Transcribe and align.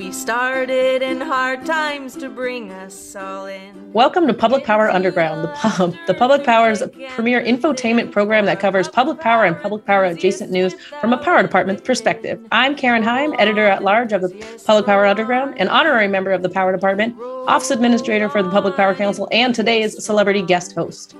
We 0.00 0.12
started 0.12 1.02
in 1.02 1.20
hard 1.20 1.66
times 1.66 2.16
to 2.16 2.30
bring 2.30 2.72
us 2.72 3.14
all 3.14 3.44
in. 3.44 3.92
Welcome 3.92 4.26
to 4.28 4.32
Public 4.32 4.64
Power 4.64 4.88
Underground, 4.88 5.44
the, 5.44 5.48
pub, 5.48 5.94
the 6.06 6.14
Public 6.14 6.42
Power's 6.42 6.82
premier 7.10 7.44
infotainment 7.44 8.10
program 8.10 8.46
that 8.46 8.60
covers 8.60 8.88
public 8.88 9.20
power 9.20 9.44
and 9.44 9.60
public 9.60 9.84
power 9.84 10.04
adjacent 10.04 10.50
news 10.50 10.72
from 11.02 11.12
a 11.12 11.18
power 11.18 11.42
department 11.42 11.84
perspective. 11.84 12.40
I'm 12.50 12.76
Karen 12.76 13.02
Heim, 13.02 13.34
editor 13.38 13.66
at 13.66 13.84
large 13.84 14.14
of 14.14 14.22
the 14.22 14.30
Public 14.64 14.86
Power 14.86 15.04
Underground, 15.04 15.60
an 15.60 15.68
honorary 15.68 16.08
member 16.08 16.30
of 16.30 16.40
the 16.40 16.48
Power 16.48 16.72
Department, 16.72 17.14
office 17.20 17.70
administrator 17.70 18.30
for 18.30 18.42
the 18.42 18.48
Public 18.48 18.76
Power 18.76 18.94
Council, 18.94 19.28
and 19.32 19.54
today's 19.54 20.02
celebrity 20.02 20.40
guest 20.40 20.74
host. 20.74 21.14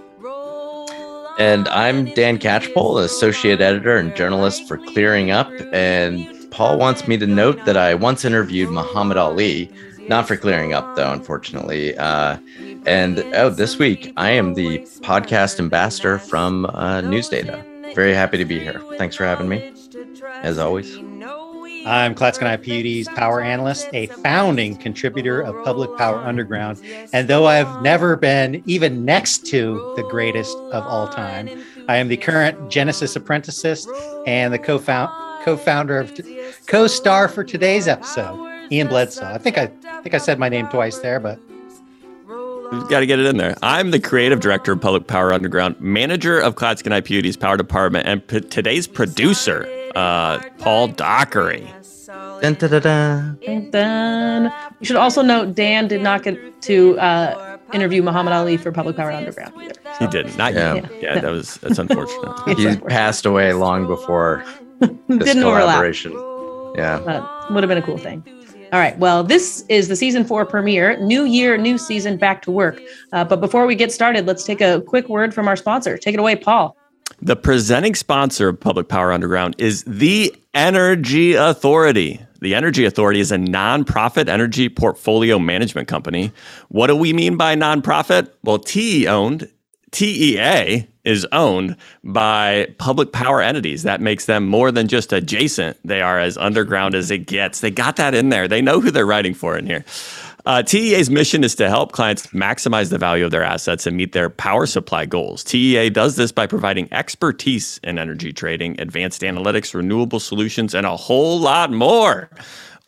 And 1.39 1.69
I'm 1.69 2.07
Dan 2.15 2.39
Catchpole, 2.39 3.05
associate 3.05 3.61
editor 3.61 3.99
and 3.99 4.17
journalist 4.17 4.67
for 4.67 4.79
Clearing 4.79 5.31
Up. 5.31 5.51
And 5.71 6.40
Paul 6.51 6.79
wants 6.79 7.07
me 7.07 7.17
to 7.17 7.27
note 7.27 7.65
that 7.65 7.77
I 7.77 7.95
once 7.95 8.25
interviewed 8.25 8.71
Muhammad 8.71 9.17
Ali, 9.17 9.71
not 10.09 10.27
for 10.27 10.37
Clearing 10.37 10.73
Up, 10.73 10.97
though, 10.97 11.13
unfortunately. 11.13 11.97
Uh, 11.97 12.39
and 12.87 13.21
oh, 13.35 13.51
this 13.51 13.79
week 13.79 14.13
I 14.17 14.31
am 14.31 14.55
the 14.55 14.81
podcast 15.01 15.61
ambassador 15.61 16.19
from 16.19 16.67
uh. 16.67 17.03
Very 17.95 18.15
happy 18.15 18.39
to 18.39 18.45
be 18.45 18.59
here. 18.59 18.81
Thanks 18.99 19.17
for 19.17 19.25
having 19.25 19.49
me, 19.49 19.73
as 20.43 20.59
always. 20.59 20.97
I'm 21.87 22.15
Clatskanie 22.15 22.59
IPUD's 22.59 23.09
power 23.09 23.41
analyst, 23.41 23.89
a 23.95 24.07
founding 24.07 24.77
contributor 24.77 25.41
of 25.41 25.65
Public 25.65 25.97
Power 25.97 26.19
Underground. 26.19 26.81
And 27.13 27.27
though 27.27 27.47
I've 27.47 27.83
never 27.83 28.17
been 28.17 28.63
even 28.67 29.05
next 29.05 29.47
to 29.47 29.95
the 29.97 30.03
greatest 30.03 30.55
of 30.73 30.85
all 30.85 31.09
time, 31.09 31.49
I 31.89 31.97
am 31.97 32.09
the 32.09 32.19
current 32.19 32.71
Genesis 32.71 33.17
apprenticist 33.17 33.89
and 34.27 34.53
the 34.53 34.59
co-founder 34.59 35.30
of 35.47 36.13
co-star 36.67 37.29
for 37.29 37.45
today's 37.45 37.89
episode, 37.89 38.69
Ian 38.71 38.89
Bledsoe. 38.89 39.25
I 39.25 39.39
think 39.39 39.59
I, 39.59 39.71
I 39.89 40.01
think 40.03 40.15
I 40.15 40.19
said 40.19 40.39
my 40.39 40.49
name 40.49 40.69
twice 40.69 40.99
there, 40.99 41.21
but 41.21 41.39
We've 42.73 42.89
got 42.89 43.01
to 43.01 43.07
get 43.07 43.19
it 43.19 43.27
in 43.27 43.37
there. 43.37 43.57
I'm 43.65 43.91
the 43.91 43.99
creative 43.99 44.39
director 44.39 44.71
of 44.71 44.81
Public 44.81 45.09
Power 45.09 45.33
Underground, 45.33 45.75
manager 45.81 46.39
of 46.39 46.55
Clatskanie 46.55 47.03
IPUD's 47.03 47.37
power 47.37 47.57
department, 47.57 48.07
and 48.07 48.25
p- 48.25 48.43
today's 48.43 48.87
producer 48.87 49.67
uh, 49.97 50.39
Paul 50.59 50.87
Dockery. 50.87 51.69
Dun, 52.41 52.55
dun, 52.55 53.71
dun. 53.71 54.53
We 54.79 54.87
should 54.87 54.95
also 54.95 55.21
note 55.21 55.57
Dan 55.57 55.89
did 55.89 56.01
not 56.01 56.23
get 56.23 56.63
to 56.63 56.97
uh, 57.01 57.59
interview 57.73 58.05
Muhammad 58.05 58.33
Ali 58.35 58.57
for 58.57 58.71
Public 58.71 58.95
Power 58.97 59.11
Underground 59.11 59.53
either. 59.61 59.75
He 59.99 60.07
didn't. 60.07 60.37
Not 60.39 60.55
Yeah. 60.55 60.75
yet. 60.75 60.93
Yeah, 61.03 61.19
that 61.21 61.31
was 61.31 61.57
that's 61.57 61.79
unfortunate. 61.81 62.57
He 62.57 62.77
passed 62.77 63.27
away 63.27 63.53
long 63.53 63.89
before 63.89 64.45
this 64.47 64.70
Didn't 65.09 65.45
overlap. 65.45 65.95
Yeah. 66.77 67.01
But 67.05 67.51
would 67.53 67.63
have 67.63 67.69
been 67.69 67.79
a 67.79 67.83
cool 67.83 67.99
thing. 67.99 68.25
All 68.73 68.79
right. 68.79 68.97
Well, 68.99 69.25
this 69.25 69.65
is 69.69 69.89
the 69.89 69.97
season 69.97 70.25
four 70.25 70.47
premiere. 70.47 70.97
New 71.01 71.25
year, 71.25 71.57
new 71.57 71.77
season, 71.77 72.17
back 72.17 72.41
to 72.43 72.51
work. 72.53 72.81
Uh, 73.13 73.25
but 73.25 73.41
before 73.41 73.67
we 73.67 73.75
get 73.75 73.91
started, 73.91 74.27
let's 74.27 74.45
take 74.45 74.61
a 74.61 74.81
quick 74.83 75.09
word 75.09 75.35
from 75.35 75.49
our 75.49 75.57
sponsor. 75.57 75.99
Take 75.99 76.15
it 76.15 76.21
away, 76.21 76.37
Paul. 76.37 76.77
The 77.21 77.37
presenting 77.37 77.97
sponsor 77.97 78.49
of 78.49 78.61
Public 78.61 78.89
Power 78.89 79.13
Underground 79.13 79.57
is 79.59 79.83
the 79.85 80.35
Energy 80.55 81.35
Authority. 81.35 82.21
The 82.41 82.55
Energy 82.55 82.85
Authority 82.85 83.21
is 83.21 83.33
a 83.33 83.37
nonprofit 83.37 84.29
energy 84.29 84.69
portfolio 84.69 85.39
management 85.39 85.89
company. 85.89 86.33
What 86.69 86.87
do 86.87 86.97
we 86.97 87.13
mean 87.13 87.37
by 87.37 87.57
nonprofit? 87.57 88.31
Well, 88.45 88.59
TE 88.59 89.09
owned, 89.09 89.51
TEA 89.91 90.87
is 91.05 91.27
owned 91.33 91.77
by 92.05 92.69
public 92.79 93.13
power 93.13 93.41
entities. 93.41 93.83
That 93.83 94.01
makes 94.01 94.27
them 94.27 94.47
more 94.47 94.71
than 94.71 94.87
just 94.87 95.13
adjacent. 95.13 95.79
They 95.85 96.01
are 96.03 96.19
as 96.19 96.37
underground 96.37 96.95
as 96.95 97.11
it 97.11 97.27
gets. 97.27 97.61
They 97.61 97.71
got 97.71 97.97
that 97.97 98.15
in 98.15 98.29
there. 98.29 98.47
They 98.47 98.63
know 98.63 98.81
who 98.81 98.91
they're 98.91 99.07
writing 99.07 99.35
for 99.35 99.57
in 99.57 99.67
here. 99.67 99.85
Uh, 100.47 100.63
TEA's 100.63 101.11
mission 101.11 101.45
is 101.45 101.55
to 101.57 101.69
help 101.69 101.93
clients 101.93 102.29
maximize 102.29 102.91
the 102.91 102.99
value 102.99 103.25
of 103.25 103.31
their 103.31 103.43
assets 103.43 103.87
and 103.87 103.97
meet 103.97 104.13
their 104.13 104.31
power 104.31 104.67
supply 104.67 105.05
goals. 105.05 105.45
TEA 105.45 105.91
does 105.91 106.17
this 106.17 106.33
by 106.33 106.47
providing 106.47 106.91
expertise 106.93 107.79
in 107.83 107.99
energy 107.99 108.33
trading, 108.33 108.81
advanced 108.81 109.21
analytics, 109.23 109.75
renewable 109.75 110.21
solutions, 110.21 110.75
and 110.75 110.87
a 110.87 110.97
whole 110.97 111.39
lot 111.39 111.71
more. 111.71 112.31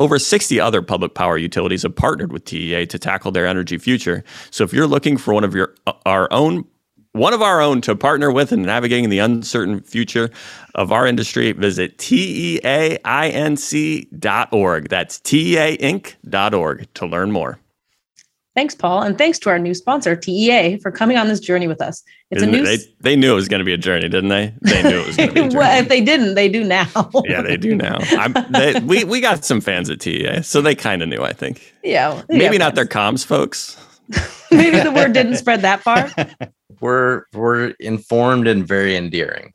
Over 0.00 0.18
60 0.18 0.58
other 0.58 0.82
public 0.82 1.14
power 1.14 1.36
utilities 1.36 1.82
have 1.82 1.94
partnered 1.94 2.32
with 2.32 2.44
TEA 2.44 2.86
to 2.86 2.98
tackle 2.98 3.30
their 3.30 3.46
energy 3.46 3.78
future. 3.78 4.24
So 4.50 4.64
if 4.64 4.72
you're 4.72 4.86
looking 4.86 5.16
for 5.16 5.34
one 5.34 5.44
of 5.44 5.54
your 5.54 5.74
uh, 5.86 5.92
our 6.06 6.32
own 6.32 6.64
one 7.12 7.32
of 7.34 7.42
our 7.42 7.60
own 7.60 7.80
to 7.82 7.94
partner 7.94 8.30
with 8.32 8.52
in 8.52 8.62
navigating 8.62 9.10
the 9.10 9.18
uncertain 9.18 9.80
future 9.82 10.30
of 10.74 10.92
our 10.92 11.06
industry, 11.06 11.52
visit 11.52 11.98
teainc.org. 11.98 12.58
That's 14.88 15.18
teainc.org 15.20 16.94
to 16.94 17.06
learn 17.06 17.32
more. 17.32 17.58
Thanks, 18.54 18.74
Paul. 18.74 19.00
And 19.02 19.16
thanks 19.16 19.38
to 19.40 19.48
our 19.48 19.58
new 19.58 19.72
sponsor, 19.72 20.14
TEA, 20.14 20.76
for 20.76 20.90
coming 20.90 21.16
on 21.16 21.26
this 21.28 21.40
journey 21.40 21.66
with 21.68 21.80
us. 21.80 22.02
It's 22.30 22.42
a 22.42 22.44
Isn't 22.44 22.54
it- 22.54 22.58
new. 22.58 22.64
they, 22.64 22.78
they 23.00 23.16
knew 23.16 23.32
it 23.32 23.34
was 23.34 23.48
going 23.48 23.60
to 23.60 23.64
be 23.64 23.72
a 23.72 23.78
journey, 23.78 24.10
didn't 24.10 24.28
they? 24.28 24.52
They 24.60 24.82
knew 24.82 25.00
it 25.00 25.06
was 25.06 25.16
going 25.16 25.28
to 25.30 25.34
be 25.34 25.40
a 25.40 25.42
journey. 25.44 25.56
well, 25.58 25.80
if 25.80 25.88
they 25.88 26.02
didn't, 26.02 26.34
they 26.34 26.50
do 26.50 26.62
now. 26.62 26.86
yeah, 27.24 27.40
they 27.40 27.56
do 27.56 27.74
now. 27.74 27.96
I'm, 28.10 28.34
they, 28.50 28.78
we, 28.80 29.04
we 29.04 29.22
got 29.22 29.46
some 29.46 29.62
fans 29.62 29.88
at 29.88 30.00
TEA, 30.00 30.42
so 30.42 30.60
they 30.60 30.74
kind 30.74 31.00
of 31.02 31.08
knew, 31.08 31.22
I 31.22 31.32
think. 31.32 31.74
yeah. 31.82 32.20
Maybe 32.28 32.58
not 32.58 32.74
their 32.74 32.84
comms 32.84 33.24
folks. 33.24 33.78
Maybe 34.50 34.80
the 34.80 34.92
word 34.92 35.14
didn't 35.14 35.36
spread 35.36 35.62
that 35.62 35.80
far. 35.80 36.10
We're 36.82 37.24
we're 37.32 37.68
informed 37.78 38.48
and 38.48 38.66
very 38.66 38.96
endearing. 38.96 39.52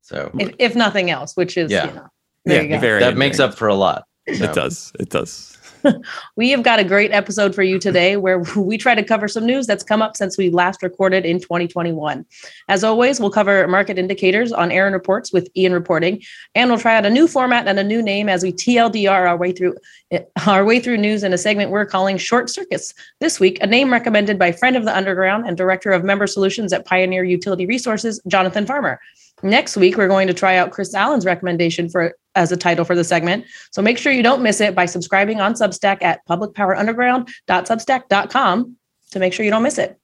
So 0.00 0.30
if, 0.38 0.54
if 0.58 0.74
nothing 0.74 1.10
else, 1.10 1.36
which 1.36 1.56
is, 1.56 1.70
Yeah. 1.70 1.86
you 1.88 1.94
know, 1.94 2.06
there 2.46 2.62
you 2.62 2.68
go. 2.70 2.78
very 2.78 3.00
that 3.00 3.16
makes 3.16 3.38
up 3.40 3.54
for 3.54 3.68
a 3.68 3.74
lot. 3.74 4.04
It 4.26 4.54
does. 4.54 4.90
It 4.98 5.10
does. 5.10 5.58
We 6.36 6.50
have 6.50 6.62
got 6.62 6.78
a 6.78 6.84
great 6.84 7.12
episode 7.12 7.54
for 7.54 7.62
you 7.62 7.78
today 7.78 8.16
where 8.16 8.38
we 8.56 8.76
try 8.78 8.94
to 8.94 9.02
cover 9.02 9.28
some 9.28 9.46
news 9.46 9.66
that's 9.66 9.84
come 9.84 10.02
up 10.02 10.16
since 10.16 10.36
we 10.36 10.50
last 10.50 10.82
recorded 10.82 11.24
in 11.24 11.40
2021. 11.40 12.24
As 12.68 12.84
always, 12.84 13.20
we'll 13.20 13.30
cover 13.30 13.66
market 13.68 13.98
indicators 13.98 14.52
on 14.52 14.70
Aaron 14.70 14.92
Reports 14.92 15.32
with 15.32 15.48
Ian 15.56 15.72
reporting, 15.72 16.22
and 16.54 16.70
we'll 16.70 16.78
try 16.78 16.96
out 16.96 17.06
a 17.06 17.10
new 17.10 17.28
format 17.28 17.68
and 17.68 17.78
a 17.78 17.84
new 17.84 18.02
name 18.02 18.28
as 18.28 18.42
we 18.42 18.52
TLDR 18.52 19.28
our 19.28 19.36
way 19.36 19.52
through 19.52 19.74
eh, 20.10 20.20
our 20.46 20.64
way 20.64 20.80
through 20.80 20.98
news 20.98 21.22
in 21.22 21.32
a 21.32 21.38
segment 21.38 21.70
we're 21.70 21.86
calling 21.86 22.16
Short 22.16 22.50
Circuits. 22.50 22.94
This 23.20 23.38
week, 23.40 23.58
a 23.60 23.66
name 23.66 23.92
recommended 23.92 24.38
by 24.38 24.52
friend 24.52 24.76
of 24.76 24.84
the 24.84 24.96
Underground 24.96 25.46
and 25.46 25.56
director 25.56 25.90
of 25.90 26.04
member 26.04 26.26
solutions 26.26 26.72
at 26.72 26.84
Pioneer 26.84 27.24
Utility 27.24 27.66
Resources, 27.66 28.20
Jonathan 28.26 28.66
Farmer. 28.66 29.00
Next 29.44 29.76
week, 29.76 29.96
we're 29.98 30.08
going 30.08 30.26
to 30.26 30.34
try 30.34 30.56
out 30.56 30.70
Chris 30.70 30.94
Allen's 30.94 31.26
recommendation 31.26 31.90
for 31.90 32.14
as 32.34 32.50
a 32.50 32.56
title 32.56 32.86
for 32.86 32.96
the 32.96 33.04
segment. 33.04 33.44
So 33.70 33.82
make 33.82 33.98
sure 33.98 34.10
you 34.10 34.22
don't 34.22 34.42
miss 34.42 34.58
it 34.60 34.74
by 34.74 34.86
subscribing 34.86 35.40
on 35.40 35.52
Substack 35.52 36.02
at 36.02 36.26
publicpowerunderground.substack.com 36.26 38.76
to 39.10 39.18
make 39.18 39.32
sure 39.32 39.44
you 39.44 39.50
don't 39.50 39.62
miss 39.62 39.78
it. 39.78 39.98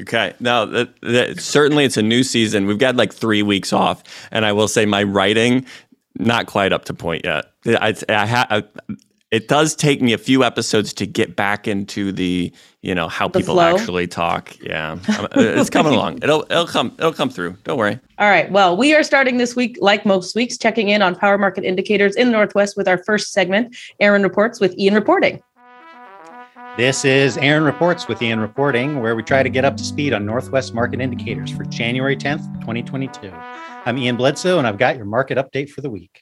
Okay. 0.00 0.32
Now, 0.40 0.64
that, 0.64 0.98
that, 1.02 1.40
certainly 1.40 1.84
it's 1.84 1.96
a 1.96 2.02
new 2.02 2.22
season. 2.22 2.66
We've 2.66 2.78
got 2.78 2.96
like 2.96 3.12
three 3.12 3.42
weeks 3.42 3.72
off, 3.72 4.02
and 4.30 4.46
I 4.46 4.52
will 4.52 4.68
say 4.68 4.86
my 4.86 5.02
writing 5.02 5.66
not 6.18 6.46
quite 6.46 6.72
up 6.72 6.84
to 6.86 6.94
point 6.94 7.24
yet. 7.24 7.46
I, 7.66 7.94
I, 8.08 8.26
ha, 8.26 8.46
I 8.48 8.64
it 9.32 9.48
does 9.48 9.74
take 9.74 10.02
me 10.02 10.12
a 10.12 10.18
few 10.18 10.44
episodes 10.44 10.92
to 10.92 11.06
get 11.06 11.34
back 11.34 11.66
into 11.66 12.12
the 12.12 12.52
you 12.82 12.94
know 12.94 13.08
how 13.08 13.28
The 13.28 13.40
people 13.40 13.54
flow? 13.54 13.74
actually 13.76 14.06
talk. 14.06 14.54
Yeah, 14.60 14.98
uh, 15.08 15.28
it's 15.34 15.70
coming 15.70 15.94
along. 15.94 16.18
It'll 16.22 16.42
it'll 16.50 16.66
come 16.66 16.92
it'll 16.98 17.14
come 17.14 17.30
through. 17.30 17.56
Don't 17.64 17.78
worry. 17.78 17.98
All 18.18 18.28
right. 18.28 18.50
Well, 18.52 18.76
we 18.76 18.94
are 18.94 19.02
starting 19.02 19.38
this 19.38 19.56
week, 19.56 19.78
like 19.80 20.04
most 20.04 20.36
weeks, 20.36 20.58
checking 20.58 20.90
in 20.90 21.00
on 21.00 21.16
power 21.16 21.38
market 21.38 21.64
indicators 21.64 22.14
in 22.14 22.26
the 22.28 22.32
Northwest 22.32 22.76
with 22.76 22.86
our 22.86 22.98
first 23.04 23.32
segment, 23.32 23.74
Aaron 24.00 24.22
Reports 24.22 24.60
with 24.60 24.78
Ian 24.78 24.94
Reporting. 24.94 25.42
This 26.76 27.04
is 27.04 27.36
Aaron 27.38 27.64
Reports 27.64 28.08
with 28.08 28.22
Ian 28.22 28.40
Reporting, 28.40 29.00
where 29.00 29.14
we 29.16 29.22
try 29.22 29.42
to 29.42 29.50
get 29.50 29.64
up 29.64 29.76
to 29.76 29.84
speed 29.84 30.12
on 30.14 30.24
Northwest 30.24 30.72
market 30.74 31.00
indicators 31.00 31.50
for 31.50 31.64
January 31.64 32.16
10th, 32.16 32.44
2022. 32.60 33.30
I'm 33.84 33.98
Ian 33.98 34.16
Bledsoe, 34.16 34.58
and 34.58 34.66
I've 34.66 34.78
got 34.78 34.96
your 34.96 35.04
market 35.04 35.36
update 35.38 35.68
for 35.68 35.82
the 35.82 35.90
week. 35.90 36.21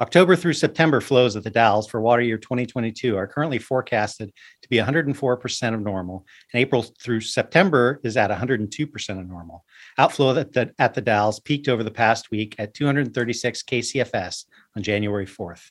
October 0.00 0.34
through 0.34 0.54
September 0.54 0.98
flows 0.98 1.36
at 1.36 1.44
the 1.44 1.50
Dalles 1.50 1.86
for 1.86 2.00
water 2.00 2.22
year 2.22 2.38
2022 2.38 3.18
are 3.18 3.26
currently 3.26 3.58
forecasted 3.58 4.32
to 4.62 4.68
be 4.70 4.78
104% 4.78 5.74
of 5.74 5.80
normal, 5.82 6.24
and 6.52 6.60
April 6.60 6.82
through 6.82 7.20
September 7.20 8.00
is 8.02 8.16
at 8.16 8.30
102% 8.30 9.20
of 9.20 9.28
normal. 9.28 9.64
Outflow 9.98 10.38
at 10.38 10.52
the, 10.54 10.72
at 10.78 10.94
the 10.94 11.02
Dalles 11.02 11.40
peaked 11.40 11.68
over 11.68 11.84
the 11.84 11.90
past 11.90 12.30
week 12.30 12.54
at 12.58 12.72
236 12.72 13.62
KCFS 13.62 14.46
on 14.74 14.82
January 14.82 15.26
4th. 15.26 15.70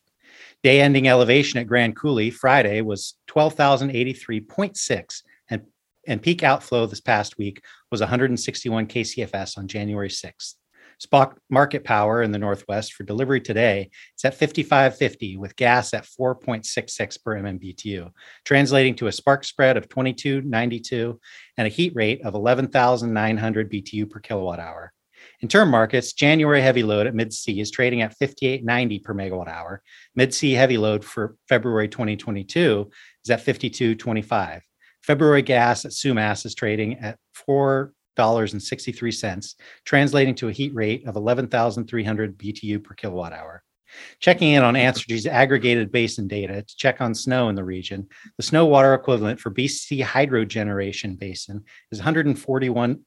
Day 0.61 0.79
ending 0.79 1.07
elevation 1.07 1.59
at 1.59 1.65
Grand 1.65 1.95
Coulee 1.95 2.29
Friday 2.29 2.81
was 2.81 3.15
12,083.6, 3.31 5.23
and, 5.49 5.63
and 6.05 6.21
peak 6.21 6.43
outflow 6.43 6.85
this 6.85 7.01
past 7.01 7.39
week 7.39 7.63
was 7.89 7.99
161 7.99 8.85
KCFS 8.85 9.57
on 9.57 9.67
January 9.67 10.09
6th. 10.09 10.53
Spot 10.99 11.37
market 11.49 11.85
power 11.85 12.21
in 12.21 12.33
the 12.33 12.37
Northwest 12.37 12.93
for 12.93 13.05
delivery 13.05 13.39
today 13.39 13.89
is 14.17 14.25
at 14.25 14.37
55.50 14.37 15.37
with 15.37 15.55
gas 15.55 15.93
at 15.93 16.05
4.66 16.05 17.23
per 17.23 17.41
MMBTU, 17.41 18.11
translating 18.43 18.95
to 18.95 19.07
a 19.07 19.11
spark 19.11 19.45
spread 19.45 19.77
of 19.77 19.87
22.92 19.87 21.17
and 21.57 21.65
a 21.65 21.69
heat 21.69 21.93
rate 21.95 22.21
of 22.23 22.35
11,900 22.35 23.71
BTU 23.71 24.09
per 24.09 24.19
kilowatt 24.19 24.59
hour. 24.59 24.91
In 25.39 25.47
term 25.47 25.69
markets, 25.69 26.11
January 26.11 26.61
heavy 26.61 26.83
load 26.83 27.07
at 27.07 27.15
Mid 27.15 27.31
C 27.31 27.61
is 27.61 27.71
trading 27.71 28.01
at 28.01 28.17
58.90 28.19 29.01
per 29.01 29.13
megawatt 29.13 29.47
hour. 29.47 29.81
Mid 30.15 30.33
C 30.33 30.51
heavy 30.51 30.77
load 30.77 31.05
for 31.05 31.37
February 31.47 31.87
2022 31.87 32.89
is 33.23 33.29
at 33.29 33.45
52.25. 33.45 34.61
February 35.01 35.41
gas 35.41 35.85
at 35.85 35.91
Sumas 35.91 36.45
is 36.45 36.55
trading 36.55 36.99
at 36.99 37.17
$4.63, 38.19 39.13
cents, 39.13 39.55
translating 39.85 40.35
to 40.35 40.49
a 40.49 40.51
heat 40.51 40.73
rate 40.73 41.07
of 41.07 41.15
11,300 41.15 42.37
BTU 42.37 42.83
per 42.83 42.93
kilowatt 42.93 43.33
hour. 43.33 43.63
Checking 44.19 44.53
in 44.53 44.63
on 44.63 44.75
Ansergy's 44.75 45.25
aggregated 45.25 45.91
basin 45.91 46.27
data 46.27 46.61
to 46.61 46.75
check 46.75 47.01
on 47.01 47.15
snow 47.15 47.49
in 47.49 47.55
the 47.55 47.63
region, 47.63 48.07
the 48.37 48.43
snow 48.43 48.65
water 48.65 48.93
equivalent 48.93 49.39
for 49.39 49.49
BC 49.49 50.03
hydro 50.03 50.45
generation 50.45 51.15
basin 51.15 51.63
is 51.91 51.99
141 51.99 52.99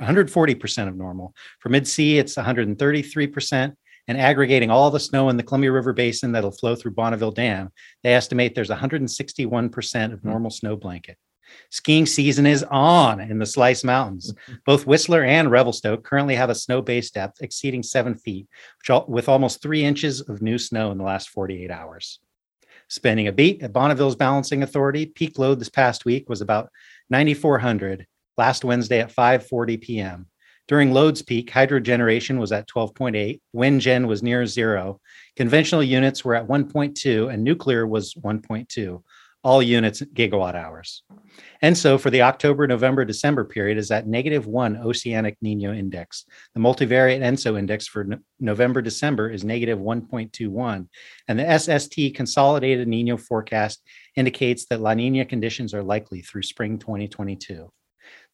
140% 0.00 0.88
of 0.88 0.96
normal. 0.96 1.34
For 1.60 1.68
mid 1.68 1.86
C, 1.86 2.18
it's 2.18 2.36
133%. 2.36 3.74
And 4.08 4.18
aggregating 4.18 4.68
all 4.68 4.90
the 4.90 4.98
snow 4.98 5.28
in 5.28 5.36
the 5.36 5.44
Columbia 5.44 5.70
River 5.70 5.92
Basin 5.92 6.32
that'll 6.32 6.50
flow 6.50 6.74
through 6.74 6.90
Bonneville 6.90 7.30
Dam, 7.30 7.70
they 8.02 8.14
estimate 8.14 8.52
there's 8.52 8.68
161% 8.68 10.12
of 10.12 10.20
hmm. 10.20 10.28
normal 10.28 10.50
snow 10.50 10.76
blanket. 10.76 11.16
Skiing 11.70 12.06
season 12.06 12.46
is 12.46 12.64
on 12.64 13.20
in 13.20 13.38
the 13.38 13.46
Slice 13.46 13.84
Mountains. 13.84 14.34
Both 14.66 14.86
Whistler 14.86 15.24
and 15.24 15.50
Revelstoke 15.50 16.04
currently 16.04 16.34
have 16.34 16.50
a 16.50 16.54
snow 16.54 16.82
base 16.82 17.10
depth 17.10 17.42
exceeding 17.42 17.82
seven 17.82 18.14
feet, 18.14 18.46
which, 18.78 19.00
with 19.08 19.28
almost 19.28 19.62
three 19.62 19.84
inches 19.84 20.20
of 20.20 20.42
new 20.42 20.58
snow 20.58 20.90
in 20.90 20.98
the 20.98 21.04
last 21.04 21.30
48 21.30 21.70
hours. 21.70 22.20
Spending 22.88 23.28
a 23.28 23.32
beat 23.32 23.62
at 23.62 23.72
Bonneville's 23.72 24.16
Balancing 24.16 24.62
Authority, 24.62 25.06
peak 25.06 25.38
load 25.38 25.58
this 25.58 25.70
past 25.70 26.04
week 26.04 26.28
was 26.28 26.42
about 26.42 26.70
9,400 27.08 28.06
last 28.36 28.64
Wednesday 28.64 29.00
at 29.00 29.14
5:40 29.14 29.80
p.m. 29.80 30.26
During 30.68 30.92
loads 30.92 31.22
peak, 31.22 31.50
hydro 31.50 31.80
generation 31.80 32.38
was 32.38 32.52
at 32.52 32.68
12.8, 32.68 33.40
wind 33.52 33.80
gen 33.80 34.06
was 34.06 34.22
near 34.22 34.46
zero, 34.46 35.00
conventional 35.36 35.82
units 35.82 36.24
were 36.24 36.34
at 36.34 36.46
1.2, 36.46 37.32
and 37.32 37.42
nuclear 37.42 37.86
was 37.86 38.14
1.2 38.14 39.02
all 39.44 39.62
units 39.62 40.00
gigawatt 40.00 40.54
hours. 40.54 41.02
And 41.60 41.76
so 41.76 41.98
for 41.98 42.10
the 42.10 42.22
October, 42.22 42.66
November, 42.66 43.04
December 43.04 43.44
period 43.44 43.78
is 43.78 43.90
at 43.90 44.06
negative 44.06 44.46
one 44.46 44.76
oceanic 44.76 45.36
Nino 45.40 45.72
index. 45.72 46.24
The 46.54 46.60
multivariate 46.60 47.22
ENSO 47.22 47.58
index 47.58 47.86
for 47.86 48.04
no- 48.04 48.18
November, 48.38 48.82
December 48.82 49.30
is 49.30 49.44
negative 49.44 49.78
1.21. 49.78 50.88
And 51.28 51.38
the 51.38 51.58
SST 51.58 52.14
consolidated 52.14 52.86
Nino 52.86 53.16
forecast 53.16 53.82
indicates 54.16 54.66
that 54.66 54.80
La 54.80 54.94
Nina 54.94 55.24
conditions 55.24 55.74
are 55.74 55.82
likely 55.82 56.20
through 56.20 56.42
spring 56.42 56.78
2022. 56.78 57.72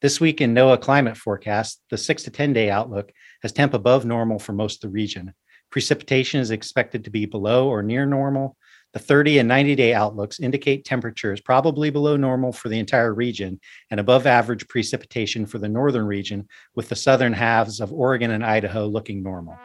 This 0.01 0.19
week 0.19 0.41
in 0.41 0.53
NOAA 0.53 0.81
climate 0.81 1.17
forecast, 1.17 1.81
the 1.89 1.97
six 1.97 2.23
to 2.23 2.31
10 2.31 2.53
day 2.53 2.69
outlook 2.69 3.11
has 3.41 3.51
temp 3.51 3.73
above 3.73 4.05
normal 4.05 4.39
for 4.39 4.53
most 4.53 4.83
of 4.83 4.89
the 4.89 4.93
region. 4.93 5.33
Precipitation 5.71 6.39
is 6.39 6.51
expected 6.51 7.03
to 7.03 7.11
be 7.11 7.25
below 7.25 7.67
or 7.67 7.83
near 7.83 8.05
normal, 8.05 8.57
the 8.93 8.99
30 8.99 9.39
and 9.39 9.47
90 9.47 9.75
day 9.75 9.93
outlooks 9.93 10.39
indicate 10.39 10.83
temperatures 10.83 11.41
probably 11.41 11.89
below 11.89 12.17
normal 12.17 12.51
for 12.51 12.69
the 12.69 12.79
entire 12.79 13.13
region 13.13 13.59
and 13.91 13.99
above 13.99 14.25
average 14.25 14.67
precipitation 14.67 15.45
for 15.45 15.59
the 15.59 15.69
northern 15.69 16.05
region, 16.05 16.47
with 16.75 16.89
the 16.89 16.95
southern 16.95 17.33
halves 17.33 17.79
of 17.79 17.93
Oregon 17.93 18.31
and 18.31 18.43
Idaho 18.43 18.87
looking 18.87 19.21
normal. 19.21 19.57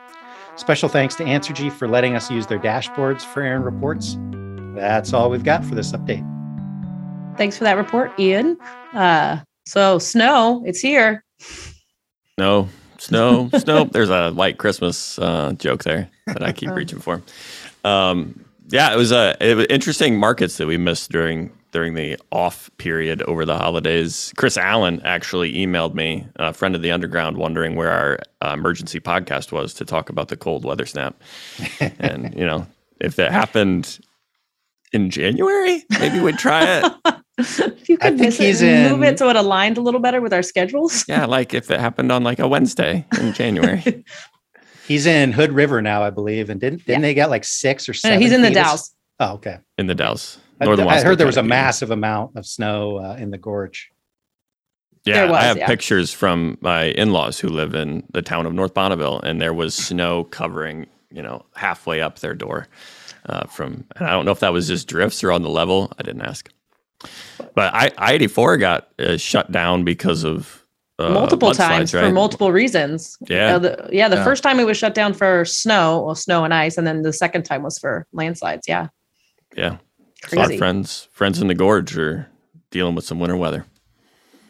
Special 0.56 0.88
thanks 0.88 1.14
to 1.16 1.24
Ansergy 1.24 1.72
for 1.72 1.88
letting 1.88 2.14
us 2.14 2.30
use 2.30 2.46
their 2.46 2.58
dashboards 2.58 3.22
for 3.22 3.42
Aaron 3.42 3.62
reports. 3.62 4.16
That's 4.76 5.12
all 5.12 5.30
we've 5.30 5.44
got 5.44 5.64
for 5.64 5.74
this 5.74 5.92
update. 5.92 6.24
Thanks 7.36 7.58
for 7.58 7.64
that 7.64 7.76
report, 7.76 8.12
Ian. 8.18 8.56
Uh, 8.92 9.40
so, 9.66 9.98
snow, 9.98 10.62
it's 10.66 10.80
here. 10.80 11.24
No, 12.38 12.68
snow, 12.98 13.48
snow. 13.58 13.84
There's 13.92 14.10
a 14.10 14.30
white 14.32 14.58
Christmas 14.58 15.18
uh, 15.18 15.52
joke 15.52 15.82
there 15.82 16.08
that 16.26 16.42
I 16.42 16.52
keep 16.52 16.70
reaching 16.74 17.00
for. 17.00 17.22
Um, 17.84 18.44
yeah, 18.74 18.92
it 18.92 18.96
was 18.96 19.12
a 19.12 19.36
it 19.40 19.56
was 19.56 19.66
interesting 19.70 20.18
markets 20.18 20.56
that 20.56 20.66
we 20.66 20.76
missed 20.76 21.12
during 21.12 21.52
during 21.70 21.94
the 21.94 22.18
off 22.32 22.68
period 22.78 23.22
over 23.22 23.46
the 23.46 23.56
holidays. 23.56 24.32
Chris 24.36 24.56
Allen 24.56 25.00
actually 25.04 25.52
emailed 25.54 25.94
me, 25.94 26.26
a 26.36 26.52
friend 26.52 26.74
of 26.74 26.82
the 26.82 26.90
underground, 26.90 27.36
wondering 27.36 27.76
where 27.76 27.92
our 27.92 28.18
uh, 28.44 28.52
emergency 28.52 28.98
podcast 28.98 29.52
was 29.52 29.74
to 29.74 29.84
talk 29.84 30.10
about 30.10 30.26
the 30.26 30.36
cold 30.36 30.64
weather 30.64 30.86
snap. 30.86 31.22
and 32.00 32.34
you 32.36 32.44
know, 32.44 32.66
if 33.00 33.14
that 33.14 33.30
happened 33.30 34.00
in 34.92 35.08
January, 35.08 35.84
maybe 36.00 36.18
we'd 36.18 36.38
try 36.38 36.64
it. 36.64 36.92
if 37.38 37.88
you 37.88 37.96
could 37.96 38.18
miss 38.18 38.40
it 38.40 38.60
in... 38.60 38.90
move 38.90 39.04
it 39.04 39.20
so 39.20 39.28
it 39.28 39.36
aligned 39.36 39.78
a 39.78 39.80
little 39.80 40.00
better 40.00 40.20
with 40.20 40.32
our 40.32 40.42
schedules. 40.42 41.04
Yeah, 41.06 41.26
like 41.26 41.54
if 41.54 41.70
it 41.70 41.78
happened 41.78 42.10
on 42.10 42.24
like 42.24 42.40
a 42.40 42.48
Wednesday 42.48 43.06
in 43.20 43.32
January. 43.34 44.04
He's 44.86 45.06
in 45.06 45.32
Hood 45.32 45.52
River 45.52 45.80
now, 45.80 46.02
I 46.02 46.10
believe, 46.10 46.50
and 46.50 46.60
didn't 46.60 46.84
didn't 46.84 47.02
yeah. 47.02 47.08
they 47.08 47.14
get 47.14 47.30
like 47.30 47.44
six 47.44 47.88
or 47.88 47.94
seven? 47.94 48.18
No, 48.18 48.22
he's 48.22 48.32
in 48.32 48.42
the 48.42 48.50
Dalles. 48.50 48.94
Oh, 49.20 49.34
okay. 49.34 49.58
In 49.78 49.86
the 49.86 49.94
Dalles. 49.94 50.38
I, 50.60 50.66
I 50.66 51.02
heard 51.02 51.18
there 51.18 51.26
was 51.26 51.36
a 51.36 51.42
massive 51.42 51.90
amount 51.90 52.36
of 52.36 52.46
snow 52.46 52.98
uh, 52.98 53.16
in 53.18 53.30
the 53.30 53.38
gorge. 53.38 53.90
Yeah, 55.04 55.26
was, 55.26 55.32
I 55.32 55.42
have 55.44 55.58
yeah. 55.58 55.66
pictures 55.66 56.12
from 56.12 56.56
my 56.60 56.84
in-laws 56.84 57.38
who 57.38 57.48
live 57.48 57.74
in 57.74 58.04
the 58.12 58.22
town 58.22 58.46
of 58.46 58.54
North 58.54 58.72
Bonneville, 58.72 59.20
and 59.20 59.40
there 59.40 59.52
was 59.52 59.74
snow 59.74 60.24
covering, 60.24 60.86
you 61.10 61.20
know, 61.20 61.44
halfway 61.54 62.00
up 62.00 62.20
their 62.20 62.34
door. 62.34 62.68
Uh, 63.26 63.46
from, 63.46 63.84
and 63.96 64.06
I 64.06 64.12
don't 64.12 64.24
know 64.24 64.32
if 64.32 64.40
that 64.40 64.52
was 64.52 64.68
just 64.68 64.86
drifts 64.86 65.24
or 65.24 65.32
on 65.32 65.42
the 65.42 65.50
level. 65.50 65.92
I 65.98 66.02
didn't 66.02 66.22
ask. 66.22 66.50
But 67.54 67.74
I, 67.74 67.90
I 67.98 68.12
eighty 68.12 68.26
four 68.28 68.56
got 68.56 68.88
uh, 68.98 69.16
shut 69.16 69.52
down 69.52 69.84
because 69.84 70.24
of 70.24 70.63
uh, 70.98 71.10
multiple 71.10 71.52
times 71.52 71.92
right? 71.92 72.04
for 72.04 72.12
multiple 72.12 72.52
reasons. 72.52 73.16
Yeah, 73.28 73.56
uh, 73.56 73.58
the, 73.58 73.88
yeah. 73.92 74.08
The 74.08 74.16
yeah. 74.16 74.24
first 74.24 74.42
time 74.42 74.60
it 74.60 74.64
was 74.64 74.76
shut 74.76 74.94
down 74.94 75.14
for 75.14 75.44
snow, 75.44 76.02
well, 76.02 76.14
snow 76.14 76.44
and 76.44 76.54
ice, 76.54 76.78
and 76.78 76.86
then 76.86 77.02
the 77.02 77.12
second 77.12 77.44
time 77.44 77.62
was 77.62 77.78
for 77.78 78.06
landslides. 78.12 78.68
Yeah, 78.68 78.88
yeah. 79.56 79.78
Crazy. 80.22 80.56
friends, 80.56 81.08
friends 81.12 81.40
in 81.40 81.48
the 81.48 81.54
gorge 81.54 81.98
are 81.98 82.30
dealing 82.70 82.94
with 82.94 83.04
some 83.04 83.20
winter 83.20 83.36
weather. 83.36 83.66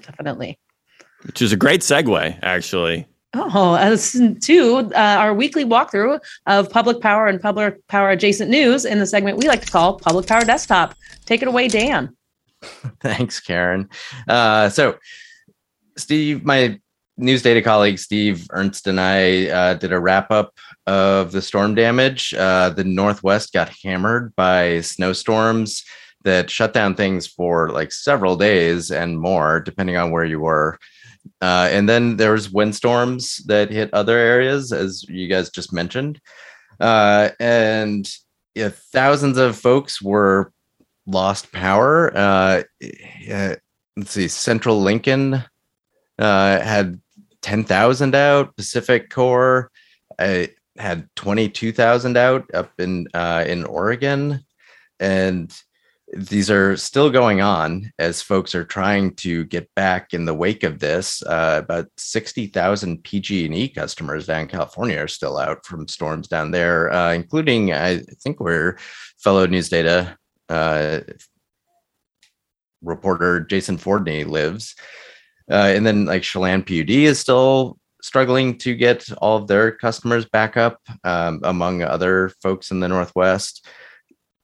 Definitely. 0.02 0.58
Which 1.24 1.42
is 1.42 1.52
a 1.52 1.56
great 1.56 1.80
segue, 1.80 2.38
actually. 2.42 3.06
Oh, 3.34 3.74
as 3.74 4.12
to 4.42 4.76
uh, 4.76 4.92
our 4.94 5.34
weekly 5.34 5.64
walkthrough 5.64 6.20
of 6.46 6.70
public 6.70 7.00
power 7.00 7.26
and 7.26 7.40
public 7.40 7.84
power 7.88 8.10
adjacent 8.10 8.48
news 8.48 8.84
in 8.84 9.00
the 9.00 9.06
segment 9.06 9.38
we 9.38 9.48
like 9.48 9.64
to 9.64 9.70
call 9.70 9.98
Public 9.98 10.26
Power 10.26 10.44
Desktop. 10.44 10.94
Take 11.24 11.42
it 11.42 11.48
away, 11.48 11.66
Dan. 11.66 12.16
Thanks, 13.00 13.40
Karen. 13.40 13.88
Uh, 14.28 14.68
so 14.68 14.96
Steve, 15.96 16.44
my 16.44 16.78
news 17.16 17.42
data 17.42 17.62
colleague 17.62 17.98
Steve 17.98 18.46
Ernst 18.50 18.86
and 18.86 19.00
I 19.00 19.46
uh, 19.48 19.74
did 19.74 19.92
a 19.92 20.00
wrap 20.00 20.30
up 20.30 20.52
of 20.86 21.32
the 21.32 21.42
storm 21.42 21.74
damage. 21.74 22.34
Uh, 22.34 22.70
the 22.70 22.84
Northwest 22.84 23.52
got 23.52 23.72
hammered 23.82 24.34
by 24.36 24.80
snowstorms 24.80 25.84
that 26.24 26.50
shut 26.50 26.72
down 26.72 26.94
things 26.94 27.26
for 27.26 27.70
like 27.70 27.92
several 27.92 28.36
days 28.36 28.90
and 28.90 29.18
more, 29.18 29.60
depending 29.60 29.96
on 29.96 30.10
where 30.10 30.24
you 30.24 30.40
were. 30.40 30.78
Uh, 31.40 31.68
and 31.70 31.88
then 31.88 32.16
there 32.16 32.32
was 32.32 32.50
windstorms 32.50 33.36
that 33.46 33.70
hit 33.70 33.92
other 33.94 34.18
areas, 34.18 34.72
as 34.72 35.04
you 35.08 35.28
guys 35.28 35.50
just 35.50 35.72
mentioned. 35.72 36.20
Uh, 36.80 37.30
and 37.38 38.10
thousands 38.92 39.38
of 39.38 39.56
folks 39.56 40.02
were 40.02 40.52
lost 41.06 41.52
power. 41.52 42.14
Uh, 42.16 42.62
let's 43.96 44.10
see, 44.10 44.28
Central 44.28 44.80
Lincoln 44.80 45.44
uh, 46.18 46.60
had 46.60 47.00
10,000 47.42 48.14
out. 48.14 48.56
PacifiCorp 48.56 49.66
uh, 50.18 50.46
had 50.76 51.08
22,000 51.16 52.16
out 52.16 52.44
up 52.54 52.72
in 52.78 53.06
uh, 53.14 53.44
in 53.46 53.64
Oregon, 53.64 54.44
and 54.98 55.54
these 56.12 56.50
are 56.50 56.76
still 56.76 57.10
going 57.10 57.40
on 57.40 57.90
as 57.98 58.22
folks 58.22 58.54
are 58.54 58.64
trying 58.64 59.14
to 59.16 59.44
get 59.44 59.68
back 59.74 60.14
in 60.14 60.26
the 60.26 60.34
wake 60.34 60.62
of 60.62 60.78
this. 60.78 61.22
Uh, 61.22 61.60
about 61.64 61.88
60,000 61.96 63.02
PG&E 63.02 63.68
customers 63.70 64.26
down 64.26 64.42
in 64.42 64.48
California 64.48 64.98
are 64.98 65.08
still 65.08 65.38
out 65.38 65.64
from 65.66 65.88
storms 65.88 66.28
down 66.28 66.50
there, 66.50 66.92
uh, 66.92 67.12
including 67.12 67.72
I 67.72 67.98
think 68.22 68.38
where 68.38 68.78
fellow 69.18 69.46
news 69.46 69.68
data 69.68 70.16
uh, 70.48 71.00
reporter 72.82 73.40
Jason 73.40 73.78
Fordney 73.78 74.26
lives. 74.26 74.74
Uh, 75.50 75.72
and 75.74 75.84
then 75.84 76.06
like 76.06 76.22
Chelan 76.22 76.62
PUD 76.62 76.90
is 76.90 77.18
still 77.18 77.78
struggling 78.02 78.58
to 78.58 78.74
get 78.74 79.06
all 79.18 79.36
of 79.36 79.46
their 79.46 79.72
customers 79.72 80.26
back 80.26 80.56
up, 80.56 80.78
um, 81.04 81.40
among 81.42 81.82
other 81.82 82.30
folks 82.42 82.70
in 82.70 82.80
the 82.80 82.88
Northwest. 82.88 83.66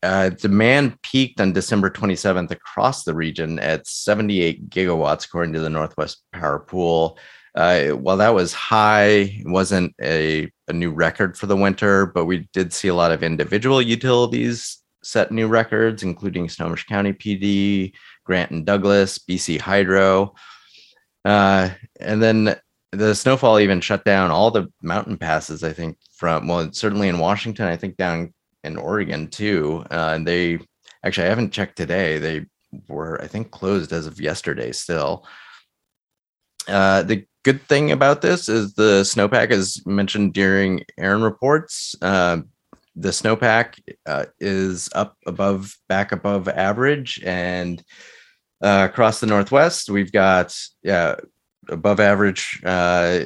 Uh, 0.02 0.30
demand 0.30 1.00
peaked 1.02 1.40
on 1.42 1.52
December 1.52 1.90
27th 1.90 2.50
across 2.50 3.04
the 3.04 3.14
region 3.14 3.58
at 3.58 3.86
78 3.86 4.70
gigawatts, 4.70 5.26
according 5.26 5.52
to 5.52 5.60
the 5.60 5.68
Northwest 5.68 6.22
Power 6.32 6.58
Pool. 6.58 7.18
Uh, 7.54 7.88
while 7.88 8.16
that 8.16 8.34
was 8.34 8.54
high, 8.54 9.08
it 9.08 9.46
wasn't 9.46 9.94
a, 10.00 10.50
a 10.68 10.72
new 10.72 10.90
record 10.90 11.36
for 11.36 11.46
the 11.46 11.56
winter, 11.56 12.06
but 12.06 12.24
we 12.24 12.48
did 12.54 12.72
see 12.72 12.88
a 12.88 12.94
lot 12.94 13.12
of 13.12 13.22
individual 13.22 13.82
utilities 13.82 14.78
set 15.02 15.32
new 15.32 15.48
records, 15.48 16.02
including 16.02 16.48
Snohomish 16.48 16.86
County 16.86 17.12
PD, 17.12 17.92
Grant 18.24 18.50
and 18.50 18.64
Douglas, 18.64 19.18
BC 19.18 19.60
Hydro. 19.60 20.34
Uh, 21.24 21.70
and 22.00 22.22
then 22.22 22.56
the 22.92 23.14
snowfall 23.14 23.60
even 23.60 23.80
shut 23.80 24.04
down 24.04 24.30
all 24.30 24.50
the 24.50 24.70
mountain 24.82 25.16
passes. 25.16 25.62
I 25.62 25.72
think 25.72 25.98
from 26.12 26.48
well, 26.48 26.72
certainly 26.72 27.08
in 27.08 27.18
Washington. 27.18 27.66
I 27.66 27.76
think 27.76 27.96
down 27.96 28.34
in 28.64 28.76
Oregon 28.76 29.28
too. 29.28 29.84
Uh, 29.90 30.12
and 30.14 30.26
they 30.26 30.58
actually 31.04 31.26
I 31.26 31.30
haven't 31.30 31.52
checked 31.52 31.76
today. 31.76 32.18
They 32.18 32.46
were 32.88 33.20
I 33.22 33.26
think 33.26 33.50
closed 33.50 33.92
as 33.92 34.06
of 34.06 34.20
yesterday 34.20 34.72
still. 34.72 35.26
Uh, 36.68 37.02
the 37.02 37.26
good 37.42 37.62
thing 37.62 37.90
about 37.90 38.22
this 38.22 38.48
is 38.48 38.74
the 38.74 39.02
snowpack, 39.02 39.50
as 39.50 39.84
mentioned 39.86 40.34
during 40.34 40.84
Aaron 40.98 41.22
reports, 41.22 41.94
uh, 42.02 42.38
the 42.96 43.08
snowpack 43.10 43.80
uh, 44.06 44.26
is 44.38 44.88
up 44.94 45.16
above, 45.26 45.74
back 45.88 46.12
above 46.12 46.48
average, 46.48 47.20
and 47.24 47.82
uh, 48.62 48.88
across 48.90 49.20
the 49.20 49.26
Northwest, 49.26 49.90
we've 49.90 50.12
got 50.12 50.56
yeah 50.82 51.16
above 51.68 52.00
average 52.00 52.60
uh, 52.64 53.20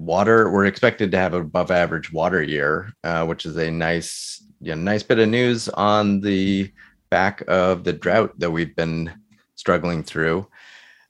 water. 0.00 0.50
We're 0.50 0.66
expected 0.66 1.10
to 1.12 1.18
have 1.18 1.34
an 1.34 1.42
above 1.42 1.70
average 1.70 2.12
water 2.12 2.42
year, 2.42 2.92
uh, 3.04 3.24
which 3.26 3.46
is 3.46 3.56
a 3.56 3.70
nice, 3.70 4.42
nice 4.60 5.02
bit 5.02 5.18
of 5.18 5.28
news 5.28 5.68
on 5.68 6.20
the 6.20 6.72
back 7.10 7.42
of 7.48 7.84
the 7.84 7.92
drought 7.92 8.38
that 8.38 8.50
we've 8.50 8.74
been 8.74 9.12
struggling 9.54 10.02
through. 10.02 10.48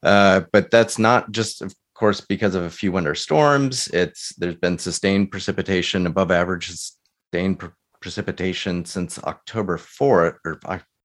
Uh, 0.02 0.42
but 0.52 0.70
that's 0.70 0.98
not 0.98 1.30
just, 1.30 1.62
of 1.62 1.74
course, 1.94 2.20
because 2.20 2.54
of 2.54 2.64
a 2.64 2.70
few 2.70 2.90
winter 2.90 3.14
storms. 3.14 3.88
It's 3.88 4.34
there's 4.36 4.56
been 4.56 4.78
sustained 4.78 5.30
precipitation 5.30 6.06
above 6.06 6.30
average 6.30 6.70
sustained 6.70 7.58
pre- 7.58 7.70
precipitation 8.00 8.84
since 8.84 9.22
October 9.24 9.76
4th 9.76 10.36
or 10.44 10.58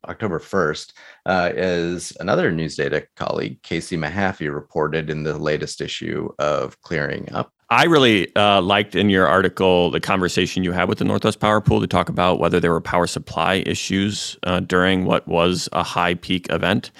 October 0.07 0.39
1st, 0.39 0.93
uh, 1.25 1.51
as 1.55 2.13
another 2.19 2.51
news 2.51 2.75
data 2.75 3.05
colleague, 3.15 3.61
KC 3.61 3.97
Mehaffey, 3.97 4.53
reported 4.53 5.09
in 5.09 5.23
the 5.23 5.37
latest 5.37 5.81
issue 5.81 6.29
of 6.39 6.79
Clearing 6.81 7.31
Up. 7.31 7.51
I 7.69 7.85
really 7.85 8.33
uh, 8.35 8.61
liked 8.61 8.95
in 8.95 9.09
your 9.09 9.27
article 9.27 9.89
the 9.89 9.99
conversation 9.99 10.63
you 10.63 10.71
had 10.71 10.87
with 10.87 10.99
the 10.99 11.05
Northwest 11.05 11.39
Power 11.39 11.61
Pool 11.61 11.81
to 11.81 11.87
talk 11.87 12.09
about 12.09 12.39
whether 12.39 12.59
there 12.59 12.71
were 12.71 12.81
power 12.81 13.07
supply 13.07 13.63
issues 13.65 14.37
uh, 14.43 14.59
during 14.59 15.05
what 15.05 15.27
was 15.27 15.67
a 15.73 15.81
high 15.81 16.13
peak 16.13 16.47
event. 16.51 16.91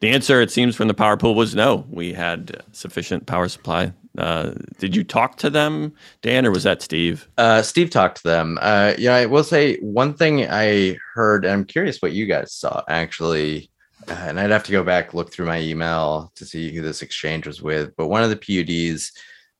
The 0.00 0.10
answer, 0.10 0.40
it 0.40 0.50
seems, 0.50 0.76
from 0.76 0.88
the 0.88 0.94
power 0.94 1.16
pool 1.16 1.34
was 1.34 1.54
no. 1.54 1.86
We 1.88 2.12
had 2.12 2.62
sufficient 2.72 3.26
power 3.26 3.48
supply. 3.48 3.92
Uh, 4.18 4.52
did 4.78 4.94
you 4.94 5.02
talk 5.02 5.36
to 5.38 5.50
them, 5.50 5.92
Dan, 6.22 6.46
or 6.46 6.50
was 6.50 6.62
that 6.62 6.82
Steve? 6.82 7.28
Uh, 7.36 7.62
Steve 7.62 7.90
talked 7.90 8.18
to 8.18 8.28
them. 8.28 8.58
Uh, 8.60 8.94
yeah, 8.96 9.14
I 9.14 9.26
will 9.26 9.44
say 9.44 9.76
one 9.78 10.14
thing 10.14 10.46
I 10.48 10.96
heard. 11.14 11.44
I'm 11.44 11.64
curious 11.64 12.00
what 12.00 12.12
you 12.12 12.26
guys 12.26 12.52
saw 12.52 12.82
actually, 12.88 13.70
uh, 14.08 14.12
and 14.12 14.38
I'd 14.38 14.50
have 14.50 14.64
to 14.64 14.72
go 14.72 14.84
back 14.84 15.14
look 15.14 15.32
through 15.32 15.46
my 15.46 15.60
email 15.60 16.32
to 16.36 16.44
see 16.44 16.72
who 16.72 16.80
this 16.80 17.02
exchange 17.02 17.46
was 17.46 17.60
with. 17.60 17.94
But 17.96 18.08
one 18.08 18.22
of 18.22 18.30
the 18.30 18.36
PUDs 18.36 19.10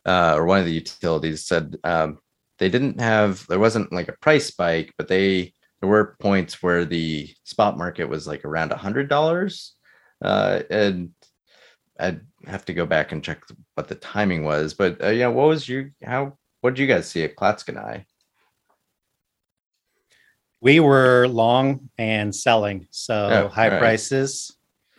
uh, 0.06 0.34
or 0.36 0.44
one 0.44 0.60
of 0.60 0.66
the 0.66 0.72
utilities 0.72 1.44
said 1.44 1.76
um, 1.82 2.18
they 2.58 2.68
didn't 2.68 3.00
have. 3.00 3.46
There 3.48 3.58
wasn't 3.58 3.92
like 3.92 4.08
a 4.08 4.16
price 4.20 4.46
spike, 4.46 4.92
but 4.96 5.08
they 5.08 5.52
there 5.80 5.90
were 5.90 6.16
points 6.20 6.62
where 6.62 6.84
the 6.84 7.34
spot 7.42 7.76
market 7.76 8.08
was 8.08 8.26
like 8.26 8.44
around 8.44 8.72
a 8.72 8.76
hundred 8.76 9.08
dollars 9.08 9.74
uh, 10.22 10.62
and 10.70 11.10
I'd 11.98 12.20
have 12.46 12.64
to 12.66 12.74
go 12.74 12.86
back 12.86 13.12
and 13.12 13.22
check 13.22 13.44
what 13.74 13.88
the 13.88 13.94
timing 13.94 14.44
was. 14.44 14.74
But 14.74 15.02
uh, 15.02 15.08
yeah, 15.08 15.28
what 15.28 15.48
was 15.48 15.68
your 15.68 15.90
how? 16.02 16.36
What 16.60 16.74
did 16.74 16.80
you 16.80 16.86
guys 16.86 17.08
see 17.08 17.24
at 17.24 17.36
Clatskanie? 17.36 18.04
We 20.60 20.80
were 20.80 21.28
long 21.28 21.90
and 21.98 22.34
selling, 22.34 22.88
so 22.90 23.14
oh, 23.14 23.48
high 23.48 23.68
right. 23.68 23.78
prices. 23.78 24.56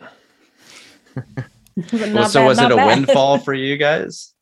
well, 1.92 2.28
so 2.28 2.40
bad, 2.40 2.46
was 2.46 2.58
it 2.60 2.70
a 2.70 2.76
bad. 2.76 2.86
windfall 2.86 3.38
for 3.44 3.52
you 3.52 3.76
guys? 3.76 4.32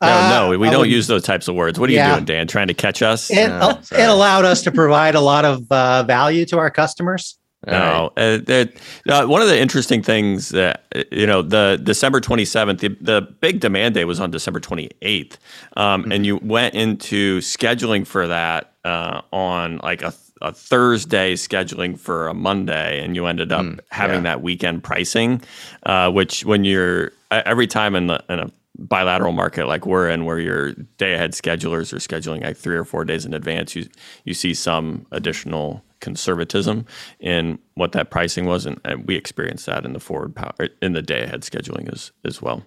No, 0.00 0.08
uh, 0.08 0.30
no, 0.30 0.58
we 0.58 0.70
don't 0.70 0.88
use 0.88 1.08
those 1.08 1.24
types 1.24 1.48
of 1.48 1.56
words. 1.56 1.80
What 1.80 1.90
are 1.90 1.92
yeah. 1.92 2.10
you 2.10 2.14
doing, 2.14 2.24
Dan? 2.26 2.46
Trying 2.46 2.68
to 2.68 2.74
catch 2.74 3.02
us? 3.02 3.28
It, 3.30 3.48
no, 3.48 3.80
it 3.90 4.08
allowed 4.08 4.44
us 4.44 4.62
to 4.62 4.70
provide 4.70 5.16
a 5.16 5.20
lot 5.20 5.44
of 5.44 5.70
uh, 5.72 6.04
value 6.04 6.44
to 6.46 6.58
our 6.58 6.70
customers. 6.70 7.36
No, 7.66 8.12
right. 8.16 8.50
uh, 8.50 8.66
uh, 9.08 9.26
one 9.26 9.42
of 9.42 9.48
the 9.48 9.58
interesting 9.58 10.00
things 10.00 10.50
that 10.50 10.84
you 11.10 11.26
know, 11.26 11.42
the 11.42 11.80
December 11.82 12.20
twenty 12.20 12.44
seventh, 12.44 12.80
the, 12.80 12.96
the 13.00 13.20
big 13.40 13.58
demand 13.58 13.94
day 13.94 14.04
was 14.04 14.20
on 14.20 14.30
December 14.30 14.60
twenty 14.60 14.90
eighth, 15.02 15.38
um, 15.76 16.02
mm-hmm. 16.02 16.12
and 16.12 16.26
you 16.26 16.36
went 16.36 16.74
into 16.74 17.40
scheduling 17.40 18.06
for 18.06 18.28
that 18.28 18.74
uh, 18.84 19.22
on 19.32 19.78
like 19.78 20.02
a, 20.02 20.14
a, 20.40 20.52
Thursday, 20.52 21.34
scheduling 21.34 21.98
for 21.98 22.28
a 22.28 22.34
Monday, 22.34 23.02
and 23.02 23.16
you 23.16 23.26
ended 23.26 23.50
up 23.50 23.66
mm, 23.66 23.80
having 23.90 24.18
yeah. 24.18 24.34
that 24.34 24.42
weekend 24.42 24.84
pricing, 24.84 25.42
uh, 25.82 26.08
which 26.12 26.44
when 26.44 26.64
you're 26.64 27.10
every 27.32 27.66
time 27.66 27.96
in 27.96 28.06
the 28.06 28.22
in 28.28 28.38
a 28.38 28.52
bilateral 28.78 29.32
market 29.32 29.66
like 29.66 29.84
we're 29.84 30.08
in 30.08 30.24
where 30.24 30.38
your 30.38 30.72
day 30.98 31.14
ahead 31.14 31.32
schedulers 31.32 31.92
are 31.92 31.96
scheduling 31.96 32.44
like 32.44 32.56
three 32.56 32.76
or 32.76 32.84
four 32.84 33.04
days 33.04 33.26
in 33.26 33.34
advance 33.34 33.74
you 33.74 33.88
you 34.24 34.32
see 34.32 34.54
some 34.54 35.04
additional 35.10 35.82
conservatism 36.00 36.86
in 37.20 37.58
what 37.74 37.92
that 37.92 38.10
pricing 38.10 38.46
was, 38.46 38.66
and, 38.66 38.80
and 38.84 39.06
we 39.06 39.16
experienced 39.16 39.66
that 39.66 39.84
in 39.84 39.92
the 39.92 40.00
forward 40.00 40.34
power 40.34 40.68
in 40.82 40.92
the 40.92 41.02
day 41.02 41.22
ahead 41.22 41.42
scheduling 41.42 41.92
as 41.92 42.12
as 42.24 42.40
well. 42.42 42.62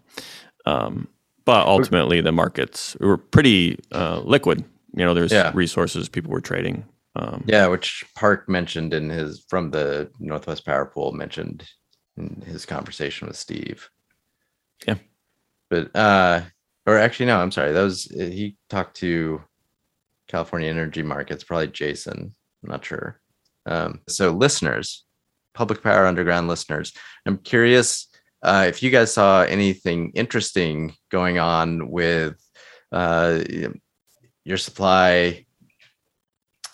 Um, 0.66 1.08
but 1.46 1.66
ultimately, 1.66 2.22
the 2.22 2.32
markets 2.32 2.96
were 3.00 3.18
pretty 3.18 3.80
uh, 3.92 4.22
liquid. 4.24 4.64
You 4.94 5.06
know, 5.06 5.14
there's 5.14 5.32
yeah. 5.32 5.52
resources 5.54 6.10
people 6.10 6.32
were 6.32 6.42
trading. 6.42 6.86
Um, 7.16 7.44
yeah, 7.48 7.68
which 7.68 8.06
Park 8.16 8.48
mentioned 8.48 8.94
in 8.94 9.10
his 9.10 9.46
from 9.50 9.72
the 9.72 10.10
Northwest 10.20 10.66
Power 10.66 10.86
Pool 10.86 11.12
mentioned 11.12 11.68
in 12.18 12.44
his 12.46 12.66
conversation 12.66 13.28
with 13.28 13.38
Steve. 13.38 13.90
Yeah, 14.88 14.96
but 15.70 15.96
uh, 15.96 16.42
or 16.86 16.98
actually, 16.98 17.28
no, 17.28 17.40
I'm 17.40 17.52
sorry. 17.52 17.72
That 17.72 17.84
was 17.84 18.06
he 18.06 18.58
talked 18.70 18.98
to 18.98 19.42
California 20.28 20.70
Energy 20.70 21.04
Markets, 21.04 21.44
probably 21.44 21.68
Jason. 21.68 22.36
I'm 22.64 22.70
not 22.70 22.86
sure. 22.86 23.21
Um, 23.72 24.02
so, 24.08 24.32
listeners, 24.32 25.06
Public 25.54 25.82
Power 25.82 26.06
Underground 26.06 26.48
listeners, 26.48 26.94
I'm 27.26 27.38
curious 27.38 28.08
uh, 28.44 28.66
if 28.68 28.84
you 28.84 28.90
guys 28.90 29.14
saw 29.14 29.44
anything 29.44 30.12
interesting 30.14 30.94
going 31.10 31.40
on 31.40 31.90
with 31.90 32.36
uh, 32.92 33.42
your 34.44 34.58
supply. 34.58 35.46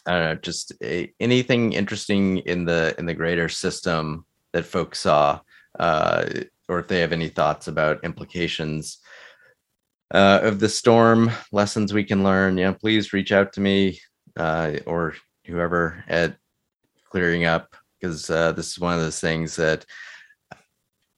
I 0.06 0.12
don't 0.12 0.24
know, 0.24 0.36
just 0.36 0.74
a, 0.82 1.14
anything 1.20 1.74
interesting 1.74 2.38
in 2.38 2.66
the 2.66 2.96
in 2.98 3.06
the 3.06 3.14
greater 3.14 3.50
system 3.50 4.26
that 4.54 4.66
folks 4.66 5.00
saw, 5.02 5.42
uh, 5.78 6.26
or 6.70 6.80
if 6.80 6.88
they 6.88 7.02
have 7.02 7.12
any 7.12 7.28
thoughts 7.28 7.68
about 7.68 8.06
implications 8.06 9.00
uh, 10.14 10.40
of 10.42 10.60
the 10.60 10.70
storm, 10.70 11.30
lessons 11.52 11.94
we 11.94 12.06
can 12.06 12.24
learn. 12.24 12.58
Yeah, 12.58 12.72
please 12.72 13.14
reach 13.14 13.32
out 13.34 13.54
to 13.54 13.62
me 13.62 14.00
uh, 14.38 14.78
or 14.86 15.16
whoever 15.46 16.04
at 16.08 16.38
clearing 17.10 17.46
up 17.46 17.76
because 18.00 18.30
uh, 18.30 18.52
this 18.52 18.72
is 18.72 18.80
one 18.80 18.94
of 18.94 19.02
those 19.02 19.20
things 19.20 19.56
that 19.56 19.86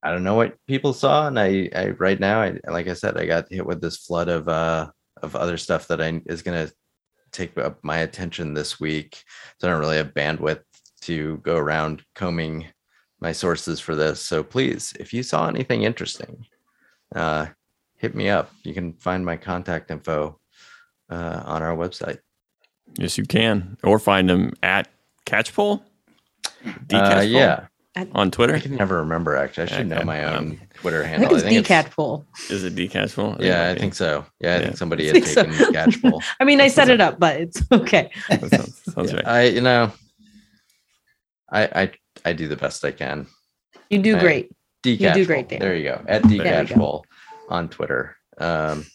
I 0.02 0.10
don't 0.10 0.24
know 0.24 0.34
what 0.34 0.56
people 0.66 0.92
saw, 0.94 1.26
and 1.26 1.38
I, 1.38 1.68
I 1.74 1.90
right 1.90 2.18
now, 2.18 2.40
I 2.40 2.58
like 2.68 2.88
I 2.88 2.94
said, 2.94 3.18
I 3.18 3.26
got 3.26 3.52
hit 3.52 3.66
with 3.66 3.82
this 3.82 3.98
flood 3.98 4.28
of 4.28 4.48
uh 4.48 4.90
of 5.22 5.36
other 5.36 5.58
stuff 5.58 5.88
that 5.88 6.00
I 6.00 6.20
is 6.26 6.42
gonna 6.42 6.70
take 7.32 7.56
up 7.58 7.78
my 7.82 7.98
attention 7.98 8.54
this 8.54 8.80
week. 8.80 9.22
So 9.58 9.68
I 9.68 9.70
don't 9.70 9.80
really 9.80 9.98
have 9.98 10.14
bandwidth 10.14 10.62
to 11.02 11.36
go 11.38 11.56
around 11.56 12.02
combing 12.14 12.66
my 13.20 13.32
sources 13.32 13.78
for 13.78 13.94
this. 13.94 14.20
So 14.20 14.42
please, 14.42 14.94
if 14.98 15.12
you 15.12 15.22
saw 15.22 15.46
anything 15.48 15.82
interesting, 15.82 16.46
uh, 17.14 17.46
hit 17.96 18.14
me 18.14 18.30
up. 18.30 18.50
You 18.64 18.72
can 18.72 18.94
find 18.94 19.24
my 19.24 19.36
contact 19.36 19.90
info 19.90 20.40
uh, 21.10 21.42
on 21.44 21.62
our 21.62 21.76
website. 21.76 22.18
Yes, 22.96 23.18
you 23.18 23.24
can, 23.24 23.76
or 23.84 23.98
find 23.98 24.28
them 24.28 24.54
at 24.62 24.88
Catchpole. 25.26 25.82
Uh, 26.92 27.24
yeah, 27.26 27.66
on 28.12 28.30
Twitter. 28.30 28.54
I 28.54 28.60
can 28.60 28.76
never 28.76 28.98
remember. 28.98 29.36
Actually, 29.36 29.64
I 29.64 29.76
should 29.76 29.88
know 29.88 30.02
my 30.04 30.24
own 30.24 30.36
um, 30.36 30.60
Twitter 30.74 31.02
handle. 31.04 31.34
I 31.34 31.40
think 31.40 31.52
it's 31.58 31.68
dcatchpole. 31.68 32.24
Is 32.50 32.64
it 32.64 32.74
dcatchpole? 32.74 33.40
Yeah, 33.40 33.70
I 33.70 33.78
think 33.78 33.94
so. 33.94 34.24
Yeah, 34.40 34.54
I 34.54 34.58
yeah. 34.58 34.64
think 34.64 34.76
somebody 34.76 35.06
had 35.08 35.14
taken 35.14 35.52
so. 35.52 35.72
Catchpole. 35.72 36.22
I 36.40 36.44
mean, 36.44 36.60
I 36.60 36.68
set 36.68 36.88
it 36.88 37.00
up, 37.00 37.18
but 37.18 37.40
it's 37.40 37.62
okay. 37.72 38.10
sounds, 38.28 38.82
sounds 38.84 39.12
yeah. 39.12 39.16
right. 39.16 39.26
I, 39.26 39.42
you 39.44 39.60
know, 39.60 39.92
I, 41.50 41.62
I, 41.64 41.92
I 42.24 42.32
do 42.32 42.48
the 42.48 42.56
best 42.56 42.84
I 42.84 42.92
can. 42.92 43.26
You 43.88 44.00
do 44.00 44.16
I, 44.16 44.20
great. 44.20 44.50
dcatchpole. 44.84 45.00
You 45.00 45.14
do 45.14 45.26
great. 45.26 45.48
Dan. 45.48 45.60
There 45.60 45.76
you 45.76 45.84
go. 45.84 46.04
At 46.06 46.22
dcatchpole 46.22 47.04
on 47.48 47.68
Twitter. 47.68 48.16
Um, 48.38 48.86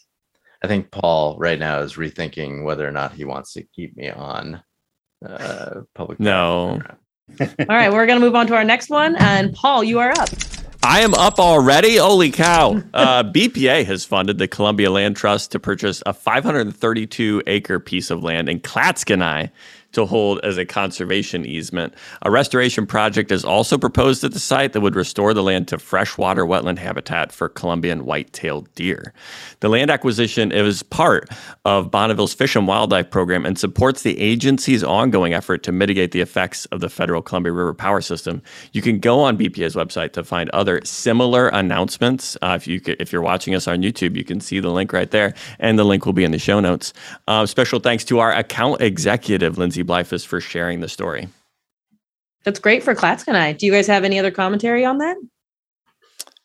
I 0.62 0.68
think 0.68 0.90
Paul 0.90 1.36
right 1.38 1.58
now 1.58 1.80
is 1.80 1.94
rethinking 1.94 2.64
whether 2.64 2.88
or 2.88 2.92
not 2.92 3.12
he 3.12 3.24
wants 3.24 3.52
to 3.52 3.62
keep 3.62 3.96
me 3.96 4.10
on 4.10 4.62
uh, 5.24 5.82
public. 5.94 6.20
No. 6.20 6.80
All 7.40 7.46
right, 7.68 7.92
we're 7.92 8.06
going 8.06 8.20
to 8.20 8.24
move 8.24 8.34
on 8.34 8.46
to 8.48 8.54
our 8.54 8.64
next 8.64 8.90
one. 8.90 9.16
And 9.16 9.52
Paul, 9.52 9.82
you 9.82 9.98
are 9.98 10.10
up. 10.10 10.28
I 10.82 11.00
am 11.00 11.14
up 11.14 11.40
already. 11.40 11.96
Holy 11.96 12.30
cow. 12.30 12.80
Uh, 12.94 13.22
BPA 13.34 13.84
has 13.86 14.04
funded 14.04 14.38
the 14.38 14.46
Columbia 14.46 14.90
Land 14.90 15.16
Trust 15.16 15.50
to 15.52 15.58
purchase 15.58 16.02
a 16.06 16.12
532 16.12 17.42
acre 17.48 17.80
piece 17.80 18.10
of 18.10 18.22
land 18.22 18.48
in 18.48 18.60
Clatskanie 18.60 19.50
to 19.96 20.06
hold 20.06 20.38
as 20.44 20.56
a 20.58 20.64
conservation 20.64 21.44
easement. 21.44 21.94
A 22.22 22.30
restoration 22.30 22.86
project 22.86 23.32
is 23.32 23.44
also 23.44 23.76
proposed 23.76 24.22
at 24.24 24.32
the 24.32 24.38
site 24.38 24.72
that 24.74 24.82
would 24.82 24.94
restore 24.94 25.34
the 25.34 25.42
land 25.42 25.68
to 25.68 25.78
freshwater 25.78 26.44
wetland 26.44 26.78
habitat 26.78 27.32
for 27.32 27.48
Columbian 27.48 28.04
white-tailed 28.04 28.72
deer. 28.74 29.12
The 29.60 29.68
land 29.70 29.90
acquisition 29.90 30.52
is 30.52 30.82
part 30.82 31.30
of 31.64 31.90
Bonneville's 31.90 32.34
Fish 32.34 32.54
and 32.56 32.66
Wildlife 32.66 33.10
Program 33.10 33.46
and 33.46 33.58
supports 33.58 34.02
the 34.02 34.18
agency's 34.20 34.84
ongoing 34.84 35.32
effort 35.32 35.62
to 35.64 35.72
mitigate 35.72 36.12
the 36.12 36.20
effects 36.20 36.66
of 36.66 36.80
the 36.80 36.90
federal 36.90 37.22
Columbia 37.22 37.52
River 37.52 37.72
power 37.72 38.02
system. 38.02 38.42
You 38.72 38.82
can 38.82 38.98
go 38.98 39.20
on 39.20 39.38
BPA's 39.38 39.74
website 39.74 40.12
to 40.12 40.24
find 40.24 40.50
other 40.50 40.80
similar 40.84 41.48
announcements. 41.48 42.36
Uh, 42.42 42.54
if 42.54 42.66
you 42.66 42.80
could, 42.80 43.00
if 43.00 43.12
you're 43.12 43.22
watching 43.22 43.54
us 43.54 43.66
on 43.66 43.80
YouTube, 43.80 44.14
you 44.14 44.24
can 44.24 44.40
see 44.40 44.60
the 44.60 44.70
link 44.70 44.92
right 44.92 45.10
there, 45.10 45.32
and 45.58 45.78
the 45.78 45.84
link 45.84 46.04
will 46.04 46.12
be 46.12 46.24
in 46.24 46.32
the 46.32 46.38
show 46.38 46.60
notes. 46.60 46.92
Uh, 47.26 47.46
special 47.46 47.80
thanks 47.80 48.04
to 48.04 48.18
our 48.18 48.32
account 48.32 48.82
executive, 48.82 49.56
Lindsay 49.56 49.85
Blyfus, 49.86 50.26
for 50.26 50.40
sharing 50.40 50.80
the 50.80 50.88
story. 50.88 51.28
That's 52.44 52.58
great 52.58 52.82
for 52.82 52.94
Clatskanie. 52.94 53.58
Do 53.58 53.66
you 53.66 53.72
guys 53.72 53.86
have 53.86 54.04
any 54.04 54.18
other 54.18 54.30
commentary 54.30 54.84
on 54.84 54.98
that? 54.98 55.16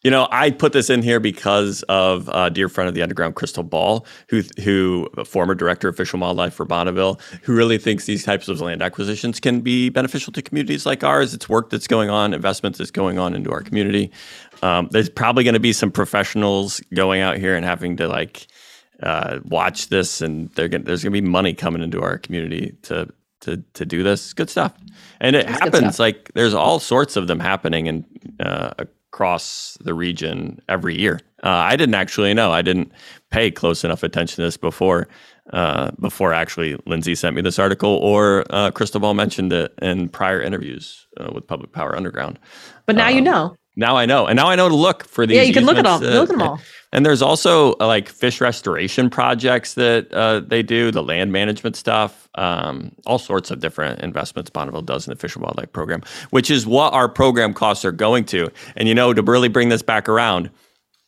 You 0.04 0.10
know, 0.10 0.28
I 0.32 0.50
put 0.50 0.74
this 0.74 0.90
in 0.90 1.04
here 1.04 1.20
because 1.20 1.84
of 1.84 2.28
a 2.34 2.50
dear 2.50 2.70
friend 2.70 2.88
of 2.88 2.96
the 2.96 3.04
underground, 3.04 3.36
Crystal 3.36 3.62
Ball, 3.62 4.04
who, 4.30 4.42
who 4.64 5.08
a 5.16 5.24
former 5.24 5.54
director 5.54 5.90
of 5.90 5.96
Fish 5.96 6.12
and 6.12 6.22
Wildlife 6.24 6.56
for 6.56 6.66
Bonneville, 6.66 7.20
who 7.44 7.54
really 7.56 7.78
thinks 7.78 8.06
these 8.06 8.24
types 8.24 8.48
of 8.48 8.60
land 8.62 8.82
acquisitions 8.82 9.40
can 9.40 9.62
be 9.62 9.90
beneficial 9.90 10.34
to 10.34 10.42
communities 10.42 10.88
like 10.88 11.04
ours. 11.04 11.36
It's 11.36 11.48
work 11.48 11.70
that's 11.70 11.86
going 11.86 12.10
on, 12.10 12.34
investments 12.34 12.80
that's 12.80 12.90
going 12.90 13.20
on 13.20 13.36
into 13.36 13.52
our 13.52 13.62
community. 13.62 14.12
Um, 14.64 14.88
there's 14.90 15.10
probably 15.10 15.44
going 15.44 15.54
to 15.54 15.60
be 15.60 15.74
some 15.74 15.92
professionals 15.92 16.82
going 16.96 17.22
out 17.22 17.38
here 17.38 17.56
and 17.56 17.64
having 17.64 17.96
to 17.98 18.08
like 18.08 18.48
uh, 19.04 19.40
watch 19.44 19.90
this, 19.90 20.20
and 20.20 20.52
gonna, 20.56 20.80
there's 20.80 21.04
going 21.04 21.14
to 21.14 21.22
be 21.22 21.28
money 21.28 21.54
coming 21.54 21.84
into 21.84 22.02
our 22.02 22.18
community 22.18 22.76
to 22.84 23.08
to 23.42 23.64
to 23.74 23.86
do 23.86 24.04
this. 24.04 24.34
Good 24.34 24.50
stuff, 24.50 24.74
and 25.20 25.36
it 25.36 25.48
happens. 25.48 26.00
Like 26.00 26.32
there's 26.34 26.54
all 26.54 26.80
sorts 26.80 27.16
of 27.16 27.28
them 27.28 27.40
happening, 27.40 27.88
and 27.88 28.06
uh, 28.40 28.72
across 29.14 29.78
the 29.82 29.94
region 29.94 30.62
every 30.70 30.98
year. 30.98 31.20
Uh, 31.44 31.50
I 31.50 31.76
didn't 31.76 31.96
actually 31.96 32.34
know. 32.34 32.52
I 32.52 32.62
didn't 32.62 32.94
pay 33.30 33.52
close 33.52 33.84
enough 33.84 34.04
attention 34.04 34.38
to 34.38 34.42
this 34.44 34.58
before. 34.58 35.08
Uh, 35.52 35.92
before 36.00 36.34
actually 36.34 36.78
Lindsay 36.86 37.14
sent 37.14 37.36
me 37.36 37.42
this 37.42 37.60
article 37.60 37.90
or 37.90 38.46
uh, 38.52 38.72
Crystal 38.72 39.02
Ball 39.02 39.14
mentioned 39.14 39.52
it 39.52 39.74
in 39.82 40.08
prior 40.08 40.42
interviews 40.42 41.08
uh, 41.20 41.30
with 41.34 41.46
Public 41.46 41.74
Power 41.74 41.96
Underground. 41.96 42.40
But 42.86 42.96
now 42.96 43.10
um, 43.10 43.16
you 43.16 43.22
know. 43.22 43.56
Now 43.76 43.98
I 43.98 44.06
know, 44.06 44.28
and 44.28 44.38
now 44.38 44.48
I 44.48 44.56
know 44.56 44.70
to 44.70 44.76
look 44.76 45.04
for 45.06 45.26
these. 45.26 45.38
Yeah, 45.38 45.44
you 45.44 45.54
can 45.54 45.66
look 45.66 45.78
at 45.78 45.86
all. 45.86 46.00
look 46.00 46.30
at 46.30 46.38
them 46.38 46.42
all. 46.42 46.60
And 46.94 47.06
there's 47.06 47.22
also 47.22 47.74
uh, 47.80 47.88
like 47.88 48.10
fish 48.10 48.42
restoration 48.42 49.10
projects 49.10 49.76
that 49.76 50.14
uh, 50.14 50.42
they 50.42 50.62
do, 50.62 50.92
the 50.92 51.04
land 51.04 51.32
management 51.32 51.76
stuff, 51.76 52.28
um, 52.36 52.92
all 53.06 53.20
sorts 53.20 53.50
of 53.50 53.60
different 53.60 54.02
investments 54.02 54.50
Bonneville 54.50 54.82
does 54.82 55.08
in 55.08 55.12
the 55.12 55.16
Fish 55.16 55.36
and 55.36 55.44
Wildlife 55.44 55.72
Program, 55.72 56.02
which 56.32 56.52
is 56.52 56.66
what 56.68 56.94
our 56.94 57.08
program 57.08 57.54
costs 57.54 57.86
are 57.86 57.92
going 57.92 58.26
to. 58.26 58.50
And 58.76 58.88
you 58.88 58.96
know, 58.96 59.14
to 59.14 59.22
really 59.22 59.48
bring 59.48 59.70
this 59.70 59.82
back 59.82 60.10
around, 60.10 60.50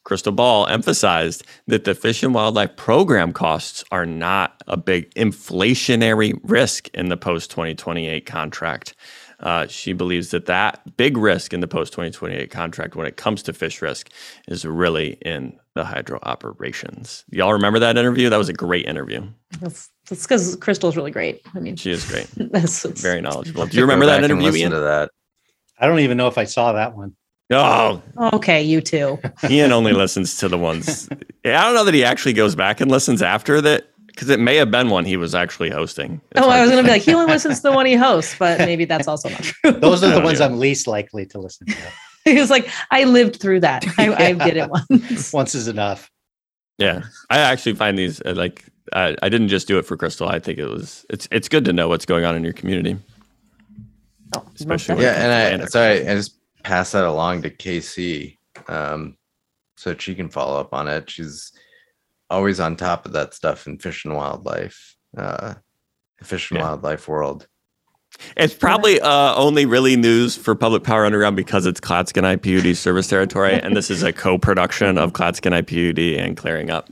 Crystal 0.03 0.33
Ball 0.33 0.67
emphasized 0.67 1.45
that 1.67 1.85
the 1.85 1.95
Fish 1.95 2.23
and 2.23 2.33
Wildlife 2.33 2.75
Program 2.75 3.31
costs 3.31 3.83
are 3.91 4.05
not 4.05 4.61
a 4.67 4.75
big 4.75 5.13
inflationary 5.15 6.37
risk 6.43 6.89
in 6.93 7.09
the 7.09 7.17
post 7.17 7.51
2028 7.51 8.25
contract. 8.25 8.95
Uh, 9.43 9.67
she 9.67 9.91
believes 9.91 10.31
that 10.31 10.45
that 10.45 10.95
big 10.95 11.17
risk 11.17 11.53
in 11.53 11.59
the 11.59 11.67
post 11.67 11.91
2028 11.91 12.50
contract 12.50 12.95
when 12.95 13.05
it 13.05 13.17
comes 13.17 13.43
to 13.43 13.51
fish 13.51 13.81
risk 13.81 14.09
is 14.47 14.65
really 14.65 15.17
in 15.21 15.59
the 15.75 15.83
hydro 15.83 16.17
operations. 16.23 17.25
Y'all 17.29 17.51
remember 17.51 17.77
that 17.79 17.97
interview? 17.97 18.29
That 18.29 18.38
was 18.38 18.47
a 18.47 18.53
great 18.53 18.85
interview. 18.85 19.27
That's 19.59 19.89
because 20.09 20.55
Crystal's 20.55 20.95
really 20.95 21.12
great. 21.12 21.41
I 21.53 21.59
mean, 21.59 21.75
she 21.75 21.91
is 21.91 22.05
great. 22.09 22.27
that's, 22.51 22.83
that's 22.83 23.01
very 23.01 23.19
knowledgeable. 23.19 23.65
Do 23.67 23.77
you 23.77 23.83
remember 23.83 24.05
that 24.05 24.23
interview? 24.23 24.53
Ian? 24.53 24.71
To 24.71 24.79
that. 24.79 25.12
I 25.77 25.88
don't 25.88 26.00
even 26.00 26.15
know 26.15 26.27
if 26.27 26.38
I 26.38 26.45
saw 26.45 26.71
that 26.71 26.95
one. 26.95 27.15
Oh, 27.51 28.01
okay, 28.33 28.63
you 28.63 28.81
too. 28.81 29.19
Ian 29.50 29.71
only 29.71 29.91
listens 29.91 30.38
to 30.38 30.47
the 30.47 30.57
ones. 30.57 31.07
I 31.45 31.65
don't 31.65 31.75
know 31.75 31.83
that 31.83 31.93
he 31.93 32.03
actually 32.03 32.33
goes 32.33 32.55
back 32.55 32.79
and 32.81 32.89
listens 32.89 33.21
after 33.21 33.62
that 33.62 33.89
because 34.13 34.29
it 34.29 34.39
may 34.39 34.55
have 34.58 34.70
been 34.70 34.89
one 34.89 35.05
he 35.05 35.17
was 35.17 35.34
actually 35.34 35.72
hosting. 35.72 36.22
It's 36.32 36.41
oh, 36.41 36.50
I 36.50 36.62
was 36.62 36.70
going 36.70 36.84
to 36.84 36.88
be 36.88 36.91
like, 36.91 37.01
he 37.01 37.13
only 37.13 37.32
listens 37.32 37.58
to 37.58 37.63
the 37.63 37.72
one 37.72 37.86
he 37.86 37.96
hosts, 37.96 38.36
but 38.38 38.60
maybe 38.60 38.86
that's 38.86 39.08
also 39.08 39.29
not 39.29 39.41
true. 39.41 39.72
Those 39.72 40.03
are 40.03 40.13
the 40.13 40.22
ones 40.22 40.39
I'm 40.39 40.60
least 40.60 40.88
likely 40.88 41.26
to 41.28 41.39
listen 41.39 41.67
to. 41.67 41.76
he 42.26 42.39
was 42.39 42.49
like, 42.49 42.69
I 42.91 43.06
lived 43.06 43.38
through 43.39 43.62
that. 43.62 43.86
I, 43.97 44.10
yeah. 44.10 44.17
I 44.17 44.34
did 44.34 44.58
it 44.58 44.69
once. 44.69 45.34
once 45.34 45.56
is 45.56 45.67
enough. 45.67 46.12
Yeah, 46.78 47.04
I 47.30 47.39
actually 47.39 47.76
find 47.76 47.97
these 47.97 48.21
uh, 48.21 48.34
like 48.36 48.65
I, 48.93 49.15
I 49.21 49.30
didn't 49.30 49.49
just 49.49 49.67
do 49.67 49.78
it 49.78 49.86
for 49.86 49.95
Crystal. 49.95 50.28
I 50.28 50.39
think 50.39 50.58
it 50.58 50.65
was 50.65 51.06
it's 51.10 51.28
it's 51.32 51.47
good 51.47 51.65
to 51.65 51.73
know 51.73 51.88
what's 51.88 52.06
going 52.06 52.26
on 52.26 52.36
in 52.36 52.43
your 52.43 52.54
community. 52.54 52.97
Oh, 54.36 54.43
especially 54.56 55.04
yeah, 55.04 55.52
and 55.52 55.62
I 55.62 55.65
sorry, 55.65 56.08
I 56.08 56.15
just 56.15 56.36
pass 56.63 56.91
that 56.93 57.06
along 57.06 57.43
to 57.43 57.52
KC, 57.52 58.38
um, 58.67 59.17
so 59.78 59.95
she 59.95 60.15
can 60.15 60.30
follow 60.30 60.60
up 60.60 60.73
on 60.73 60.88
it. 60.88 61.12
She's 61.12 61.52
always 62.34 62.60
on 62.60 62.76
top 62.76 63.06
of 63.06 63.13
that 63.13 63.34
stuff 63.34 63.67
in 63.67 63.78
fish 63.78 64.04
and 64.04 64.15
wildlife, 64.15 64.96
uh, 65.15 65.54
fish 66.22 66.52
and 66.52 66.60
yeah. 66.60 66.65
wildlife 66.65 67.08
world. 67.08 67.48
It's 68.38 68.54
probably 68.54 69.00
uh, 69.00 69.36
only 69.36 69.65
really 69.65 69.96
news 69.96 70.36
for 70.36 70.54
Public 70.56 70.84
Power 70.84 71.06
Underground 71.06 71.36
because 71.36 71.65
it's 71.65 71.80
Clatskanie 71.80 72.41
PUD 72.41 72.76
service 72.78 73.08
territory, 73.08 73.54
and 73.63 73.76
this 73.76 73.89
is 73.89 74.04
a 74.04 74.13
co-production 74.13 74.98
of 74.98 75.13
Clatskanie 75.13 75.65
PUD 75.65 76.24
and 76.24 76.36
Clearing 76.38 76.69
Up. 76.69 76.89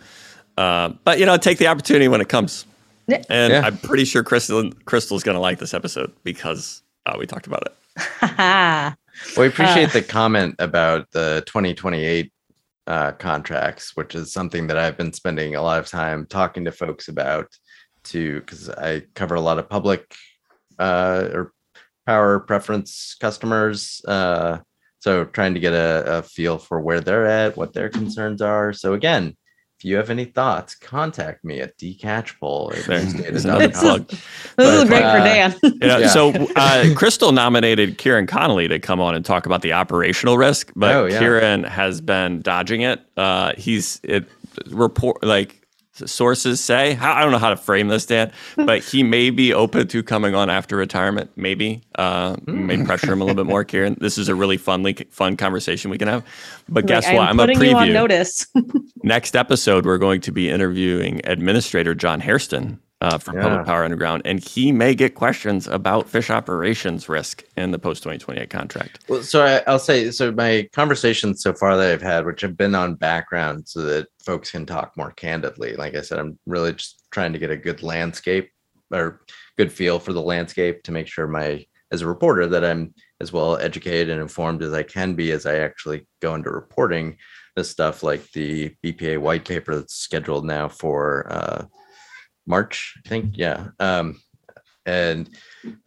Uh, 0.57 0.89
but 1.03 1.19
you 1.19 1.25
know, 1.25 1.37
take 1.37 1.57
the 1.57 1.67
opportunity 1.67 2.07
when 2.07 2.21
it 2.21 2.29
comes. 2.29 2.65
And 3.07 3.51
yeah. 3.51 3.61
I'm 3.65 3.77
pretty 3.77 4.05
sure 4.05 4.23
Crystal 4.23 4.71
Crystal's 4.85 5.23
going 5.23 5.35
to 5.35 5.41
like 5.41 5.59
this 5.59 5.73
episode 5.73 6.13
because 6.23 6.81
uh, 7.05 7.15
we 7.19 7.25
talked 7.25 7.45
about 7.45 7.63
it. 7.65 7.75
well, 8.21 8.95
we 9.37 9.47
appreciate 9.47 9.89
uh. 9.89 9.93
the 9.93 10.01
comment 10.01 10.55
about 10.59 11.11
the 11.11 11.43
2028 11.45 12.31
uh, 12.87 13.11
contracts, 13.13 13.95
which 13.95 14.15
is 14.15 14.33
something 14.33 14.67
that 14.67 14.77
I've 14.77 14.97
been 14.97 15.13
spending 15.13 15.55
a 15.55 15.61
lot 15.61 15.79
of 15.79 15.87
time 15.87 16.25
talking 16.25 16.65
to 16.65 16.71
folks 16.71 17.07
about, 17.07 17.47
to 18.05 18.39
because 18.39 18.69
I 18.69 19.03
cover 19.13 19.35
a 19.35 19.41
lot 19.41 19.59
of 19.59 19.69
public 19.69 20.13
uh, 20.79 21.29
or 21.33 21.53
power 22.05 22.39
preference 22.39 23.15
customers. 23.19 24.01
Uh, 24.07 24.59
so 24.99 25.25
trying 25.25 25.53
to 25.53 25.59
get 25.59 25.73
a, 25.73 26.19
a 26.19 26.23
feel 26.23 26.57
for 26.57 26.79
where 26.79 27.01
they're 27.01 27.25
at, 27.25 27.57
what 27.57 27.73
their 27.73 27.89
concerns 27.89 28.41
are. 28.41 28.73
So 28.73 28.93
again, 28.93 29.35
if 29.81 29.85
you 29.85 29.95
have 29.95 30.11
any 30.11 30.25
thoughts, 30.25 30.75
contact 30.75 31.43
me 31.43 31.59
at 31.59 31.75
dcatchpole. 31.79 32.85
There's 32.85 33.45
another 33.45 33.67
this 33.69 33.81
is 33.81 34.87
great 34.87 35.01
uh, 35.01 35.17
for 35.17 35.23
Dan. 35.23 35.55
You 35.63 35.69
know, 35.87 35.97
yeah. 35.97 36.07
So 36.07 36.29
uh, 36.55 36.93
Crystal 36.95 37.31
nominated 37.31 37.97
Kieran 37.97 38.27
Connolly 38.27 38.67
to 38.67 38.77
come 38.77 38.99
on 39.01 39.15
and 39.15 39.25
talk 39.25 39.47
about 39.47 39.63
the 39.63 39.73
operational 39.73 40.37
risk, 40.37 40.71
but 40.75 40.95
oh, 40.95 41.05
yeah. 41.07 41.17
Kieran 41.17 41.63
has 41.63 41.99
been 41.99 42.43
dodging 42.43 42.81
it. 42.81 43.01
Uh, 43.17 43.53
he's 43.57 43.99
it 44.03 44.29
report 44.67 45.23
like 45.23 45.60
sources 45.93 46.59
say. 46.59 46.95
I 46.97 47.21
don't 47.21 47.31
know 47.31 47.37
how 47.37 47.49
to 47.49 47.57
frame 47.57 47.87
this, 47.87 48.05
Dan, 48.05 48.31
but 48.55 48.83
he 48.83 49.03
may 49.03 49.29
be 49.29 49.53
open 49.53 49.87
to 49.87 50.03
coming 50.03 50.35
on 50.35 50.49
after 50.49 50.75
retirement. 50.75 51.31
Maybe 51.35 51.81
uh, 51.95 52.37
may 52.45 52.83
pressure 52.83 53.13
him 53.13 53.21
a 53.21 53.25
little 53.25 53.43
bit 53.43 53.49
more, 53.49 53.63
Kieran. 53.63 53.97
This 53.99 54.17
is 54.17 54.29
a 54.29 54.35
really 54.35 54.57
funly, 54.57 55.09
fun 55.11 55.37
conversation 55.37 55.91
we 55.91 55.97
can 55.97 56.07
have. 56.07 56.25
But 56.69 56.85
guess 56.85 57.05
what? 57.05 57.27
I'm, 57.27 57.39
I'm 57.39 57.49
a 57.49 57.53
preview. 57.53 57.93
Notice. 57.93 58.47
Next 59.03 59.35
episode, 59.35 59.85
we're 59.85 59.97
going 59.97 60.21
to 60.21 60.31
be 60.31 60.49
interviewing 60.49 61.21
Administrator 61.25 61.95
John 61.95 62.19
Hairston 62.21 62.79
uh, 63.01 63.17
from 63.17 63.35
yeah. 63.35 63.41
Public 63.41 63.65
Power 63.65 63.83
Underground, 63.83 64.21
and 64.25 64.43
he 64.43 64.71
may 64.71 64.93
get 64.93 65.15
questions 65.15 65.67
about 65.67 66.07
fish 66.07 66.29
operations 66.29 67.09
risk 67.09 67.43
in 67.57 67.71
the 67.71 67.79
post 67.79 68.03
2028 68.03 68.49
contract. 68.49 68.99
Well, 69.09 69.23
so 69.23 69.43
I, 69.43 69.69
will 69.69 69.79
say, 69.79 70.11
so 70.11 70.31
my 70.31 70.69
conversations 70.71 71.41
so 71.41 71.53
far 71.53 71.75
that 71.77 71.91
I've 71.91 72.01
had, 72.01 72.25
which 72.25 72.41
have 72.41 72.55
been 72.55 72.75
on 72.75 72.95
background 72.95 73.67
so 73.67 73.81
that 73.81 74.07
folks 74.23 74.51
can 74.51 74.67
talk 74.67 74.95
more 74.95 75.11
candidly. 75.11 75.75
Like 75.75 75.95
I 75.95 76.01
said, 76.01 76.19
I'm 76.19 76.37
really 76.45 76.73
just 76.73 77.03
trying 77.09 77.33
to 77.33 77.39
get 77.39 77.49
a 77.49 77.57
good 77.57 77.81
landscape 77.81 78.51
or 78.93 79.21
good 79.57 79.71
feel 79.71 79.97
for 79.97 80.13
the 80.13 80.21
landscape 80.21 80.83
to 80.83 80.91
make 80.91 81.07
sure 81.07 81.27
my, 81.27 81.65
as 81.91 82.01
a 82.01 82.07
reporter, 82.07 82.45
that 82.47 82.63
I'm 82.63 82.93
as 83.19 83.33
well 83.33 83.57
educated 83.57 84.09
and 84.09 84.21
informed 84.21 84.61
as 84.61 84.73
I 84.73 84.83
can 84.83 85.15
be 85.15 85.31
as 85.31 85.47
I 85.47 85.57
actually 85.57 86.07
go 86.21 86.35
into 86.35 86.51
reporting 86.51 87.17
this 87.55 87.69
stuff 87.69 88.03
like 88.03 88.31
the 88.31 88.75
BPA 88.83 89.17
white 89.17 89.43
paper 89.43 89.75
that's 89.75 89.95
scheduled 89.95 90.45
now 90.45 90.67
for, 90.69 91.27
uh, 91.31 91.65
March, 92.45 92.95
I 93.05 93.09
think. 93.09 93.37
Yeah. 93.37 93.67
Um, 93.79 94.19
and 94.85 95.29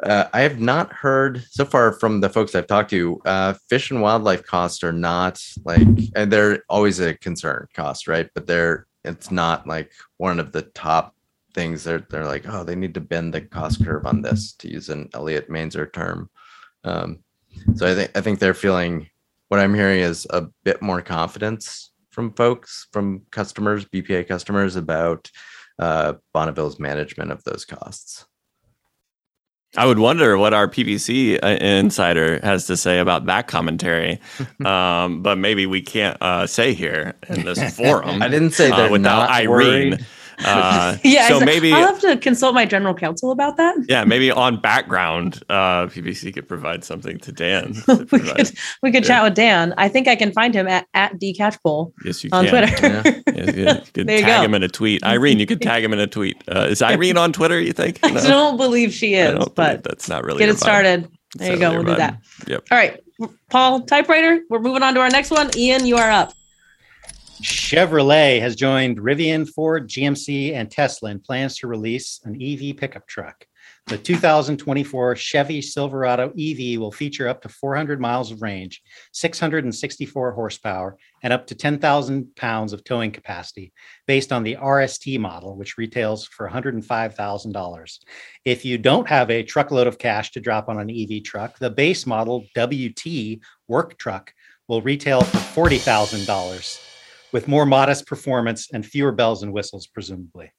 uh, 0.02 0.26
I 0.32 0.42
have 0.42 0.60
not 0.60 0.92
heard 0.92 1.44
so 1.50 1.64
far 1.64 1.92
from 1.92 2.20
the 2.20 2.28
folks 2.28 2.54
I've 2.54 2.66
talked 2.66 2.90
to. 2.90 3.20
Uh, 3.24 3.54
fish 3.68 3.90
and 3.90 4.00
wildlife 4.00 4.44
costs 4.44 4.84
are 4.84 4.92
not 4.92 5.42
like, 5.64 5.86
and 6.14 6.32
they're 6.32 6.62
always 6.68 7.00
a 7.00 7.14
concern 7.14 7.66
cost, 7.74 8.06
right? 8.06 8.28
But 8.34 8.46
they're 8.46 8.86
it's 9.04 9.30
not 9.30 9.66
like 9.66 9.92
one 10.16 10.40
of 10.40 10.52
the 10.52 10.62
top 10.62 11.14
things. 11.54 11.84
They're 11.84 12.06
they're 12.08 12.26
like, 12.26 12.44
oh, 12.48 12.64
they 12.64 12.76
need 12.76 12.94
to 12.94 13.00
bend 13.00 13.34
the 13.34 13.40
cost 13.40 13.84
curve 13.84 14.06
on 14.06 14.22
this, 14.22 14.52
to 14.54 14.70
use 14.70 14.88
an 14.88 15.08
Elliot 15.12 15.50
Mainzer 15.50 15.92
term. 15.92 16.30
Um, 16.84 17.18
so 17.74 17.90
I 17.90 17.94
think 17.94 18.10
I 18.16 18.20
think 18.20 18.38
they're 18.38 18.54
feeling. 18.54 19.08
What 19.48 19.60
I'm 19.60 19.74
hearing 19.74 20.00
is 20.00 20.26
a 20.30 20.48
bit 20.64 20.80
more 20.80 21.02
confidence 21.02 21.92
from 22.10 22.32
folks, 22.32 22.88
from 22.92 23.22
customers, 23.30 23.84
BPA 23.84 24.26
customers 24.26 24.74
about 24.74 25.30
uh, 25.78 26.14
Bonneville's 26.32 26.78
management 26.78 27.30
of 27.30 27.44
those 27.44 27.64
costs. 27.64 28.26
I 29.76 29.86
would 29.86 29.98
wonder 29.98 30.38
what 30.38 30.54
our 30.54 30.68
PPC 30.68 31.42
uh, 31.42 31.46
insider 31.60 32.38
has 32.44 32.66
to 32.68 32.76
say 32.76 33.00
about 33.00 33.26
that 33.26 33.48
commentary, 33.48 34.20
um, 34.64 35.22
but 35.22 35.36
maybe 35.36 35.66
we 35.66 35.82
can't 35.82 36.16
uh, 36.22 36.46
say 36.46 36.74
here 36.74 37.14
in 37.28 37.44
this 37.44 37.76
forum. 37.76 38.22
I 38.22 38.28
didn't 38.28 38.52
say 38.52 38.70
uh, 38.70 38.76
they're 38.76 38.90
without 38.90 39.30
Irene. 39.30 39.90
worried. 39.90 40.06
Uh, 40.44 40.96
Yeah, 41.04 41.28
so 41.28 41.40
maybe 41.40 41.72
I'll 41.72 41.86
have 41.86 42.00
to 42.00 42.16
consult 42.16 42.54
my 42.54 42.64
general 42.64 42.94
counsel 42.94 43.30
about 43.30 43.56
that. 43.56 43.76
yeah, 43.88 44.04
maybe 44.04 44.30
on 44.30 44.60
background, 44.60 45.42
uh, 45.50 45.86
PPC 45.86 46.32
could 46.34 46.48
provide 46.48 46.84
something 46.84 47.18
to 47.20 47.32
Dan. 47.32 47.74
to 47.86 48.06
we 48.10 48.18
could 48.20 48.50
we 48.82 48.90
could 48.92 49.02
Yeah. 49.04 49.08
chat 49.08 49.22
with 49.24 49.34
Dan. 49.34 49.74
I 49.78 49.88
think 49.88 50.08
I 50.08 50.16
can 50.16 50.32
find 50.32 50.54
him 50.54 50.66
at 50.66 50.86
at 50.94 51.14
dcatchpole 51.20 51.92
yes, 52.04 52.24
you 52.24 52.30
on 52.32 52.46
can. 52.46 52.68
Twitter. 52.68 52.82
Yeah. 52.82 53.20
Yeah, 53.34 53.50
yeah, 53.54 53.80
you 53.94 54.04
There 54.04 54.18
you 54.18 54.24
tag 54.24 54.40
go. 54.40 54.44
him 54.44 54.54
in 54.54 54.62
a 54.62 54.68
tweet. 54.68 55.02
Irene, 55.04 55.38
you 55.38 55.46
could 55.46 55.60
tag 55.62 55.84
him 55.84 55.92
in 55.92 55.98
a 55.98 56.06
tweet. 56.06 56.42
Uh, 56.48 56.66
is 56.70 56.82
Irene 56.82 57.16
on 57.18 57.32
Twitter? 57.32 57.60
You 57.60 57.72
think? 57.72 57.98
I 58.02 58.10
don't 58.12 58.56
believe 58.56 58.92
she 58.92 59.14
is, 59.14 59.44
but 59.54 59.82
that's 59.82 60.08
not 60.08 60.24
really 60.24 60.38
get 60.38 60.48
it 60.48 60.58
started. 60.58 61.08
There 61.36 61.52
you 61.52 61.58
go. 61.58 61.72
We'll 61.72 61.82
do 61.84 61.96
that. 61.96 62.18
Yep. 62.46 62.64
All 62.70 62.78
right, 62.78 63.00
Paul, 63.50 63.80
typewriter. 63.82 64.40
We're 64.48 64.60
moving 64.60 64.82
on 64.84 64.94
to 64.94 65.00
our 65.00 65.10
next 65.10 65.30
one. 65.32 65.50
Ian, 65.56 65.84
you 65.84 65.96
are 65.96 66.10
up. 66.10 66.32
Chevrolet 67.42 68.40
has 68.40 68.54
joined 68.54 68.98
Rivian, 68.98 69.48
Ford, 69.48 69.88
GMC, 69.88 70.54
and 70.54 70.70
Tesla 70.70 71.10
in 71.10 71.18
plans 71.18 71.56
to 71.58 71.66
release 71.66 72.20
an 72.24 72.40
EV 72.40 72.76
pickup 72.76 73.08
truck. 73.08 73.46
The 73.86 73.98
2024 73.98 75.16
Chevy 75.16 75.60
Silverado 75.60 76.32
EV 76.38 76.78
will 76.78 76.92
feature 76.92 77.28
up 77.28 77.42
to 77.42 77.48
400 77.48 78.00
miles 78.00 78.30
of 78.30 78.40
range, 78.40 78.82
664 79.12 80.32
horsepower, 80.32 80.96
and 81.22 81.32
up 81.32 81.46
to 81.48 81.56
10,000 81.56 82.36
pounds 82.36 82.72
of 82.72 82.84
towing 82.84 83.10
capacity, 83.10 83.72
based 84.06 84.32
on 84.32 84.44
the 84.44 84.56
RST 84.56 85.18
model, 85.18 85.56
which 85.56 85.76
retails 85.76 86.26
for 86.28 86.48
$105,000. 86.48 87.98
If 88.44 88.64
you 88.64 88.78
don't 88.78 89.08
have 89.08 89.30
a 89.30 89.42
truckload 89.42 89.88
of 89.88 89.98
cash 89.98 90.30
to 90.32 90.40
drop 90.40 90.68
on 90.68 90.78
an 90.78 90.88
EV 90.88 91.24
truck, 91.24 91.58
the 91.58 91.70
base 91.70 92.06
model 92.06 92.46
WT 92.56 93.40
work 93.66 93.98
truck 93.98 94.32
will 94.68 94.82
retail 94.82 95.22
for 95.22 95.68
$40,000 95.68 96.93
with 97.34 97.48
more 97.48 97.66
modest 97.66 98.06
performance 98.06 98.70
and 98.72 98.86
fewer 98.86 99.10
bells 99.10 99.42
and 99.42 99.52
whistles, 99.52 99.88
presumably. 99.88 100.52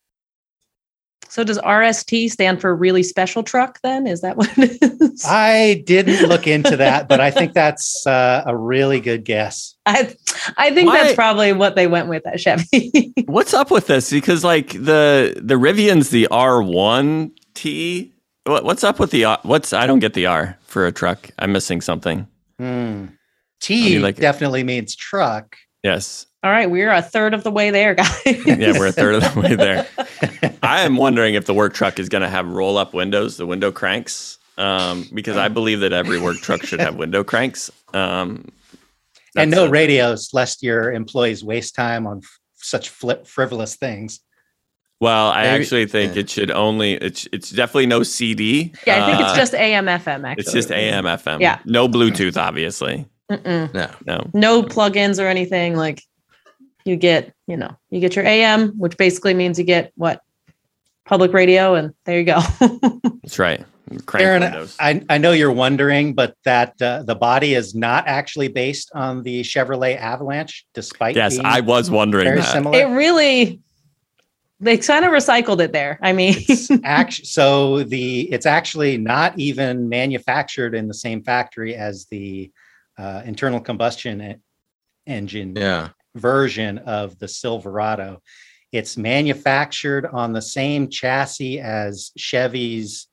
So 1.30 1.44
does 1.46 1.58
RST 1.60 2.30
stand 2.30 2.60
for 2.60 2.76
really 2.76 3.02
special 3.02 3.44
truck? 3.44 3.80
Then 3.82 4.06
is 4.08 4.20
that 4.22 4.36
what 4.36 4.50
it 4.58 4.78
is? 4.82 5.24
I 5.26 5.84
didn't 5.88 6.28
look 6.28 6.48
into 6.48 6.76
that, 6.78 7.08
but 7.08 7.22
I 7.22 7.32
think 7.32 7.54
that's 7.62 8.06
uh, 8.06 8.44
a 8.46 8.56
really 8.56 9.00
good 9.00 9.24
guess. 9.24 9.76
I, 9.86 10.14
I 10.58 10.72
think 10.72 10.88
Why- 10.88 11.02
that's 11.04 11.16
probably 11.16 11.54
what 11.54 11.76
they 11.76 11.88
went 11.88 12.10
with 12.10 12.28
at 12.28 12.42
Chevy. 12.42 13.14
What's 13.26 13.54
up 13.54 13.72
with 13.72 13.88
this? 13.88 14.12
Because 14.12 14.44
like 14.44 14.74
the 14.74 15.42
the 15.42 15.56
Rivian's 15.56 16.10
the 16.10 16.28
R 16.28 16.62
one 16.62 17.32
T. 17.54 18.12
What, 18.44 18.66
what's 18.66 18.84
up 18.84 19.00
with 19.00 19.12
the 19.12 19.24
R? 19.26 19.40
What's 19.44 19.72
I 19.72 19.88
don't 19.88 20.00
get 20.00 20.14
the 20.14 20.26
R 20.26 20.58
for 20.64 20.86
a 20.86 20.92
truck. 20.92 21.30
I'm 21.40 21.54
missing 21.54 21.80
something. 21.80 22.28
Hmm. 22.60 23.06
I 23.08 23.14
T 23.62 23.94
mean, 23.94 24.02
like- 24.02 24.18
definitely 24.18 24.64
means 24.66 24.94
truck. 24.94 25.56
Yes. 25.84 26.26
All 26.46 26.52
right, 26.52 26.70
we're 26.70 26.92
a 26.92 27.02
third 27.02 27.34
of 27.34 27.44
the 27.44 27.50
way 27.50 27.72
there, 27.72 27.96
guys. 27.96 28.22
Yeah, 28.46 28.78
we're 28.78 28.86
a 28.88 28.92
third 28.92 29.16
of 29.16 29.34
the 29.34 29.40
way 29.42 29.56
there. 29.56 29.88
I 30.64 30.82
am 30.82 30.96
wondering 30.96 31.34
if 31.34 31.46
the 31.46 31.56
work 31.56 31.74
truck 31.74 31.98
is 31.98 32.08
going 32.08 32.22
to 32.22 32.30
have 32.30 32.48
roll 32.48 32.78
up 32.78 32.94
windows, 32.94 33.38
the 33.38 33.48
window 33.48 33.72
cranks, 33.72 34.38
um, 34.60 35.10
because 35.12 35.38
I 35.38 35.48
believe 35.48 35.80
that 35.80 35.92
every 35.92 36.20
work 36.22 36.38
truck 36.38 36.64
should 36.64 36.80
have 36.82 36.98
window 36.98 37.24
cranks. 37.24 37.72
Um, 37.96 38.48
and 39.36 39.50
no 39.50 39.66
a- 39.66 39.70
radios, 39.70 40.36
lest 40.36 40.62
your 40.62 40.94
employees 40.94 41.44
waste 41.44 41.74
time 41.74 42.06
on 42.06 42.20
f- 42.20 42.40
such 42.58 42.90
flip 42.90 43.26
frivolous 43.26 43.76
things. 43.76 44.20
Well, 45.02 45.32
I 45.32 45.46
Maybe- 45.46 45.64
actually 45.64 45.86
think 45.88 46.14
yeah. 46.14 46.20
it 46.22 46.30
should 46.30 46.52
only. 46.52 46.94
It's 46.94 47.28
it's 47.34 47.50
definitely 47.50 47.88
no 47.88 48.04
CD. 48.04 48.72
Yeah, 48.86 49.04
I 49.04 49.08
think 49.10 49.20
it's 49.20 49.32
Uh, 49.32 49.36
just 49.36 49.54
AM 49.56 49.86
FM. 49.88 50.26
Actually, 50.28 50.42
It's 50.44 50.54
just 50.54 50.72
AM 50.72 51.06
FM. 51.06 51.42
Yeah. 51.42 51.58
No 51.66 51.90
Bluetooth, 51.90 52.38
obviously. 52.38 53.06
Mm-mm. 53.32 53.74
No. 53.74 53.90
No. 54.06 54.30
No 54.36 54.62
plugins 54.64 55.20
or 55.22 55.28
anything. 55.28 55.76
Like 55.76 56.04
you 56.86 56.96
get, 56.96 57.34
you 57.48 57.58
know, 57.58 57.76
you 57.90 58.00
get 58.00 58.16
your 58.16 58.26
AM, 58.26 58.70
which 58.78 58.96
basically 58.98 59.34
means 59.34 59.58
you 59.60 59.66
get 59.66 59.92
what 59.96 60.22
public 61.06 61.34
radio, 61.34 61.76
and 61.76 61.94
there 62.06 62.20
you 62.20 62.26
go. 62.26 62.40
That's 63.24 63.40
right. 63.40 63.66
Crank 64.06 64.26
Aaron, 64.26 64.42
windows. 64.42 64.76
I, 64.80 65.04
I 65.10 65.18
know 65.20 65.32
you're 65.32 65.52
wondering, 65.52 66.14
but 66.14 66.36
that 66.44 66.80
uh, 66.82 67.04
the 67.04 67.14
body 67.16 67.54
is 67.54 67.76
not 67.76 68.08
actually 68.08 68.48
based 68.48 68.92
on 68.96 69.22
the 69.22 69.42
Chevrolet 69.42 69.98
Avalanche, 69.98 70.66
despite 70.74 71.16
yes, 71.16 71.34
being 71.34 71.46
I 71.46 71.60
was 71.60 71.92
wondering 71.92 72.26
very 72.26 72.40
that. 72.40 72.52
similar. 72.52 72.80
it 72.80 72.86
really, 72.86 73.62
they 74.60 74.78
kind 74.78 75.06
of 75.06 75.12
recycled 75.12 75.60
it 75.60 75.72
there. 75.72 76.00
I 76.02 76.14
mean, 76.14 76.36
Act- 76.84 77.28
so 77.28 77.84
the 77.84 78.22
it's 78.32 78.48
actually 78.48 78.98
not 78.98 79.38
even 79.38 79.88
manufactured 79.88 80.74
in 80.74 80.88
the 80.88 80.94
same 80.96 81.22
factory 81.22 81.76
as 81.76 82.06
the 82.06 82.52
uh, 82.98 83.22
internal 83.26 83.60
combustion 83.60 84.42
engine 85.06 85.56
Yeah. 85.56 85.90
Version 86.16 86.80
of 86.80 87.18
the 87.20 87.28
Silverado. 87.28 88.22
It's 88.72 88.98
manufactured 88.98 90.06
on 90.06 90.34
the 90.34 90.42
same 90.42 90.90
chassis 90.90 91.60
as 91.60 92.12
Chevy's 92.18 93.08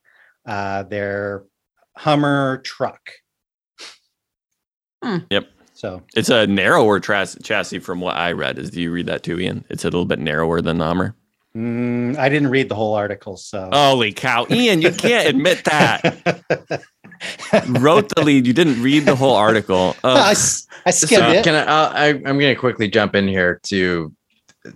uh, 0.47 0.83
their 0.85 1.45
Hummer 1.97 2.59
truck. 2.65 3.11
Hmm. 5.05 5.19
Yep. 5.31 5.49
So 5.75 6.03
It's 6.15 6.29
a 6.31 6.47
narrower 6.47 7.01
tras- 7.01 7.43
chassis 7.45 7.81
from 7.81 8.01
what 8.01 8.17
I 8.17 8.33
read. 8.33 8.59
Is 8.59 8.71
do 8.71 8.81
you 8.81 8.91
read 8.93 9.07
that 9.07 9.23
too, 9.25 9.39
Ian? 9.41 9.65
It's 9.69 9.85
a 9.85 9.89
little 9.89 10.05
bit 10.07 10.19
narrower 10.21 10.61
than 10.63 10.79
the 10.79 10.85
Hummer. 10.85 11.15
mm, 11.57 12.17
I 12.17 12.29
didn't 12.29 12.49
read 12.51 12.69
the 12.69 12.75
whole 12.77 12.95
article, 12.95 13.37
so 13.37 13.69
Holy 13.73 14.13
cow, 14.13 14.47
Ian! 14.49 14.81
You 14.81 14.93
can't 14.93 15.29
admit 15.29 15.65
that. 15.65 16.83
Wrote 17.69 18.09
the 18.15 18.23
lead. 18.23 18.47
You 18.47 18.53
didn't 18.53 18.83
read 18.83 19.05
the 19.07 19.17
whole 19.17 19.35
article. 19.35 19.97
I, 20.05 20.09
Ugh. 20.09 20.31
s- 20.33 20.67
I 20.87 20.91
So 20.91 21.07
skimmed 21.07 21.35
it. 21.37 21.45
can 21.45 21.55
I, 21.55 21.65
I'll- 21.65 21.93
I? 21.95 22.07
I'm 22.09 22.23
going 22.39 22.55
to 22.55 22.57
quickly 22.57 22.89
jump 22.89 23.15
in 23.15 23.29
here 23.29 23.61
to 23.65 24.13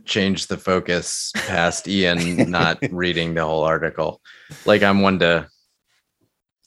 change 0.04 0.48
the 0.48 0.56
focus 0.56 1.32
past 1.46 1.86
Ian 1.88 2.50
not 2.50 2.78
reading 2.90 3.34
the 3.34 3.44
whole 3.44 3.62
article. 3.64 4.20
Like 4.64 4.82
I'm 4.82 5.00
one 5.00 5.18
to, 5.20 5.48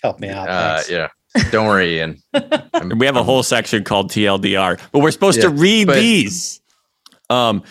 Help 0.02 0.20
me 0.20 0.30
out. 0.30 0.48
uh, 0.50 0.82
yeah. 0.90 1.10
Don't 1.52 1.68
worry, 1.68 1.98
Ian. 1.98 2.18
I'm- 2.34 2.90
we 2.98 3.06
have 3.06 3.16
a 3.16 3.20
I'm- 3.20 3.26
whole 3.26 3.44
section 3.44 3.84
called 3.84 4.10
TLDR, 4.12 4.80
but 4.92 5.00
we're 5.00 5.12
supposed 5.12 5.42
to 5.42 5.50
read 5.50 5.88
but- 5.88 5.96
these. 5.96 6.62
Um, 7.30 7.64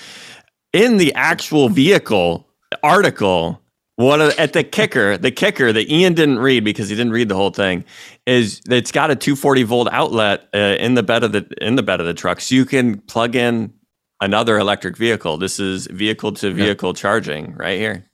in 0.73 0.99
the 0.99 1.13
actual 1.15 1.69
vehicle 1.69 2.47
article, 2.83 3.61
one 3.99 4.21
of 4.21 4.31
at 4.39 4.53
the 4.53 4.63
kicker, 4.63 5.19
the 5.19 5.33
kicker 5.33 5.73
that 5.73 5.91
Ian 5.91 6.15
didn't 6.15 6.39
read 6.39 6.63
because 6.63 6.89
he 6.89 6.95
didn't 6.95 7.13
read 7.13 7.29
the 7.29 7.35
whole 7.35 7.51
thing 7.51 7.85
is 8.27 8.61
it's 8.71 8.93
got 8.93 9.11
a 9.11 9.17
240 9.17 9.65
volt 9.65 9.89
outlet 9.91 10.49
uh, 10.55 10.77
in 10.79 10.95
the 10.95 11.03
bed 11.03 11.25
of 11.25 11.33
the 11.33 11.49
in 11.61 11.75
the 11.75 11.83
bed 11.83 11.99
of 12.01 12.07
the 12.07 12.15
truck, 12.15 12.41
so 12.41 12.55
you 12.55 12.65
can 12.65 12.99
plug 13.03 13.35
in 13.35 13.73
another 14.21 14.57
electric 14.57 14.97
vehicle. 14.97 15.37
This 15.37 15.59
is 15.59 15.89
vehicle 15.89 16.31
to 16.35 16.53
vehicle 16.53 16.95
charging 16.95 17.55
right 17.57 17.79
here. 17.79 18.05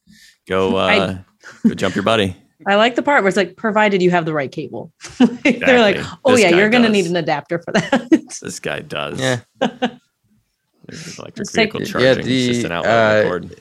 Go, 0.49 0.77
uh, 0.79 1.19
go 1.67 1.75
jump 1.75 1.95
your 1.95 2.05
buddy. 2.05 2.35
I 2.67 2.77
like 2.77 2.95
the 2.95 3.03
part 3.03 3.23
where 3.23 3.29
it's 3.29 3.37
like, 3.37 3.57
provided 3.57 4.01
you 4.01 4.11
have 4.11 4.25
the 4.25 4.33
right 4.33 4.51
cable. 4.51 4.91
They're 5.45 5.81
like, 5.81 5.99
oh 6.25 6.33
This 6.33 6.41
yeah, 6.41 6.49
you're 6.51 6.71
gonna 6.71 6.85
does. 6.89 6.93
need 6.93 7.07
an 7.07 7.17
adapter 7.17 7.59
for 7.59 7.73
that. 7.73 8.09
This 8.41 8.59
guy 8.59 8.81
does. 8.81 9.21
Yeah. 9.21 9.41
There's 9.61 11.19
electric 11.19 11.39
Let's 11.39 11.53
take- 11.53 11.73
vehicle 11.73 12.01
Yeah, 12.01 12.15
charging. 12.15 12.27
it's 12.33 12.47
just 12.47 12.61
the, 12.63 12.67
an 12.69 12.73
outlet 12.73 13.27
uh, 13.27 13.29
cord. 13.29 13.61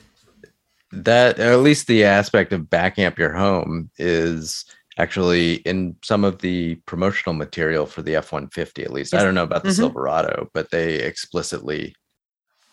That 1.02 1.38
or 1.38 1.52
at 1.52 1.60
least 1.60 1.86
the 1.86 2.04
aspect 2.04 2.52
of 2.52 2.70
backing 2.70 3.04
up 3.04 3.18
your 3.18 3.32
home 3.32 3.90
is 3.98 4.64
actually 4.98 5.54
in 5.66 5.96
some 6.02 6.22
of 6.24 6.38
the 6.40 6.76
promotional 6.86 7.34
material 7.34 7.84
for 7.86 8.02
the 8.02 8.14
F-150 8.16 8.84
at 8.84 8.92
least. 8.92 9.12
I 9.14 9.22
don't 9.24 9.34
know 9.34 9.42
about 9.42 9.64
the 9.64 9.70
Mhm. 9.70 9.76
Silverado, 9.76 10.48
but 10.52 10.70
they 10.70 10.94
explicitly 10.94 11.94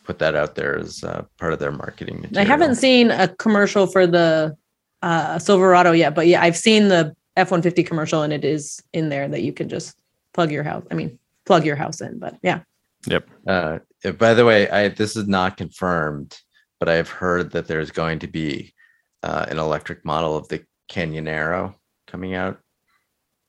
put 0.03 0.19
that 0.19 0.35
out 0.35 0.55
there 0.55 0.77
as 0.77 1.03
uh, 1.03 1.23
part 1.37 1.53
of 1.53 1.59
their 1.59 1.71
marketing 1.71 2.21
material. 2.21 2.39
I 2.41 2.43
haven't 2.47 2.75
seen 2.75 3.09
a 3.11 3.27
commercial 3.27 3.87
for 3.87 4.05
the 4.05 4.55
uh, 5.01 5.39
Silverado 5.39 5.93
yet, 5.93 6.13
but 6.13 6.27
yeah, 6.27 6.43
I've 6.43 6.57
seen 6.57 6.89
the 6.89 7.15
F 7.37 7.49
one 7.49 7.61
fifty 7.63 7.81
commercial, 7.83 8.21
and 8.21 8.31
it 8.33 8.45
is 8.45 8.83
in 8.93 9.09
there 9.09 9.27
that 9.27 9.41
you 9.41 9.53
can 9.53 9.67
just 9.69 9.97
plug 10.33 10.51
your 10.51 10.63
house. 10.63 10.85
I 10.91 10.93
mean, 10.95 11.17
plug 11.45 11.65
your 11.65 11.75
house 11.75 12.01
in. 12.01 12.19
But 12.19 12.35
yeah, 12.43 12.59
Yep. 13.07 13.27
Uh, 13.47 13.79
by 14.19 14.33
the 14.35 14.45
way, 14.45 14.69
I 14.69 14.89
this 14.89 15.15
is 15.15 15.27
not 15.27 15.57
confirmed, 15.57 16.37
but 16.81 16.89
I've 16.89 17.09
heard 17.09 17.51
that 17.51 17.67
there's 17.67 17.91
going 17.91 18.17
to 18.19 18.27
be 18.27 18.73
uh, 19.21 19.45
an 19.47 19.59
electric 19.59 20.03
model 20.03 20.35
of 20.35 20.47
the 20.47 20.65
Canyonero 20.91 21.75
coming 22.07 22.33
out 22.33 22.59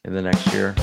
in 0.05 0.13
the 0.15 0.21
next 0.21 0.53
year. 0.53 0.75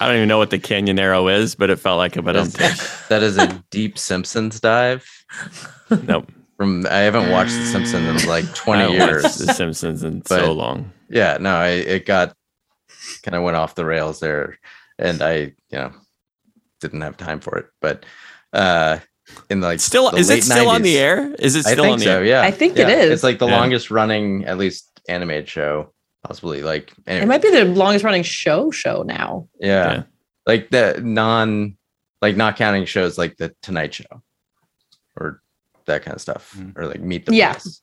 I 0.00 0.06
don't 0.06 0.16
even 0.16 0.28
know 0.28 0.38
what 0.38 0.48
the 0.48 0.58
Canyonero 0.58 1.30
is, 1.32 1.54
but 1.54 1.68
it 1.68 1.76
felt 1.78 1.98
like 1.98 2.16
a 2.16 2.22
bit 2.22 2.32
That's- 2.32 3.06
that 3.08 3.22
is 3.22 3.36
a 3.36 3.62
deep 3.70 3.98
Simpsons 3.98 4.58
dive. 4.58 5.06
Nope. 6.02 6.32
From 6.56 6.86
I 6.86 7.00
haven't 7.00 7.30
watched 7.30 7.52
The 7.52 7.66
Simpsons 7.66 8.22
in 8.24 8.28
like 8.28 8.52
20 8.54 8.80
haven't 8.80 8.98
watched 8.98 9.10
years. 9.12 9.36
The 9.36 9.52
Simpsons 9.54 10.02
in 10.02 10.20
But- 10.20 10.28
so 10.40 10.52
long. 10.52 10.90
Yeah, 11.10 11.36
no, 11.38 11.54
I 11.54 11.68
it 11.68 12.06
got 12.06 12.34
kind 13.22 13.34
of 13.36 13.42
went 13.44 13.56
off 13.58 13.74
the 13.76 13.84
rails 13.84 14.18
there, 14.20 14.58
and 14.98 15.20
I 15.22 15.34
you 15.36 15.52
know 15.72 15.92
didn't 16.80 17.02
have 17.02 17.16
time 17.18 17.38
for 17.40 17.58
it. 17.58 17.66
But 17.80 18.04
uh 18.54 18.98
in 19.50 19.60
like 19.60 19.80
Still, 19.80 20.10
the 20.10 20.16
is 20.18 20.30
it 20.30 20.34
late 20.34 20.44
still 20.44 20.68
on 20.68 20.82
the 20.82 20.98
air? 20.98 21.34
Is 21.38 21.56
it 21.56 21.66
I 21.66 21.72
still 21.72 21.84
think 21.84 21.92
on 21.94 21.98
the 21.98 22.04
so. 22.04 22.10
air? 22.18 22.24
Yeah, 22.24 22.42
I 22.42 22.50
think 22.50 22.76
yeah. 22.76 22.88
it 22.88 22.98
is. 22.98 23.10
It's 23.10 23.22
like 23.22 23.38
the 23.38 23.46
Yeah. 23.46 23.58
longest 23.58 23.90
running, 23.90 24.44
at 24.44 24.58
least 24.58 25.00
animated 25.08 25.48
show 25.48 25.92
possibly 26.24 26.62
like 26.62 26.92
It 27.06 27.26
might 27.28 27.40
be 27.42 27.50
the 27.50 27.64
longest 27.64 28.04
running 28.04 28.22
show 28.24 28.70
show 28.70 29.02
now. 29.02 29.48
yeah. 29.60 29.92
Yeah. 29.92 30.02
like 30.46 30.70
the 30.70 31.00
non 31.02 31.76
like 32.22 32.36
not 32.36 32.56
counting 32.56 32.84
shows 32.84 33.18
like 33.18 33.36
the 33.36 33.54
Tonight 33.62 33.94
Show 33.94 34.22
or 35.16 35.40
that 35.86 36.02
kind 36.02 36.14
of 36.14 36.20
stuff 36.20 36.54
Mm. 36.56 36.76
or 36.76 36.86
like 36.86 37.00
Meet 37.00 37.26
the 37.26 37.34
Yeah. 37.34 37.52
Press. 37.52 37.82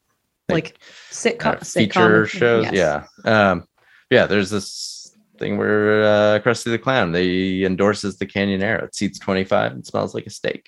Like, 0.50 0.78
sitcom, 1.10 1.56
uh, 1.62 1.64
feature 1.64 2.24
sitcom- 2.24 2.28
shows. 2.28 2.66
yes. 2.72 3.08
Yeah. 3.24 3.52
Um, 3.52 3.66
yeah, 4.10 4.26
there's 4.26 4.50
this 4.50 5.16
thing 5.40 5.58
where 5.58 6.04
uh, 6.04 6.40
Krusty 6.40 6.66
the 6.66 6.78
Clown 6.78 7.12
they 7.14 7.64
endorses 7.64 8.18
the 8.18 8.26
Canyonero. 8.26 8.84
It 8.84 8.96
seats 8.96 9.20
25 9.20 9.72
and 9.72 9.86
smells 9.86 10.14
like 10.14 10.26
a 10.26 10.30
steak. 10.30 10.68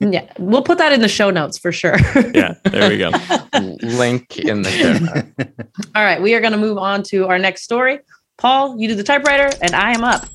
Yeah, 0.00 0.32
we'll 0.38 0.62
put 0.62 0.78
that 0.78 0.92
in 0.92 1.00
the 1.00 1.08
show 1.08 1.30
notes 1.30 1.58
for 1.58 1.72
sure. 1.72 1.96
Yeah, 2.34 2.54
there 2.64 2.90
we 2.90 2.98
go. 2.98 3.10
Link 3.82 4.38
in 4.38 4.62
the 4.62 4.70
show 4.70 4.92
notes. 4.94 5.60
All 5.94 6.02
right, 6.02 6.20
we 6.20 6.34
are 6.34 6.40
going 6.40 6.52
to 6.52 6.58
move 6.58 6.78
on 6.78 7.02
to 7.04 7.28
our 7.28 7.38
next 7.38 7.62
story. 7.62 8.00
Paul, 8.38 8.78
you 8.78 8.88
do 8.88 8.94
the 8.94 9.04
typewriter, 9.04 9.50
and 9.62 9.72
I 9.74 9.92
am 9.92 10.02
up. 10.02 10.26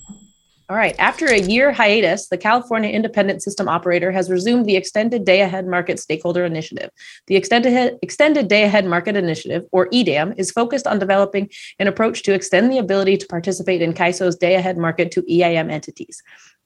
All 0.70 0.78
right, 0.78 0.96
after 1.00 1.26
a 1.26 1.40
year 1.40 1.72
hiatus, 1.72 2.30
the 2.30 2.38
California 2.38 2.92
Independent 2.92 3.42
System 3.42 3.68
Operator 3.68 4.12
has 4.12 4.30
resumed 4.30 4.66
the 4.66 4.76
Extended 4.76 5.26
Day 5.26 5.42
Ahead 5.42 5.66
Market 5.66 6.00
Stakeholder 6.00 6.46
Initiative. 6.46 6.92
The 7.26 7.36
Extended, 7.36 7.98
Extended 8.02 8.48
Day 8.48 8.64
Ahead 8.64 8.86
Market 8.86 9.16
Initiative, 9.16 9.66
or 9.72 9.90
EDAM, 9.92 10.36
is 10.38 10.52
focused 10.52 10.86
on 10.86 11.00
developing 11.00 11.50
an 11.80 11.88
approach 11.88 12.22
to 12.24 12.34
extend 12.34 12.72
the 12.72 12.78
ability 12.78 13.18
to 13.18 13.26
participate 13.26 13.82
in 13.82 13.94
CAISO's 13.94 14.36
Day 14.36 14.56
Ahead 14.56 14.78
Market 14.78 15.12
to 15.12 15.24
EIM 15.24 15.72
entities. 15.72 16.22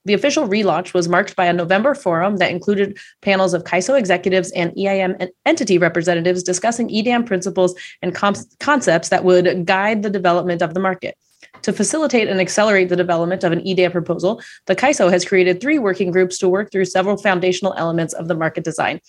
The 0.06 0.14
official 0.14 0.46
relaunch 0.46 0.92
was 0.92 1.08
marked 1.08 1.34
by 1.34 1.46
a 1.46 1.52
November 1.52 1.94
forum 1.94 2.36
that 2.36 2.50
included 2.50 2.98
panels 3.22 3.54
of 3.54 3.64
CAISO 3.64 3.98
executives 3.98 4.50
and 4.52 4.70
EIM 4.76 5.16
entity 5.46 5.78
representatives 5.78 6.42
discussing 6.42 6.90
EDAM 6.90 7.24
principles 7.24 7.74
and 8.02 8.14
concepts 8.14 9.08
that 9.08 9.24
would 9.24 9.64
guide 9.64 10.02
the 10.02 10.10
development 10.10 10.60
of 10.60 10.74
the 10.74 10.80
market. 10.80 11.16
To 11.62 11.72
facilitate 11.72 12.28
and 12.28 12.40
accelerate 12.40 12.90
the 12.90 12.96
development 12.96 13.44
of 13.44 13.52
an 13.52 13.66
EDAM 13.66 13.92
proposal, 13.92 14.42
the 14.66 14.76
CAISO 14.76 15.10
has 15.10 15.24
created 15.24 15.60
three 15.60 15.78
working 15.78 16.10
groups 16.10 16.36
to 16.38 16.48
work 16.50 16.70
through 16.70 16.84
several 16.84 17.16
foundational 17.16 17.72
elements 17.78 18.12
of 18.12 18.28
the 18.28 18.34
market 18.34 18.64
design. 18.64 19.00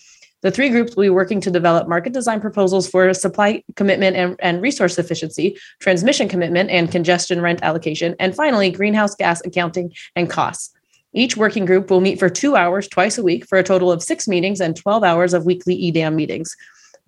The 0.43 0.51
three 0.51 0.69
groups 0.69 0.95
will 0.95 1.03
be 1.03 1.09
working 1.09 1.41
to 1.41 1.51
develop 1.51 1.89
market 1.89 2.13
design 2.13 2.39
proposals 2.39 2.87
for 2.87 3.13
supply 3.13 3.63
commitment 3.75 4.15
and, 4.15 4.35
and 4.39 4.61
resource 4.61 4.99
efficiency, 4.99 5.57
transmission 5.79 6.29
commitment 6.29 6.69
and 6.69 6.91
congestion 6.91 7.41
rent 7.41 7.59
allocation, 7.63 8.15
and 8.19 8.35
finally, 8.35 8.69
greenhouse 8.69 9.15
gas 9.15 9.41
accounting 9.43 9.91
and 10.15 10.29
costs. 10.29 10.74
Each 11.15 11.37
working 11.37 11.63
group 11.63 11.89
will 11.89 12.01
meet 12.01 12.19
for 12.19 12.29
two 12.29 12.57
hours 12.57 12.89
twice 12.89 13.17
a 13.17 13.23
week 13.23 13.47
for 13.47 13.57
a 13.57 13.63
total 13.63 13.89
of 13.89 14.03
six 14.03 14.27
meetings 14.27 14.59
and 14.59 14.75
12 14.75 15.01
hours 15.01 15.33
of 15.33 15.45
weekly 15.45 15.73
EDAM 15.73 16.13
meetings. 16.13 16.55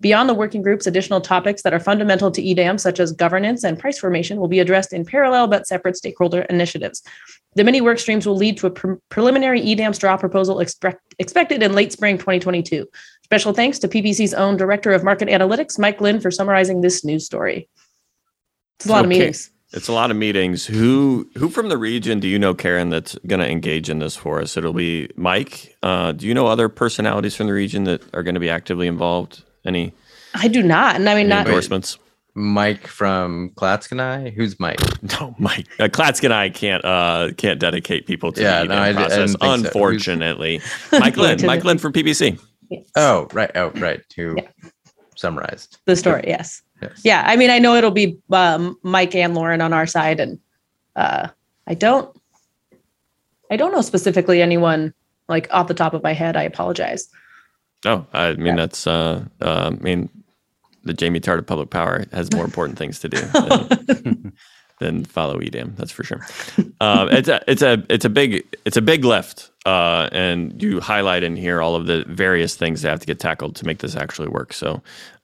Beyond 0.00 0.30
the 0.30 0.34
working 0.34 0.62
groups, 0.62 0.86
additional 0.86 1.20
topics 1.20 1.62
that 1.62 1.74
are 1.74 1.80
fundamental 1.80 2.30
to 2.30 2.42
EDAM, 2.42 2.78
such 2.78 3.00
as 3.00 3.12
governance 3.12 3.64
and 3.64 3.78
price 3.78 3.98
formation, 3.98 4.38
will 4.38 4.48
be 4.48 4.60
addressed 4.60 4.94
in 4.94 5.04
parallel 5.04 5.46
but 5.46 5.66
separate 5.66 5.96
stakeholder 5.96 6.42
initiatives. 6.42 7.02
The 7.56 7.64
many 7.64 7.80
work 7.80 7.98
streams 7.98 8.26
will 8.26 8.36
lead 8.36 8.56
to 8.58 8.68
a 8.68 8.70
pre- 8.70 8.96
preliminary 9.10 9.60
E 9.60 9.72
EDAM 9.72 9.92
straw 9.92 10.16
proposal 10.16 10.60
expect- 10.60 11.14
expected 11.18 11.62
in 11.62 11.74
late 11.74 11.92
spring 11.92 12.16
2022. 12.16 12.86
Special 13.24 13.52
thanks 13.52 13.78
to 13.80 13.88
PPC's 13.88 14.32
own 14.32 14.56
Director 14.56 14.92
of 14.92 15.04
Market 15.04 15.28
Analytics, 15.28 15.78
Mike 15.78 16.00
Lynn, 16.00 16.20
for 16.20 16.30
summarizing 16.30 16.80
this 16.80 17.04
news 17.04 17.26
story. 17.26 17.68
It's 18.78 18.86
a 18.86 18.92
lot 18.92 19.04
of 19.04 19.08
meetings. 19.10 19.50
It's 19.72 19.88
a 19.88 19.92
lot 19.92 20.10
of 20.10 20.16
meetings. 20.16 20.64
Who 20.64 21.28
who 21.36 21.50
from 21.50 21.68
the 21.68 21.76
region 21.76 22.20
do 22.20 22.28
you 22.28 22.38
know, 22.38 22.54
Karen, 22.54 22.88
that's 22.88 23.18
going 23.26 23.40
to 23.40 23.48
engage 23.48 23.90
in 23.90 23.98
this 23.98 24.16
for 24.16 24.40
us? 24.40 24.56
It'll 24.56 24.72
be 24.72 25.10
Mike. 25.16 25.76
Uh, 25.82 26.12
do 26.12 26.26
you 26.26 26.32
know 26.32 26.46
other 26.46 26.68
personalities 26.70 27.34
from 27.36 27.48
the 27.48 27.52
region 27.52 27.84
that 27.84 28.02
are 28.14 28.22
going 28.22 28.34
to 28.34 28.40
be 28.40 28.48
actively 28.48 28.86
involved? 28.86 29.42
Any, 29.66 29.92
I 30.34 30.48
do 30.48 30.62
not. 30.62 30.96
And 30.96 31.08
I 31.08 31.14
mean, 31.14 31.28
not 31.28 31.46
endorsements? 31.46 31.98
Mike 32.34 32.86
from 32.86 33.50
Clatskanie. 33.56 34.32
Who's 34.32 34.58
Mike? 34.58 34.78
No, 35.20 35.34
Mike. 35.38 35.66
Uh, 35.78 35.88
Clatskanie 35.88 36.54
can't 36.54 36.82
uh, 36.84 37.32
can't 37.36 37.60
dedicate 37.60 38.06
people 38.06 38.32
to 38.32 38.40
Yeah, 38.40 38.62
the 38.62 38.68
no, 38.68 38.74
EDAM 38.74 38.82
I 38.82 38.92
d- 38.92 38.98
I 38.98 39.00
process. 39.02 39.16
didn't 39.18 39.28
think 39.40 39.42
so. 39.42 39.52
Unfortunately, 39.66 40.60
Mike 40.92 41.16
Lynn. 41.18 41.44
Mike 41.44 41.64
Lynn 41.64 41.78
from 41.78 41.92
PPC. 41.92 42.40
Yes. 42.70 42.84
Oh, 42.96 43.28
right. 43.34 43.50
Oh, 43.54 43.70
right. 43.76 44.00
Who 44.16 44.36
Yeah. 44.38 44.48
summarized? 45.16 45.78
the 45.84 45.96
story 45.96 46.24
yes 46.26 46.62
Yes. 46.82 47.00
yeah 47.04 47.24
i 47.26 47.36
mean 47.36 47.50
i 47.50 47.58
know 47.58 47.74
it'll 47.74 47.90
be 47.90 48.18
um, 48.30 48.78
mike 48.82 49.14
and 49.14 49.34
lauren 49.34 49.60
on 49.60 49.72
our 49.72 49.86
side 49.86 50.20
and 50.20 50.38
uh, 50.96 51.28
i 51.66 51.74
don't 51.74 52.14
i 53.50 53.56
don't 53.56 53.72
know 53.72 53.80
specifically 53.82 54.40
anyone 54.42 54.92
like 55.28 55.48
off 55.50 55.68
the 55.68 55.74
top 55.74 55.94
of 55.94 56.02
my 56.02 56.12
head 56.12 56.36
i 56.36 56.42
apologize 56.42 57.08
No, 57.84 58.06
I 58.12 58.32
mean 58.34 58.46
Yeah. 58.46 58.56
that's. 58.56 58.86
Uh, 58.86 59.24
uh, 59.40 59.70
I 59.72 59.82
mean, 59.82 60.08
the 60.84 60.92
Jamie 60.94 61.20
Tart 61.20 61.38
of 61.38 61.46
Public 61.46 61.70
Power 61.70 62.04
has 62.12 62.32
more 62.32 62.44
important 62.44 62.76
things 62.78 62.98
to 63.00 63.08
do 63.08 63.20
than, 63.20 64.32
than 64.80 65.04
follow 65.04 65.38
EDAM. 65.40 65.74
That's 65.76 65.92
for 65.92 66.02
sure. 66.02 66.26
Um, 66.80 67.08
it's 67.10 67.28
a 67.28 67.40
it's 67.46 67.62
a 67.62 67.84
it's 67.88 68.04
a 68.04 68.08
big 68.10 68.42
it's 68.64 68.76
a 68.76 68.82
big 68.82 69.04
lift, 69.04 69.50
uh, 69.64 70.08
and 70.10 70.60
you 70.60 70.80
highlight 70.80 71.22
in 71.22 71.36
here 71.36 71.62
all 71.62 71.76
of 71.76 71.86
the 71.86 72.04
various 72.08 72.56
things 72.56 72.82
that 72.82 72.90
have 72.90 73.00
to 73.00 73.06
get 73.06 73.20
tackled 73.20 73.54
to 73.56 73.64
make 73.66 73.78
this 73.78 73.94
actually 73.96 74.28
work. 74.28 74.52
So. 74.52 74.82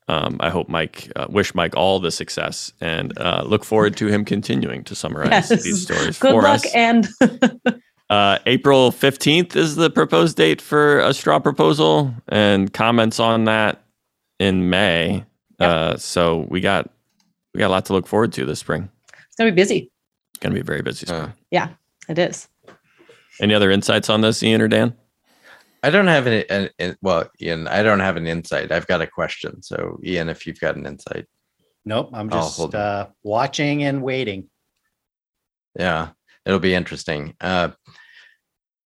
Um, 0.09 0.37
I 0.41 0.51
hope 0.51 0.69
Mike, 0.69 1.11
uh, 1.17 1.27
wish 1.31 1.55
Mike 1.55 1.75
all 1.77 1.99
the 1.99 2.11
success, 2.11 2.73
and 2.81 3.17
uh, 3.19 3.43
look 3.47 3.65
forward 3.65 3.97
to 3.97 4.07
him 4.09 4.25
continuing 4.25 4.85
to 4.85 4.95
summarize 4.95 5.51
Yes. 5.51 5.63
these 5.63 5.83
stories 5.83 6.19
good 6.19 6.33
for 6.33 6.43
luck 6.43 6.65
us. 6.67 6.75
and 6.75 7.09
Uh, 8.11 8.39
April 8.45 8.93
15th 8.93 9.57
is 9.57 9.77
the 9.77 9.89
proposed 9.89 10.37
date 10.37 10.61
for 10.61 11.01
a 11.01 11.15
straw 11.15 11.39
proposal, 11.39 12.15
and 12.29 12.71
comments 12.73 13.19
on 13.19 13.45
that 13.45 13.83
in 14.39 14.69
May. 14.69 15.25
Uh, 15.59 15.97
so 15.97 16.47
we 16.51 16.61
got 16.61 16.91
we 17.55 17.61
got 17.61 17.69
a 17.69 17.75
lot 17.75 17.87
to 17.87 17.95
look 17.95 18.07
forward 18.07 18.31
to 18.35 18.45
this 18.45 18.59
spring. 18.59 18.91
it's 19.27 19.37
gonna 19.39 19.51
be 19.51 19.55
busy 19.55 19.91
It's 20.35 20.41
gonna 20.41 20.55
be 20.55 20.61
a 20.61 20.65
very 20.65 20.83
busy 20.83 21.07
spring. 21.07 21.33
Uh, 21.53 21.69
it 22.09 22.19
is 22.19 22.47
Any 23.41 23.55
other 23.55 23.71
insights 23.71 24.11
on 24.11 24.21
this, 24.21 24.43
Ian 24.43 24.61
or 24.61 24.69
Dan? 24.69 24.95
I 25.85 25.91
don't 25.91 26.07
have 26.07 26.27
any. 26.27 26.49
An, 26.49 26.71
an, 26.79 26.97
well, 27.03 27.29
Ian, 27.43 27.69
I 27.69 27.83
don't 27.83 28.01
have 28.01 28.17
an 28.17 28.27
insight. 28.27 28.73
I've 28.73 28.87
got 28.87 29.03
a 29.03 29.07
question. 29.07 29.63
So, 29.63 30.01
Ian, 30.03 30.31
if 30.31 30.47
you've 30.47 30.59
got 30.59 30.77
an 30.77 30.87
insight, 30.87 31.27
Nope, 31.85 32.09
I'm 32.15 32.31
just 32.31 32.75
uh, 32.75 33.09
watching 33.23 33.83
and 33.83 34.03
waiting. 34.03 34.49
yeah, 35.79 36.09
it'll 36.47 36.59
be 36.59 36.75
interesting. 36.75 37.35
Uh, 37.39 37.73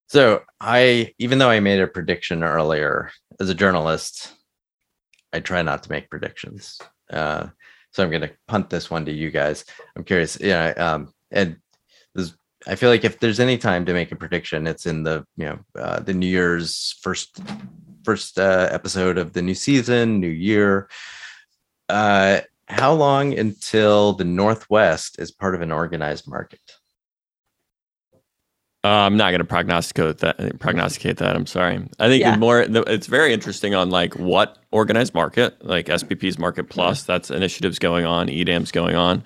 so, 0.08 0.42
I 0.60 1.14
even 1.20 1.38
though 1.38 1.50
I 1.50 1.60
made 1.60 1.80
a 1.80 1.86
prediction 1.86 2.42
earlier 2.42 3.12
as 3.38 3.48
a 3.48 3.54
journalist, 3.54 4.34
I 5.32 5.38
try 5.38 5.62
not 5.62 5.84
to 5.84 5.92
make 5.92 6.10
predictions. 6.10 6.80
Uh, 7.12 7.46
so 7.92 8.02
I'm 8.02 8.10
going 8.10 8.22
to 8.22 8.34
punt 8.48 8.70
this 8.70 8.90
one 8.90 9.04
to 9.04 9.12
you 9.12 9.30
guys. 9.30 9.64
I'm 9.94 10.02
curious. 10.02 10.36
Yeah, 10.40 10.70
um, 10.70 11.12
and 11.30 11.58
I 12.66 12.74
feel 12.74 12.90
like 12.90 13.04
if 13.04 13.20
there's 13.20 13.40
any 13.40 13.56
time 13.56 13.86
to 13.86 13.92
make 13.92 14.10
a 14.12 14.16
prediction, 14.16 14.66
it's 14.66 14.86
in 14.86 15.02
the 15.04 15.24
you 15.36 15.46
know 15.46 15.58
uh, 15.78 16.00
the 16.00 16.12
New 16.14 16.26
Year's 16.26 16.96
first 17.00 17.40
first 18.04 18.38
uh, 18.38 18.68
episode 18.70 19.18
of 19.18 19.32
the 19.32 19.42
new 19.42 19.54
season, 19.54 20.20
new 20.20 20.28
year. 20.28 20.88
Uh, 21.88 22.40
how 22.66 22.92
long 22.92 23.38
until 23.38 24.12
the 24.12 24.24
Northwest 24.24 25.18
is 25.18 25.30
part 25.30 25.54
of 25.54 25.62
an 25.62 25.72
organized 25.72 26.26
market? 26.28 26.60
Uh, 28.84 28.88
I'm 28.88 29.16
not 29.16 29.30
going 29.30 29.40
to 29.40 29.44
prognosticate 29.44 30.18
that. 30.18 30.58
Prognosticate 30.60 31.16
that. 31.18 31.34
I'm 31.34 31.46
sorry. 31.46 31.80
I 31.98 32.08
think 32.08 32.20
Yeah. 32.20 32.32
the 32.32 32.38
more 32.38 32.66
the, 32.66 32.82
it's 32.82 33.08
very 33.08 33.32
interesting 33.32 33.74
on 33.74 33.90
like 33.90 34.14
what 34.14 34.58
organized 34.70 35.14
market, 35.14 35.64
like 35.64 35.86
SPP's 35.86 36.38
Market 36.38 36.68
Plus. 36.70 37.02
That's 37.02 37.30
initiatives 37.30 37.78
going 37.78 38.04
on, 38.06 38.28
EDAM's 38.28 38.70
going 38.70 38.94
on, 38.94 39.24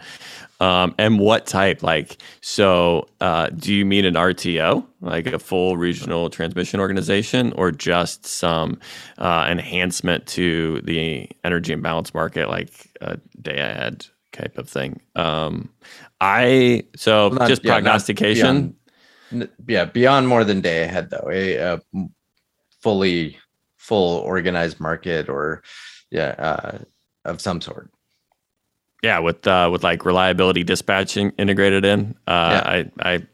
um, 0.62 0.94
and 0.98 1.18
what 1.18 1.46
type. 1.46 1.83
Like, 1.83 2.18
so 2.40 3.09
uh, 3.20 3.48
do 3.48 3.75
you 3.75 3.85
mean 3.85 4.05
an 4.05 4.14
RTO, 4.14 4.87
like 5.01 5.27
a 5.27 5.38
full 5.38 5.77
regional 5.77 6.31
transmission 6.31 6.79
organization, 6.79 7.53
or 7.55 7.72
just 7.72 8.25
some 8.27 8.79
uh, 9.18 9.46
enhancement 9.51 10.27
to 10.29 10.81
the 10.83 11.29
energy 11.44 11.72
imbalance 11.72 12.14
market, 12.14 12.48
like 12.48 12.88
a 13.01 13.18
day 13.40 13.59
ahead 13.59 14.07
type 14.33 14.57
of 14.57 14.68
thing? 14.68 15.01
Um, 15.16 15.68
I 16.20 16.85
so 16.96 17.29
Well, 17.29 17.38
not- 17.40 17.48
just 17.48 17.64
yeah, 17.64 17.72
prognostication. 17.72 18.57
beyond- 19.31 19.48
yeah 19.66 19.87
beyond 19.87 20.29
more 20.29 20.44
than 20.44 20.61
day 20.61 20.83
ahead 20.83 21.09
though 21.09 21.27
a 21.33 21.81
fully 22.83 23.38
full 23.79 24.18
organized 24.18 24.79
market 24.79 25.29
or 25.31 25.62
yeah 26.11 26.35
uh, 26.38 26.79
of 27.25 27.40
some 27.40 27.61
sort 27.62 27.90
Yeah, 29.02 29.18
with 29.18 29.46
uh, 29.46 29.68
with 29.72 29.82
like 29.82 30.04
reliability 30.04 30.62
dispatching 30.64 31.32
integrated 31.38 31.84
in. 31.84 32.14
Uh, 32.26 32.30
I 32.30 32.90
I 33.00 33.26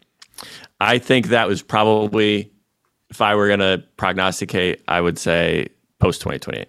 I 0.80 0.98
think 0.98 1.28
that 1.28 1.46
was 1.46 1.60
probably 1.62 2.50
if 3.10 3.20
I 3.20 3.34
were 3.34 3.48
gonna 3.48 3.84
prognosticate, 3.96 4.82
I 4.88 5.00
would 5.00 5.18
say 5.18 5.68
post 6.00 6.20
twenty 6.22 6.38
twenty 6.38 6.60
eight. 6.60 6.68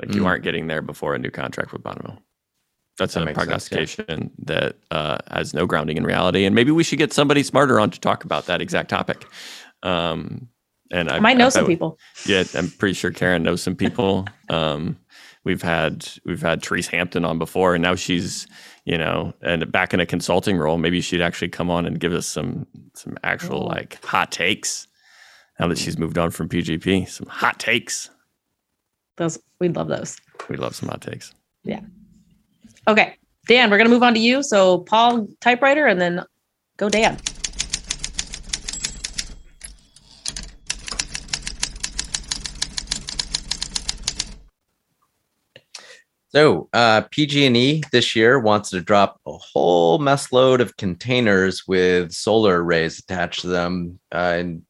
Like 0.00 0.14
you 0.14 0.22
Mm. 0.22 0.26
aren't 0.26 0.44
getting 0.44 0.66
there 0.68 0.82
before 0.82 1.14
a 1.14 1.18
new 1.18 1.30
contract 1.30 1.72
with 1.72 1.82
Bonneville. 1.82 2.20
That's 2.98 3.14
That 3.14 3.22
a 3.22 3.26
makes 3.26 3.36
sense, 3.38 3.46
yeah. 3.46 3.50
prognostication 3.78 4.30
that 4.44 4.76
uh, 4.92 5.18
has 5.30 5.52
no 5.54 5.66
grounding 5.66 5.96
in 5.96 6.04
reality, 6.04 6.44
and 6.44 6.54
maybe 6.54 6.70
we 6.70 6.84
should 6.84 6.98
get 6.98 7.12
somebody 7.12 7.42
smarter 7.42 7.80
on 7.80 7.90
to 7.90 7.98
talk 8.00 8.24
about 8.24 8.46
that 8.46 8.60
exact 8.60 8.88
topic. 8.90 9.24
Um, 9.82 10.48
and 10.92 11.10
I 11.10 11.16
i 11.16 11.18
might 11.20 11.36
know 11.36 11.46
I- 11.46 11.50
some 11.50 11.64
I- 11.64 11.68
people 11.68 11.98
yeah, 12.26 12.44
I'm 12.54 12.70
pretty 12.70 12.94
sure 12.94 13.10
Karen 13.10 13.42
knows 13.42 13.62
some 13.62 13.74
people. 13.74 14.26
Um, 14.48 14.96
we've 15.44 15.62
had 15.62 16.06
we've 16.24 16.42
had 16.42 16.62
Therese 16.62 16.88
Hampton 16.88 17.24
on 17.24 17.38
before, 17.38 17.74
and 17.74 17.82
now 17.82 17.94
she's 17.94 18.46
you 18.84 18.98
know 18.98 19.32
and 19.42 19.70
back 19.70 19.94
in 19.94 20.00
a 20.00 20.06
consulting 20.06 20.56
role. 20.56 20.78
Maybe 20.78 21.00
she'd 21.00 21.20
actually 21.20 21.48
come 21.48 21.70
on 21.70 21.86
and 21.86 22.00
give 22.00 22.12
us 22.12 22.26
some 22.26 22.66
some 22.94 23.16
actual 23.22 23.66
like 23.66 24.02
hot 24.04 24.32
takes. 24.32 24.88
Now 25.60 25.68
that 25.68 25.78
she's 25.78 25.98
moved 25.98 26.18
on 26.18 26.30
from 26.30 26.48
PGP, 26.48 27.08
some 27.08 27.26
hot 27.28 27.60
takes. 27.60 28.10
Those 29.16 29.38
we'd 29.60 29.76
love 29.76 29.88
those. 29.88 30.16
We 30.48 30.56
love 30.56 30.74
some 30.74 30.88
hot 30.88 31.00
takes. 31.00 31.32
Yeah. 31.62 31.80
Okay, 32.88 33.16
Dan, 33.46 33.70
we're 33.70 33.78
gonna 33.78 33.90
move 33.90 34.02
on 34.02 34.14
to 34.14 34.20
you. 34.20 34.42
So 34.42 34.78
Paul 34.78 35.28
typewriter, 35.40 35.86
and 35.86 36.00
then 36.00 36.24
go 36.76 36.88
Dan. 36.88 37.18
So 46.34 46.68
uh, 46.72 47.02
PG&E 47.12 47.84
this 47.92 48.16
year 48.16 48.40
wants 48.40 48.70
to 48.70 48.80
drop 48.80 49.20
a 49.24 49.32
whole 49.32 50.00
mess 50.00 50.32
load 50.32 50.60
of 50.60 50.76
containers 50.76 51.68
with 51.68 52.10
solar 52.10 52.60
arrays 52.60 52.98
attached 52.98 53.42
to 53.42 53.46
them 53.46 54.00
uh, 54.12 54.38
in, 54.40 54.66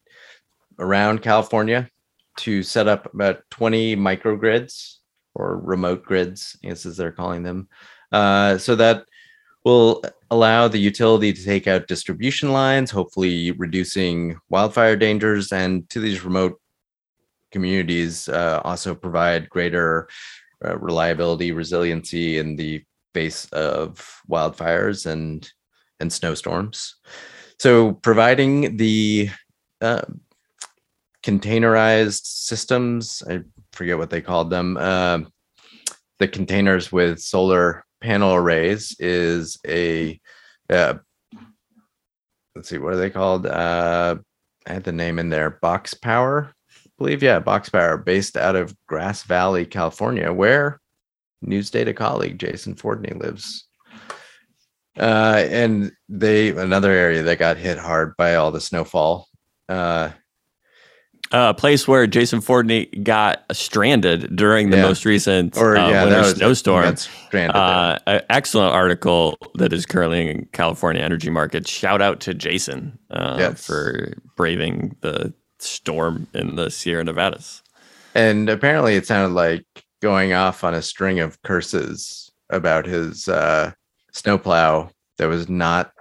around 0.79 1.23
California 1.23 1.89
to 2.37 2.63
set 2.63 2.87
up 2.87 3.15
about 3.15 3.45
20 3.51 3.97
microgrids 3.97 4.97
or 5.35 5.59
remote 5.59 6.05
grids, 6.05 6.55
as 6.63 6.83
they're 6.83 7.11
calling 7.11 7.43
them. 7.43 7.69
Uh, 8.13 8.59
so 8.59 8.77
that 8.77 9.07
will 9.65 10.05
allow 10.31 10.69
the 10.69 10.79
utility 10.79 11.33
to 11.33 11.45
take 11.45 11.67
out 11.67 11.89
distribution 11.89 12.53
lines, 12.53 12.91
hopefully 12.91 13.53
reducing 13.53 14.39
wildfire 14.51 14.97
dangers, 14.97 15.51
and 15.51 15.89
to 15.89 15.99
these 15.99 16.27
remote 16.27 16.61
communities 17.53 18.29
uh, 18.29 18.61
also 18.65 18.95
provide 18.95 19.49
greater 19.49 20.09
uh, 20.65 20.77
reliability, 20.79 21.53
resiliency 21.53 22.39
in 22.39 22.57
the 22.57 22.83
face 23.13 23.47
of 23.53 24.21
wildfires 24.29 25.07
and 25.07 25.51
and 26.01 26.13
snowstorms. 26.13 26.97
So 27.59 27.93
providing 27.93 28.77
the 28.77 29.31
uh, 29.81 30.03
containerized 31.23 32.27
systems, 32.27 33.23
I 33.29 33.43
forget 33.73 33.97
what 33.97 34.11
they 34.11 34.21
called 34.21 34.51
them, 34.51 34.77
uh, 34.77 35.21
the 36.19 36.29
containers 36.29 36.91
with 36.91 37.21
solar 37.21 37.85
panel 38.01 38.35
arrays 38.35 38.97
is 38.99 39.59
a 39.67 40.21
uh, 40.71 40.95
let's 42.55 42.69
see, 42.69 42.79
what 42.79 42.93
are 42.93 42.99
they 42.99 43.11
called? 43.11 43.47
Uh, 43.47 44.17
I 44.67 44.73
had 44.73 44.85
the 44.85 44.93
name 44.93 45.19
in 45.19 45.29
there, 45.29 45.59
Box 45.63 45.95
Power 45.95 46.55
believe, 46.99 47.23
yeah, 47.23 47.39
Box 47.41 47.69
Power, 47.69 47.97
based 47.97 48.37
out 48.37 48.57
of 48.57 48.75
Grass 48.87 49.23
Valley, 49.25 49.65
California, 49.67 50.33
where 50.33 50.81
News 51.43 51.71
Data 51.71 51.93
colleague 51.93 52.39
Jason 52.39 52.75
Fordney 52.75 53.19
lives. 53.21 53.67
Uh, 54.99 55.45
and 55.51 55.93
they 56.09 56.51
another 56.51 56.93
area 56.93 57.23
that 57.25 57.39
got 57.39 57.57
hit 57.57 57.79
hard 57.79 58.17
by 58.17 58.37
all 58.37 58.53
the 58.53 58.61
snowfall. 58.61 59.29
Uh, 59.69 60.11
Uh, 61.33 61.49
a 61.51 61.55
place 61.55 61.89
where 61.89 62.07
Jason 62.07 62.41
Fordney 62.41 63.03
got 63.03 63.45
stranded 63.51 64.37
during 64.37 64.71
the 64.71 64.77
Yeah. 64.77 64.83
most 64.85 65.05
recent 65.05 65.57
or 65.57 65.77
uh, 65.77 65.89
yeah, 65.91 66.05
winter 66.05 66.19
was 66.21 66.37
snowstorm. 66.37 66.85
That's 66.85 67.09
stranded. 67.27 67.57
there. 67.57 67.63
Uh, 67.63 67.99
an 68.07 68.21
excellent 68.31 68.73
article 68.73 69.37
that 69.57 69.73
is 69.73 69.85
currently 69.85 70.29
in 70.31 70.47
California 70.53 71.03
energy 71.03 71.31
markets. 71.31 71.69
Shout 71.69 72.01
out 72.01 72.21
to 72.21 72.35
Jason 72.35 72.97
uh, 73.11 73.37
Yes. 73.41 73.67
for 73.67 74.13
braving 74.37 74.95
the 75.01 75.33
storm 75.65 76.27
in 76.35 76.57
the 76.57 76.71
Sierra 76.71 77.05
Nevadas. 77.05 77.63
and 78.15 78.49
apparently, 78.49 78.95
it 78.97 79.07
sounded 79.07 79.35
like 79.35 79.65
going 80.03 80.33
off 80.33 80.63
on 80.65 80.75
a 80.75 80.83
string 80.83 81.19
of 81.21 81.41
curses 81.43 82.31
about 82.51 82.85
his 82.87 83.29
uh, 83.29 83.73
snowplow 84.13 84.91
that 85.19 85.27
was 85.27 85.49
not 85.49 85.93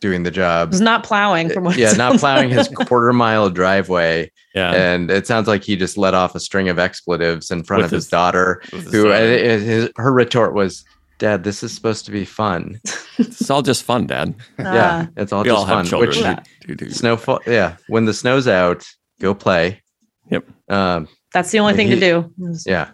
doing 0.00 0.22
the 0.22 0.30
job. 0.30 0.68
It 0.68 0.72
was 0.72 0.80
not 0.80 1.04
plowing 1.04 1.50
from 1.50 1.64
what. 1.64 1.76
yeah, 1.76 1.92
not 1.92 2.18
plowing 2.18 2.48
his 2.50 2.68
quarter 2.74 3.12
mile 3.12 3.50
driveway. 3.50 4.30
Yeah, 4.54 4.72
and 4.72 5.10
it 5.10 5.26
sounds 5.26 5.46
like 5.48 5.62
he 5.62 5.76
just 5.76 5.98
let 5.98 6.14
off 6.14 6.34
a 6.34 6.40
string 6.40 6.68
of 6.68 6.78
expletives 6.78 7.50
in 7.50 7.62
front 7.64 7.82
With 7.82 7.92
of 7.92 7.96
his, 7.96 8.04
his- 8.04 8.10
daughter 8.10 8.62
with 8.72 8.84
his 8.84 8.92
who 8.92 9.10
uh, 9.10 9.18
his, 9.20 9.90
her 9.96 10.12
retort 10.12 10.54
was 10.54 10.84
dad 11.18 11.44
this 11.44 11.62
is 11.62 11.70
supposed 11.74 12.06
to 12.06 12.10
be 12.10 12.24
fun 12.24 12.80
it's 13.18 13.50
all 13.50 13.60
just 13.60 13.82
fun, 13.84 14.06
Dad. 14.06 14.34
yeah 14.58 15.04
Ah, 15.06 15.08
it's 15.18 15.34
all 15.34 15.42
we 15.42 15.50
just 15.50 15.58
all 15.58 15.66
have 15.66 15.76
fun 15.80 15.84
children. 15.86 16.08
which 16.08 16.18
Yeah. 16.18 16.42
who 16.66 16.74
do- 16.74 16.86
do- 16.86 16.90
snowfall 16.90 17.40
yeah 17.46 17.76
when 17.88 18.06
the 18.06 18.14
snow's 18.14 18.48
out 18.48 18.86
go 19.20 19.34
play 19.34 19.82
Yep. 20.30 20.44
um 20.68 21.08
that's 21.32 21.50
the 21.52 21.58
only 21.60 21.74
thing 21.74 21.90
to 21.90 22.00
do. 22.00 22.32
yeah 22.66 22.90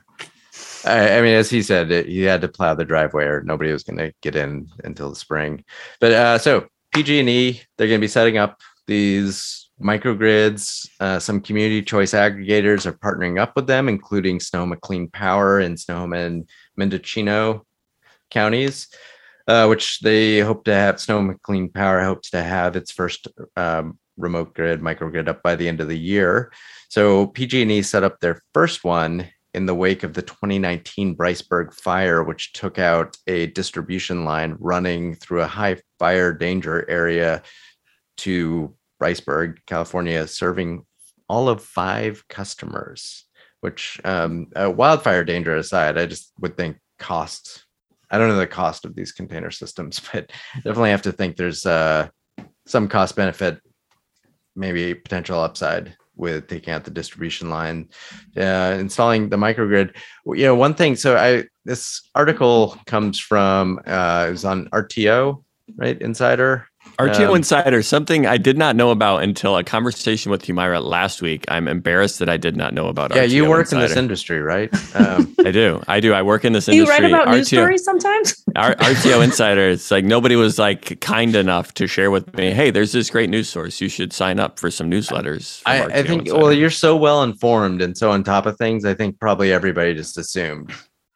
I, 0.84 1.18
I 1.18 1.22
mean 1.22 1.34
as 1.34 1.48
he 1.50 1.62
said 1.62 1.90
it, 1.90 2.06
he 2.06 2.22
had 2.22 2.40
to 2.42 2.48
plow 2.48 2.74
the 2.74 2.84
driveway 2.84 3.24
or 3.24 3.42
nobody 3.42 3.72
was 3.72 3.82
going 3.82 3.98
to 3.98 4.12
get 4.22 4.36
in 4.36 4.68
until 4.84 5.08
the 5.10 5.16
spring 5.16 5.64
but 6.00 6.12
uh 6.12 6.38
so 6.38 6.66
pg&e 6.94 7.60
they're 7.76 7.88
going 7.88 8.00
to 8.00 8.04
be 8.04 8.08
setting 8.08 8.38
up 8.38 8.60
these 8.86 9.70
microgrids 9.82 10.88
uh, 11.00 11.18
some 11.18 11.40
community 11.40 11.82
choice 11.82 12.12
aggregators 12.12 12.86
are 12.86 12.94
partnering 12.94 13.38
up 13.38 13.54
with 13.56 13.66
them 13.66 13.88
including 13.88 14.40
sonoma 14.40 14.76
clean 14.76 15.08
power 15.10 15.58
and 15.58 15.78
sonoma 15.78 16.16
and 16.16 16.48
mendocino 16.76 17.62
counties 18.30 18.88
uh, 19.48 19.66
which 19.66 20.00
they 20.00 20.40
hope 20.40 20.64
to 20.64 20.72
have 20.74 20.98
sonoma 21.00 21.34
clean 21.42 21.68
power 21.68 22.02
hopes 22.02 22.30
to 22.30 22.42
have 22.42 22.74
its 22.76 22.90
first 22.90 23.28
um, 23.56 23.98
remote 24.16 24.54
grid 24.54 24.80
microgrid 24.80 25.28
up 25.28 25.42
by 25.42 25.54
the 25.54 25.68
end 25.68 25.80
of 25.80 25.88
the 25.88 25.98
year 25.98 26.52
so 26.88 27.26
pg&e 27.28 27.82
set 27.82 28.04
up 28.04 28.20
their 28.20 28.40
first 28.52 28.84
one 28.84 29.28
in 29.56 29.64
the 29.64 29.74
wake 29.74 30.02
of 30.02 30.12
the 30.12 30.20
2019 30.20 31.16
Briceburg 31.16 31.72
fire, 31.72 32.22
which 32.22 32.52
took 32.52 32.78
out 32.78 33.16
a 33.26 33.46
distribution 33.46 34.26
line 34.26 34.54
running 34.60 35.14
through 35.14 35.40
a 35.40 35.46
high 35.46 35.78
fire 35.98 36.30
danger 36.34 36.88
area 36.90 37.42
to 38.18 38.74
Briceburg, 39.02 39.56
California, 39.66 40.26
serving 40.26 40.84
all 41.26 41.48
of 41.48 41.62
five 41.62 42.22
customers. 42.28 43.24
Which, 43.62 43.98
um, 44.04 44.48
uh, 44.54 44.70
wildfire 44.70 45.24
danger 45.24 45.56
aside, 45.56 45.96
I 45.96 46.04
just 46.04 46.30
would 46.38 46.58
think 46.58 46.76
costs. 46.98 47.64
I 48.10 48.18
don't 48.18 48.28
know 48.28 48.36
the 48.36 48.46
cost 48.46 48.84
of 48.84 48.94
these 48.94 49.12
container 49.12 49.50
systems, 49.50 50.00
but 50.12 50.30
definitely 50.56 50.90
have 50.90 51.02
to 51.02 51.12
think 51.12 51.36
there's 51.36 51.64
uh, 51.64 52.08
some 52.66 52.88
cost 52.88 53.16
benefit, 53.16 53.58
maybe 54.56 54.94
potential 54.94 55.38
upside 55.40 55.96
with 56.16 56.48
taking 56.48 56.72
out 56.72 56.84
the 56.84 56.90
distribution 56.90 57.50
line 57.50 57.88
uh, 58.36 58.76
installing 58.78 59.28
the 59.28 59.36
microgrid. 59.36 59.94
You 60.26 60.44
know, 60.46 60.54
one 60.54 60.74
thing. 60.74 60.96
So 60.96 61.16
I 61.16 61.44
this 61.64 62.08
article 62.14 62.76
comes 62.86 63.18
from 63.18 63.80
uh, 63.86 64.26
it 64.28 64.30
was 64.30 64.44
on 64.44 64.68
RTO, 64.70 65.42
right? 65.76 66.00
Insider. 66.00 66.66
RTO 66.98 67.28
Um, 67.30 67.36
Insider, 67.36 67.82
something 67.82 68.26
I 68.26 68.38
did 68.38 68.56
not 68.56 68.74
know 68.74 68.90
about 68.90 69.22
until 69.22 69.56
a 69.56 69.62
conversation 69.62 70.30
with 70.30 70.42
Humaira 70.46 70.82
last 70.82 71.20
week. 71.20 71.44
I'm 71.48 71.68
embarrassed 71.68 72.18
that 72.20 72.28
I 72.30 72.38
did 72.38 72.56
not 72.56 72.72
know 72.72 72.86
about 72.86 73.14
Yeah, 73.14 73.24
RTO 73.24 73.30
you 73.30 73.44
work 73.48 73.70
in 73.72 73.78
this 73.78 73.90
Insider. 73.90 74.00
industry, 74.00 74.40
right? 74.40 74.70
Um, 74.94 75.34
I 75.44 75.50
do. 75.50 75.82
I 75.88 76.00
do. 76.00 76.14
I 76.14 76.22
work 76.22 76.46
in 76.46 76.54
this 76.54 76.68
industry. 76.68 76.86
You 76.86 76.90
write 77.12 77.22
about 77.22 77.34
news 77.34 77.48
stories 77.48 77.84
sometimes? 77.84 78.42
R- 78.56 78.74
RTO 78.76 79.22
Insider, 79.22 79.68
it's 79.68 79.90
like 79.90 80.06
nobody 80.06 80.36
was 80.36 80.58
like 80.58 80.98
kind 81.02 81.36
enough 81.36 81.74
to 81.74 81.86
share 81.86 82.10
with 82.10 82.34
me, 82.34 82.50
hey, 82.52 82.70
there's 82.70 82.92
this 82.92 83.10
great 83.10 83.28
news 83.28 83.48
source. 83.50 83.78
You 83.82 83.90
should 83.90 84.14
sign 84.14 84.40
up 84.40 84.58
for 84.58 84.70
some 84.70 84.90
newsletters. 84.90 85.60
I, 85.66 85.82
I 85.82 86.02
think. 86.02 86.22
Insider." 86.22 86.40
Well, 86.40 86.52
you're 86.54 86.70
so 86.70 86.96
well 86.96 87.22
informed 87.24 87.82
and 87.82 87.96
so 87.98 88.10
on 88.10 88.24
top 88.24 88.46
of 88.46 88.56
things. 88.56 88.86
I 88.86 88.94
think 88.94 89.20
probably 89.20 89.52
everybody 89.52 89.92
just 89.92 90.16
assumed 90.16 90.72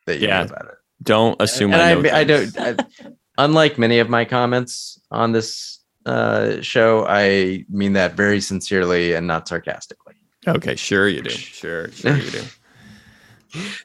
that 0.06 0.18
you 0.20 0.28
Yeah, 0.28 0.40
knew 0.44 0.50
about 0.50 0.66
it. 0.66 0.74
don't 1.02 1.40
assume 1.40 1.72
and 1.72 1.80
I 2.04 2.10
I, 2.16 2.20
I 2.20 2.24
don't. 2.24 2.58
I, 2.58 2.76
unlike 3.44 3.78
many 3.78 3.98
of 3.98 4.08
my 4.08 4.24
comments 4.24 5.00
on 5.10 5.32
this 5.32 5.80
uh, 6.06 6.60
show, 6.60 7.06
I 7.08 7.64
mean 7.68 7.94
that 7.94 8.14
very 8.14 8.40
sincerely 8.40 9.14
and 9.14 9.26
not 9.26 9.48
sarcastically. 9.48 10.14
Okay, 10.46 10.76
sure 10.76 11.08
you 11.08 11.22
do. 11.22 11.30
Sure, 11.60 11.90
sure 11.90 12.16
you 12.16 12.30
do. 12.30 12.42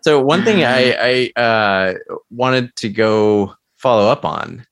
So 0.02 0.22
one 0.22 0.44
thing 0.44 0.64
I, 0.64 1.32
I 1.36 1.42
uh, 1.42 1.94
wanted 2.30 2.76
to 2.78 2.90
go 2.90 3.56
follow 3.78 4.10
up 4.10 4.24
on 4.24 4.66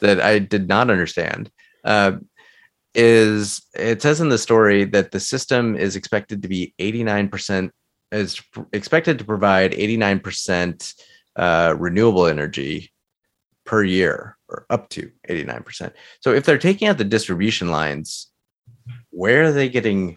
that 0.00 0.20
I 0.20 0.40
did 0.40 0.68
not 0.68 0.90
understand 0.90 1.50
uh, 1.84 2.12
is 2.94 3.62
it 3.74 4.02
says 4.02 4.20
in 4.20 4.28
the 4.28 4.38
story 4.38 4.84
that 4.84 5.12
the 5.12 5.20
system 5.20 5.76
is 5.76 5.96
expected 5.96 6.42
to 6.42 6.48
be 6.48 6.74
89% 6.78 7.70
is 8.12 8.40
expected 8.72 9.18
to 9.18 9.24
provide 9.24 9.72
89% 9.72 10.94
uh, 11.36 11.74
renewable 11.78 12.26
energy 12.26 12.92
per 13.64 13.82
year 13.82 14.36
or 14.48 14.66
up 14.70 14.88
to 14.90 15.10
89%. 15.28 15.92
So 16.20 16.32
if 16.32 16.44
they're 16.44 16.58
taking 16.58 16.88
out 16.88 16.98
the 16.98 17.04
distribution 17.04 17.70
lines, 17.70 18.28
where 19.10 19.44
are 19.44 19.52
they 19.52 19.68
getting 19.68 20.16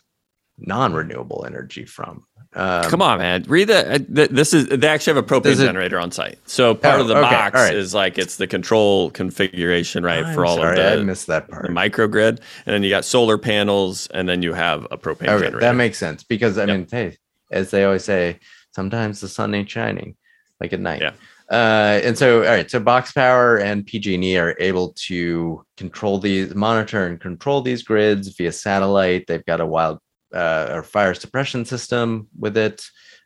non-renewable 0.58 1.46
energy 1.46 1.86
from? 1.86 2.26
Um, 2.54 2.90
Come 2.90 3.02
on, 3.02 3.20
man. 3.20 3.44
Read 3.48 3.66
the, 3.68 3.94
uh, 3.96 3.98
th- 4.00 4.30
This 4.30 4.54
is 4.54 4.68
they 4.68 4.88
actually 4.88 5.16
have 5.16 5.24
a 5.24 5.28
propane 5.28 5.58
generator 5.58 6.00
on 6.00 6.12
site. 6.12 6.40
So 6.50 6.74
part 6.74 6.98
Oh, 7.00 7.02
of 7.02 7.08
the 7.08 7.14
okay, 7.18 7.22
box 7.22 7.56
right. 7.56 7.76
is 7.76 7.94
like 7.94 8.18
it's 8.18 8.38
the 8.38 8.48
control 8.48 9.12
configuration, 9.12 10.04
right, 10.04 10.26
I'm 10.26 10.34
for 10.34 10.46
all 10.46 10.56
sorry, 10.56 10.80
of 10.80 10.86
I 10.86 10.96
the, 10.96 11.04
missed 11.04 11.28
that 11.28 11.48
the 11.48 11.54
part. 11.54 11.70
microgrid, 11.72 12.40
and 12.66 12.74
then 12.74 12.84
you 12.84 12.90
got 12.90 13.06
solar 13.06 13.38
panels, 13.38 14.08
and 14.08 14.28
then 14.28 14.42
you 14.42 14.54
have 14.54 14.88
a 14.92 14.98
propane 14.98 15.28
Okay, 15.30 15.46
generator. 15.46 15.60
that 15.60 15.76
makes 15.76 15.98
sense 15.98 16.24
because 16.24 16.58
I 16.58 16.66
Yep. 16.66 16.78
mean, 16.78 16.88
hey, 16.90 17.18
as 17.52 17.70
they 17.70 17.84
always 17.84 18.04
say, 18.06 18.40
sometimes 18.74 19.22
the 19.22 19.28
sun 19.28 19.54
ain't 19.54 19.70
shining. 19.70 20.16
like 20.60 20.74
at 20.74 20.80
night. 20.80 21.02
Yeah. 21.02 21.12
Uh, 21.50 22.02
and 22.04 22.18
so, 22.18 22.40
all 22.40 22.50
right, 22.50 22.70
so 22.70 22.80
Box 22.80 23.14
Power 23.14 23.58
and 23.58 23.86
PG&E 23.86 24.38
are 24.38 24.56
able 24.60 24.94
to 24.94 25.64
control 25.78 26.20
these, 26.20 26.54
monitor 26.54 27.06
and 27.06 27.22
control 27.22 27.62
these 27.62 27.84
grids 27.84 28.28
via 28.30 28.52
satellite. 28.52 29.26
They've 29.28 29.46
got 29.46 29.62
a 29.62 29.66
wild 29.66 30.00
uh, 30.34 30.68
or 30.72 30.84
fire 30.84 31.14
suppression 31.14 31.64
system 31.64 32.28
with 32.38 32.58
it 32.58 32.84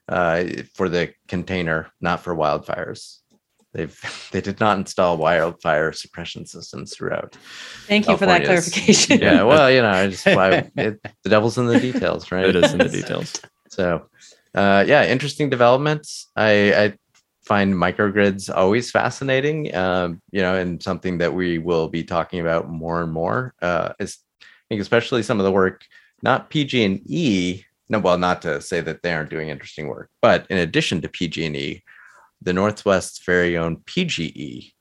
uh, 0.07 0.43
for 0.75 0.87
the 0.87 1.13
container, 1.27 1.89
not 1.99 2.21
for 2.21 2.35
wildfires. 2.35 3.17
They've 3.73 4.29
they 4.31 4.41
did 4.41 4.59
not 4.59 4.77
install 4.77 5.17
wildfire 5.17 5.91
suppression 5.93 6.45
systems 6.45 6.95
throughout. 6.95 7.37
Thank 7.87 8.07
you 8.07 8.17
for 8.17 8.25
that 8.25 8.43
clarification. 8.43 9.19
Yeah, 9.19 9.43
well, 9.43 9.71
you 9.71 9.81
know, 9.81 9.89
I 9.89 10.07
just 10.07 10.25
why 10.25 10.69
it, 10.75 11.01
the 11.23 11.29
devil's 11.29 11.57
in 11.57 11.67
the 11.67 11.79
details, 11.79 12.31
right? 12.31 12.45
It 12.45 12.55
is 12.55 12.73
in 12.73 12.79
the 12.79 12.89
details. 12.89 13.33
So, 13.71 14.09
uh, 14.53 14.83
yeah, 14.85 15.05
interesting 15.05 15.49
developments. 15.49 16.29
I, 16.35 16.73
I 16.73 16.93
find 17.51 17.73
microgrids 17.73 18.49
always 18.49 18.89
fascinating, 18.91 19.75
um, 19.75 20.21
you 20.31 20.41
know, 20.41 20.55
and 20.55 20.81
something 20.81 21.17
that 21.17 21.33
we 21.33 21.57
will 21.57 21.89
be 21.89 22.01
talking 22.01 22.39
about 22.39 22.69
more 22.69 23.03
and 23.03 23.11
more. 23.11 23.53
Uh, 23.61 23.91
is, 23.99 24.19
I 24.41 24.45
think 24.69 24.79
especially 24.79 25.21
some 25.21 25.37
of 25.37 25.43
the 25.43 25.51
work, 25.51 25.83
not 26.23 26.49
PG 26.49 26.81
and 26.85 27.01
E. 27.11 27.65
No, 27.89 27.99
well, 27.99 28.17
not 28.17 28.41
to 28.43 28.61
say 28.61 28.79
that 28.79 29.03
they 29.03 29.13
aren't 29.13 29.29
doing 29.29 29.49
interesting 29.49 29.89
work, 29.89 30.09
but 30.21 30.47
in 30.49 30.59
addition 30.59 31.01
to 31.01 31.09
PG 31.09 31.45
and 31.45 31.57
E, 31.57 31.83
the 32.41 32.53
Northwest's 32.53 33.19
very 33.25 33.57
own 33.57 33.75
PGE, 33.79 34.71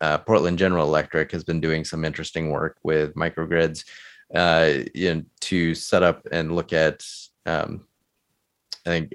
uh, 0.00 0.16
Portland 0.16 0.58
General 0.58 0.86
Electric, 0.86 1.30
has 1.30 1.44
been 1.44 1.60
doing 1.60 1.84
some 1.84 2.06
interesting 2.06 2.52
work 2.52 2.78
with 2.84 3.14
microgrids 3.16 3.84
uh, 4.34 4.78
to 5.40 5.74
set 5.74 6.02
up 6.02 6.26
and 6.32 6.56
look 6.56 6.72
at 6.72 7.04
um, 7.44 7.84
I 8.86 8.88
think 8.88 9.12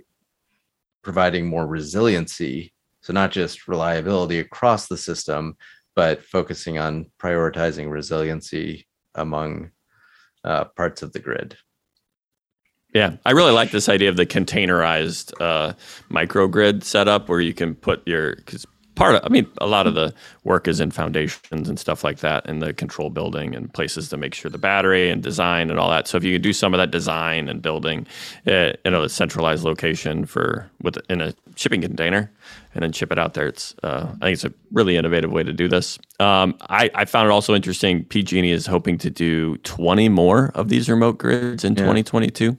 providing 1.04 1.48
more 1.48 1.68
resiliency. 1.68 2.74
So 3.02 3.14
not 3.14 3.32
just 3.32 3.68
reliability 3.68 4.40
across 4.40 4.88
the 4.88 4.98
system, 4.98 5.58
but 5.96 6.24
focusing 6.24 6.78
on 6.78 7.12
prioritizing 7.20 7.90
resiliency 7.90 8.88
among 9.16 9.72
uh, 10.44 10.66
parts 10.66 11.02
of 11.02 11.12
the 11.14 11.20
grid. 11.20 11.58
Yeah, 12.94 13.16
I 13.26 13.32
really 13.32 13.54
like 13.54 13.72
this 13.72 13.88
idea 13.88 14.10
of 14.10 14.18
the 14.18 14.26
containerized 14.26 15.34
uh, 15.40 15.74
microgrid 16.10 16.84
setup 16.84 17.30
where 17.30 17.40
you 17.40 17.54
can 17.54 17.74
put 17.74 18.06
your 18.06 18.36
because 18.36 18.66
part 19.02 19.16
of 19.16 19.22
I 19.24 19.30
mean 19.30 19.48
a 19.60 19.68
lot 19.68 19.88
of 19.88 19.94
the 19.96 20.14
work 20.44 20.68
is 20.68 20.80
in 20.80 20.92
foundations 20.92 21.68
and 21.70 21.78
stuff 21.80 22.04
like 22.04 22.20
that 22.20 22.48
and 22.50 22.62
the 22.62 22.74
control 22.74 23.10
building 23.10 23.56
and 23.56 23.72
places 23.74 24.10
to 24.10 24.18
make 24.18 24.34
sure 24.34 24.50
the 24.52 24.58
battery 24.58 25.10
and 25.10 25.22
design 25.24 25.70
and 25.70 25.80
all 25.80 25.90
that. 25.90 26.08
So 26.08 26.18
if 26.18 26.24
you 26.24 26.34
can 26.36 26.42
do 26.42 26.54
some 26.54 26.74
of 26.74 26.78
that 26.78 26.92
design 26.92 27.50
and 27.50 27.62
building 27.62 28.06
uh, 28.48 28.74
in 28.86 28.94
a 28.94 29.10
centralized 29.10 29.64
location 29.64 30.26
for 30.26 30.70
with 30.82 30.98
in 31.10 31.22
a 31.22 31.34
shipping 31.56 31.82
container 31.82 32.32
and 32.74 32.84
then 32.84 32.92
ship 32.92 33.12
it 33.12 33.20
out 33.20 33.34
there, 33.34 33.48
it's 33.48 33.76
uh, 33.84 34.08
I 34.22 34.26
think 34.26 34.34
it's 34.34 34.46
a 34.46 34.54
really 34.72 34.96
innovative 34.98 35.32
way 35.32 35.44
to 35.44 35.54
do 35.54 35.68
this. 35.68 36.00
Um, 36.20 36.56
I, 36.70 36.90
I 36.96 37.06
found 37.06 37.28
it 37.28 37.32
also 37.32 37.54
interesting. 37.56 38.04
PG&E 38.06 38.52
is 38.52 38.66
hoping 38.66 38.98
to 39.00 39.10
do 39.10 39.58
20 39.58 40.10
more 40.10 40.52
of 40.56 40.70
these 40.70 40.90
remote 40.90 41.18
grids 41.18 41.64
in 41.64 41.74
Yeah. 41.74 41.82
2022. 41.84 42.58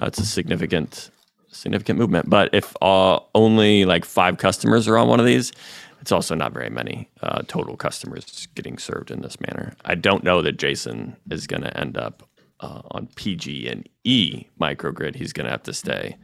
Uh, 0.00 0.06
it's 0.06 0.18
a 0.18 0.26
significant 0.26 1.10
significant 1.56 1.98
movement. 1.98 2.28
But 2.30 2.50
if 2.52 2.74
uh, 2.82 3.20
only 3.34 3.84
like 3.84 4.04
five 4.04 4.38
customers 4.38 4.86
are 4.88 4.98
on 4.98 5.08
one 5.08 5.20
of 5.20 5.26
these, 5.26 5.52
it's 6.00 6.12
also 6.12 6.34
not 6.34 6.52
very 6.52 6.70
many 6.70 7.10
uh, 7.22 7.42
total 7.48 7.76
customers 7.76 8.46
getting 8.54 8.78
served 8.78 9.10
in 9.10 9.22
this 9.22 9.40
manner. 9.40 9.74
I 9.84 9.94
don't 9.94 10.22
know 10.22 10.42
that 10.42 10.58
Jason 10.58 11.16
is 11.30 11.46
going 11.46 11.62
to 11.62 11.76
end 11.76 11.96
up 11.96 12.22
uh, 12.60 12.82
on 12.90 13.08
PG 13.16 13.68
and 13.68 13.88
E 14.04 14.46
microgrid. 14.60 15.16
He's 15.16 15.32
going 15.32 15.46
to 15.46 15.50
have 15.50 15.64
to 15.64 15.72
stay 15.72 16.16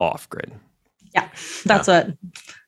off 0.00 0.28
grid. 0.30 0.52
Yeah, 1.14 1.28
that's 1.64 1.88
what 1.88 2.16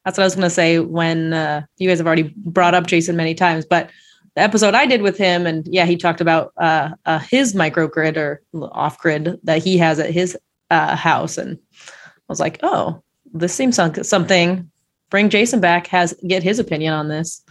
that's 0.05 0.17
what 0.17 0.25
I 0.25 0.27
was 0.27 0.35
going 0.35 0.47
to 0.47 0.51
say 0.51 0.79
when 0.79 1.35
uh, 1.35 1.63
you 1.77 1.89
guys 1.89 1.99
have 1.99 2.07
already 2.07 2.33
brought 2.37 2.75
up 2.75 2.87
Jason 2.87 3.15
many 3.17 3.35
times, 3.35 3.67
but 3.67 3.91
the 4.37 4.43
episode 4.43 4.75
I 4.75 4.87
did 4.87 5.03
with 5.03 5.19
him, 5.19 5.47
and 5.47 5.67
yeah, 5.69 5.87
he 5.87 5.97
talked 5.97 6.21
about 6.21 6.53
uh, 6.57 6.91
uh, 7.05 7.19
his 7.19 7.55
microgrid 7.55 8.17
or 8.17 8.43
off 8.73 8.99
grid 8.99 9.39
that 9.43 9.63
he 9.63 9.77
has 9.79 9.99
at 9.99 10.11
his 10.11 10.37
uh, 10.71 10.97
house, 10.97 11.39
and 11.39 11.59
I 11.79 12.29
was 12.29 12.41
like, 12.41 12.61
oh, 12.63 13.03
this 13.33 13.55
seems 13.55 13.79
like 13.79 14.05
something. 14.05 14.71
Bring 15.11 15.29
Jason 15.29 15.61
back, 15.61 15.89
has 15.89 16.15
get 16.27 16.43
his 16.43 16.59
opinion 16.59 16.93
on 16.93 17.09
this. 17.09 17.43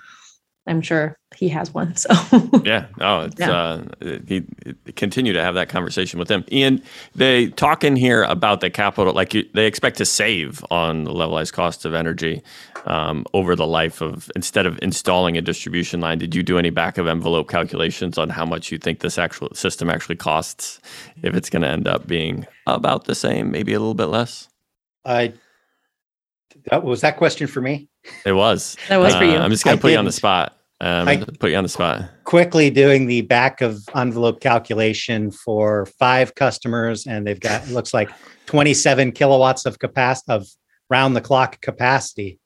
I'm 0.70 0.82
sure 0.82 1.18
he 1.36 1.50
has 1.50 1.74
one. 1.74 1.96
So 1.96 2.14
Yeah, 2.64 2.86
no, 2.98 3.22
it's, 3.22 3.40
Yeah. 3.40 3.52
uh, 3.52 3.84
he, 4.28 4.46
he 4.86 4.92
continue 4.94 5.34
to 5.34 5.44
have 5.44 5.56
that 5.56 5.68
conversation 5.68 6.20
with 6.20 6.28
them. 6.28 6.46
Ian, 6.52 6.82
they 7.16 7.48
talk 7.48 7.84
in 7.84 7.96
here 7.96 8.24
about 8.24 8.62
the 8.62 8.70
capital, 8.70 9.14
like 9.14 9.34
you, 9.34 9.46
they 9.54 9.66
expect 9.66 9.98
to 9.98 10.06
save 10.06 10.64
on 10.70 11.06
the 11.06 11.12
levelized 11.12 11.54
cost 11.54 11.86
of 11.86 11.94
energy 11.94 12.42
um, 12.86 13.26
over 13.34 13.56
the 13.56 13.66
life 13.68 14.00
of 14.02 14.32
instead 14.36 14.66
of 14.66 14.78
installing 14.82 15.38
a 15.38 15.42
distribution 15.42 16.00
line. 16.02 16.20
Did 16.20 16.36
you 16.36 16.44
do 16.44 16.58
any 16.58 16.70
back 16.70 16.98
of 16.98 17.08
envelope 17.08 17.50
calculations 17.50 18.18
on 18.18 18.30
how 18.30 18.46
much 18.46 18.72
you 18.72 18.78
think 18.78 19.00
this 19.00 19.18
actual 19.18 19.50
system 19.56 19.90
actually 19.90 20.18
costs? 20.18 20.80
If 21.24 21.36
it's 21.36 21.50
going 21.50 21.64
to 21.64 21.68
end 21.68 21.88
up 21.88 22.08
being 22.08 22.46
about 22.68 23.06
the 23.06 23.16
same, 23.16 23.52
maybe 23.52 23.74
a 23.74 23.80
little 23.80 23.96
bit 23.96 24.06
less. 24.06 24.48
I 25.04 25.34
that 26.66 26.84
was 26.84 27.02
that 27.02 27.18
question 27.18 27.48
for 27.48 27.62
me. 27.62 27.88
It 28.26 28.34
was. 28.34 28.78
That 28.88 28.98
was 28.98 29.16
for 29.16 29.24
you. 29.24 29.38
I'm 29.38 29.52
just 29.52 29.64
going 29.64 29.78
to 29.78 29.82
put 29.82 29.92
you 29.92 29.98
on 29.98 30.06
the 30.06 30.12
spot. 30.12 30.56
Um, 30.82 31.08
I- 31.08 31.26
put 31.40 31.52
you 31.52 31.58
on 31.58 31.64
the 31.64 31.70
spot. 31.70 32.10
Quickly 32.24 32.70
doing 32.70 33.08
the 33.08 33.22
back 33.22 33.62
of 33.62 33.82
envelope 33.96 34.40
calculation 34.40 35.32
for 35.32 35.86
five 35.86 36.36
customers, 36.36 37.06
and 37.06 37.28
they've 37.28 37.40
got 37.40 37.68
looks 37.70 37.94
like 37.94 38.10
27 38.46 39.12
kilowatts 39.12 39.66
of 39.66 39.80
capacity 39.80 40.32
of 40.32 40.48
round 40.90 41.16
the 41.16 41.22
clock 41.22 41.62
capacity. 41.62 42.40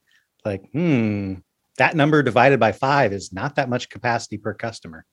Like, 0.43 0.63
hmm, 0.71 1.35
that 1.77 1.95
number 1.95 2.23
divided 2.23 2.59
by 2.59 2.71
five 2.71 3.13
is 3.13 3.31
not 3.31 3.55
that 3.55 3.69
much 3.69 3.89
capacity 3.89 4.37
per 4.37 4.53
customer. 4.53 5.05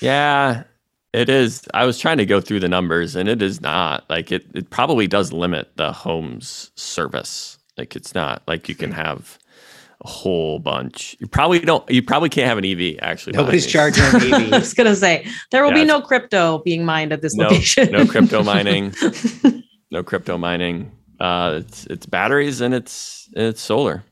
Yeah, 0.00 0.64
it 1.12 1.28
is. 1.28 1.66
I 1.72 1.86
was 1.86 1.98
trying 1.98 2.18
to 2.18 2.26
go 2.26 2.40
through 2.40 2.60
the 2.60 2.68
numbers 2.68 3.16
and 3.16 3.28
it 3.28 3.42
is 3.42 3.60
not 3.60 4.04
like 4.10 4.30
it, 4.30 4.46
it 4.54 4.70
probably 4.70 5.06
does 5.06 5.32
limit 5.32 5.70
the 5.76 5.92
home's 5.92 6.70
service. 6.76 7.58
Like 7.78 7.96
it's 7.96 8.14
not 8.14 8.42
like 8.46 8.68
you 8.68 8.74
can 8.74 8.92
have 8.92 9.38
a 10.04 10.08
whole 10.08 10.58
bunch. 10.58 11.16
You 11.20 11.26
probably 11.26 11.58
don't, 11.60 11.88
you 11.90 12.02
probably 12.02 12.28
can't 12.28 12.46
have 12.48 12.58
an 12.58 12.64
EV 12.64 12.98
actually. 13.00 13.32
behind 13.32 13.46
Nobody's 13.46 13.66
charging 13.66 14.04
an 14.04 14.52
I 14.54 14.58
was 14.58 14.74
going 14.74 14.86
to 14.88 14.96
say 14.96 15.26
there 15.50 15.62
will 15.64 15.70
Yeah, 15.70 15.76
be 15.82 15.84
no 15.84 16.00
crypto 16.02 16.58
being 16.58 16.84
mined 16.84 17.12
at 17.12 17.22
this 17.22 17.34
No, 17.34 17.44
location. 17.48 17.90
no 17.92 18.06
crypto 18.06 18.42
mining, 18.52 18.94
no 19.90 20.02
crypto 20.02 20.36
mining. 20.38 20.92
Uh, 21.18 21.60
it's, 21.64 21.86
it's 21.86 22.04
batteries 22.06 22.60
and 22.60 22.74
it's, 22.74 23.28
it's 23.34 23.60
solar. 23.62 24.04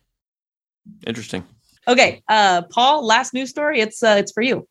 Interesting. 1.06 1.44
okay, 1.86 2.22
uh, 2.28 2.62
Paul. 2.70 3.04
Last 3.06 3.34
news 3.34 3.50
story. 3.50 3.80
It's 3.80 4.02
uh, 4.02 4.16
it's 4.18 4.32
for 4.32 4.42
you. 4.42 4.66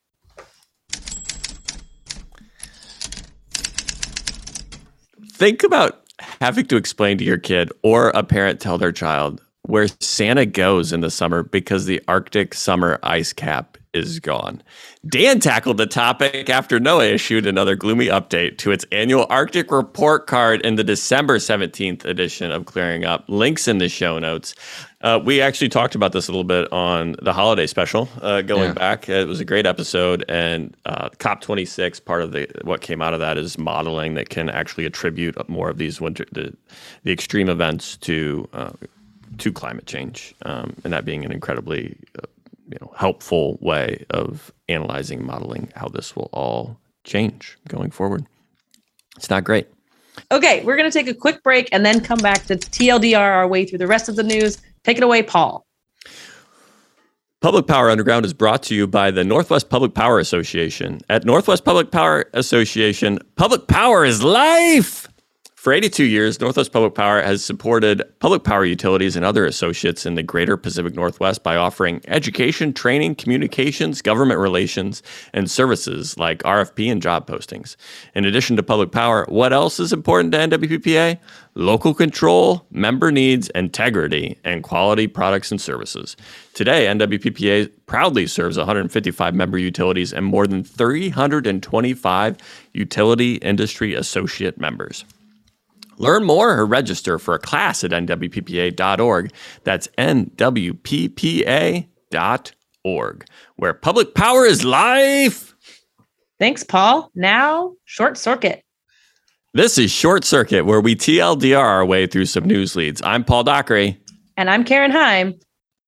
think 5.33 5.63
about 5.63 6.03
having 6.39 6.65
to 6.65 6.75
explain 6.77 7.17
to 7.17 7.23
your 7.23 7.37
kid 7.37 7.71
or 7.83 8.09
a 8.09 8.23
parent 8.23 8.59
tell 8.59 8.77
their 8.77 8.91
child 8.91 9.41
where 9.63 9.87
Santa 9.99 10.45
goes 10.45 10.91
in 10.93 11.01
the 11.01 11.11
summer 11.11 11.43
because 11.43 11.85
the 11.85 12.01
Arctic 12.07 12.53
summer 12.53 12.99
ice 13.03 13.31
cap 13.33 13.77
is 13.93 14.19
gone. 14.19 14.61
Dan 15.07 15.39
tackled 15.39 15.77
the 15.77 15.85
topic 15.85 16.49
after 16.49 16.79
NOAA 16.79 17.13
issued 17.13 17.45
another 17.45 17.75
gloomy 17.75 18.07
update 18.07 18.57
to 18.57 18.71
its 18.71 18.83
annual 18.91 19.27
Arctic 19.29 19.71
report 19.71 20.25
card 20.25 20.61
in 20.65 20.75
the 20.75 20.83
December 20.83 21.37
17th 21.37 22.03
edition 22.03 22.51
of 22.51 22.65
Clearing 22.65 23.05
Up. 23.05 23.23
Links 23.27 23.67
in 23.67 23.77
the 23.77 23.87
show 23.87 24.17
notes. 24.17 24.55
Uh, 25.01 25.19
we 25.23 25.39
actually 25.41 25.69
talked 25.69 25.93
about 25.93 26.11
this 26.11 26.27
a 26.27 26.31
little 26.31 26.43
bit 26.43 26.71
on 26.73 27.15
the 27.21 27.33
holiday 27.33 27.67
special 27.67 28.09
uh, 28.21 28.41
going 28.41 28.69
Yeah. 28.69 28.73
back. 28.73 29.07
It 29.07 29.27
was 29.27 29.39
a 29.39 29.45
great 29.45 29.67
episode, 29.67 30.25
and 30.27 30.75
uh, 30.85 31.09
COP26 31.19 32.03
part 32.03 32.23
of 32.23 32.31
the 32.31 32.47
what 32.63 32.81
came 32.81 33.01
out 33.01 33.13
of 33.13 33.19
that 33.19 33.37
is 33.37 33.57
modeling 33.59 34.15
that 34.15 34.29
can 34.29 34.49
actually 34.49 34.85
attribute 34.85 35.37
more 35.47 35.69
of 35.69 35.77
these 35.77 36.01
winter 36.01 36.25
the, 36.31 36.53
the 37.03 37.11
extreme 37.11 37.47
events 37.47 37.95
to 37.97 38.49
uh, 38.53 38.71
to 39.39 39.51
climate 39.51 39.85
change, 39.85 40.33
um, 40.45 40.75
and 40.83 40.93
that 40.93 41.05
being 41.05 41.25
an 41.25 41.31
incredibly 41.31 41.97
uh, 42.17 42.27
you 42.69 42.77
know 42.81 42.93
helpful 42.95 43.57
way 43.61 44.05
of 44.09 44.51
analyzing 44.69 45.19
and 45.19 45.27
modeling 45.27 45.71
how 45.75 45.87
this 45.87 46.15
will 46.15 46.29
all 46.33 46.77
change 47.03 47.57
going 47.67 47.91
forward. 47.91 48.25
It's 49.15 49.29
not 49.29 49.43
great. 49.43 49.67
Okay, 50.31 50.63
we're 50.63 50.77
going 50.77 50.89
to 50.89 50.97
take 50.97 51.07
a 51.07 51.13
quick 51.13 51.43
break 51.43 51.69
and 51.71 51.85
then 51.85 52.01
come 52.01 52.19
back 52.19 52.45
to 52.45 52.55
TLDR 52.55 53.19
our 53.19 53.47
way 53.47 53.65
through 53.65 53.79
the 53.79 53.87
rest 53.87 54.09
of 54.09 54.15
the 54.15 54.23
news. 54.23 54.59
Take 54.83 54.97
it 54.97 55.03
away, 55.03 55.23
Paul. 55.23 55.65
Public 57.41 57.67
Power 57.67 57.89
Underground 57.89 58.25
is 58.25 58.33
brought 58.33 58.63
to 58.63 58.75
you 58.75 58.87
by 58.87 59.11
the 59.11 59.23
Northwest 59.23 59.69
Public 59.69 59.93
Power 59.93 60.17
Association. 60.17 61.01
At 61.09 61.25
Northwest 61.25 61.65
Public 61.65 61.91
Power 61.91 62.25
Association, 62.33 63.19
public 63.35 63.67
power 63.67 64.05
is 64.05 64.23
life. 64.23 65.09
For 65.63 65.71
82 65.71 66.03
years, 66.03 66.41
Northwest 66.41 66.73
Public 66.73 66.93
Power 66.93 67.21
has 67.21 67.41
supported 67.41 68.03
public 68.19 68.43
power 68.43 68.65
utilities 68.65 69.15
and 69.15 69.23
other 69.23 69.45
associates 69.45 70.05
in 70.05 70.15
the 70.15 70.21
greater 70.21 70.57
Pacific 70.57 70.93
Northwest 70.93 71.41
by 71.41 71.55
offering 71.55 72.01
education, 72.09 72.73
training, 72.73 73.15
communications, 73.15 74.01
government 74.01 74.41
relations, 74.41 75.01
and 75.31 75.49
services 75.49 76.17
like 76.17 76.43
RFP 76.43 76.91
and 76.91 77.01
job 77.01 77.27
postings. 77.27 77.77
In 78.13 78.25
addition 78.25 78.57
to 78.57 78.61
public 78.61 78.91
power, 78.91 79.25
what 79.29 79.53
else 79.53 79.79
is 79.79 79.93
important 79.93 80.33
to 80.33 80.39
NWPPA? 80.39 81.17
Local 81.55 81.93
control, 81.93 82.65
member 82.69 83.09
needs, 83.09 83.49
integrity, 83.51 84.37
and 84.43 84.63
quality 84.63 85.07
products 85.07 85.49
and 85.49 85.61
services. 85.61 86.17
Today, 86.53 86.87
NWPPA 86.87 87.71
proudly 87.85 88.27
serves 88.27 88.57
155 88.57 89.33
member 89.33 89.57
utilities 89.57 90.11
and 90.11 90.25
more 90.25 90.45
than 90.45 90.61
325 90.61 92.37
utility 92.73 93.35
industry 93.35 93.93
associate 93.93 94.59
members. 94.59 95.05
Learn 95.97 96.23
more 96.23 96.57
or 96.57 96.65
register 96.65 97.19
for 97.19 97.33
a 97.35 97.39
class 97.39 97.83
at 97.83 97.91
nwppa.org. 97.91 99.31
That's 99.63 99.87
nwppa.org, 99.97 100.45
where 103.55 103.73
public 103.73 104.15
power 104.15 104.45
is 104.45 104.63
life. 104.63 105.53
Thanks, 106.39 106.63
Paul. 106.63 107.11
Now, 107.15 107.73
short 107.85 108.17
circuit. 108.17 108.63
This 109.55 109.77
is 109.77 109.91
Short 109.91 110.23
Circuit, 110.23 110.65
where 110.65 110.81
we 110.81 110.95
TLDR 110.95 111.59
our 111.59 111.85
way 111.85 112.07
through 112.07 112.25
some 112.25 112.43
news 112.43 112.75
leads. 112.75 113.03
I'm 113.03 113.23
Paul 113.23 113.43
Dockery. 113.43 114.01
And 114.35 114.49
I'm 114.49 114.63
Karen 114.63 114.89
Heim. 114.89 115.35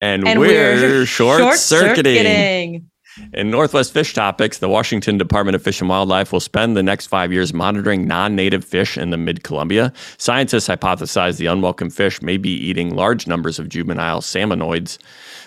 And, 0.01 0.27
And 0.27 0.39
we're, 0.39 0.75
we're 0.75 1.05
short 1.07 1.55
circuiting. 1.55 2.91
In 3.33 3.49
Northwest 3.49 3.93
Fish 3.93 4.13
Topics, 4.13 4.57
the 4.57 4.67
Washington 4.67 5.17
Department 5.17 5.55
of 5.55 5.63
Fish 5.63 5.79
and 5.79 5.89
Wildlife 5.89 6.33
will 6.33 6.39
spend 6.39 6.75
the 6.75 6.83
next 6.83 7.07
five 7.07 7.31
years 7.31 7.53
monitoring 7.53 8.07
non 8.07 8.35
native 8.35 8.65
fish 8.65 8.97
in 8.97 9.09
the 9.09 9.17
mid 9.17 9.43
Columbia. 9.43 9.93
Scientists 10.17 10.67
hypothesize 10.67 11.37
the 11.37 11.45
unwelcome 11.45 11.89
fish 11.89 12.21
may 12.21 12.37
be 12.37 12.49
eating 12.49 12.93
large 12.93 13.25
numbers 13.25 13.57
of 13.57 13.69
juvenile 13.69 14.21
salmonoids, 14.21 14.97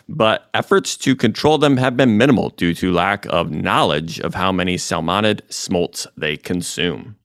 but 0.09 0.49
efforts 0.55 0.97
to 0.97 1.15
control 1.15 1.59
them 1.59 1.77
have 1.77 1.97
been 1.97 2.17
minimal 2.17 2.51
due 2.51 2.73
to 2.75 2.93
lack 2.93 3.27
of 3.27 3.51
knowledge 3.51 4.19
of 4.21 4.35
how 4.35 4.51
many 4.51 4.77
salmonid 4.77 5.41
smolts 5.53 6.07
they 6.17 6.37
consume. 6.37 7.17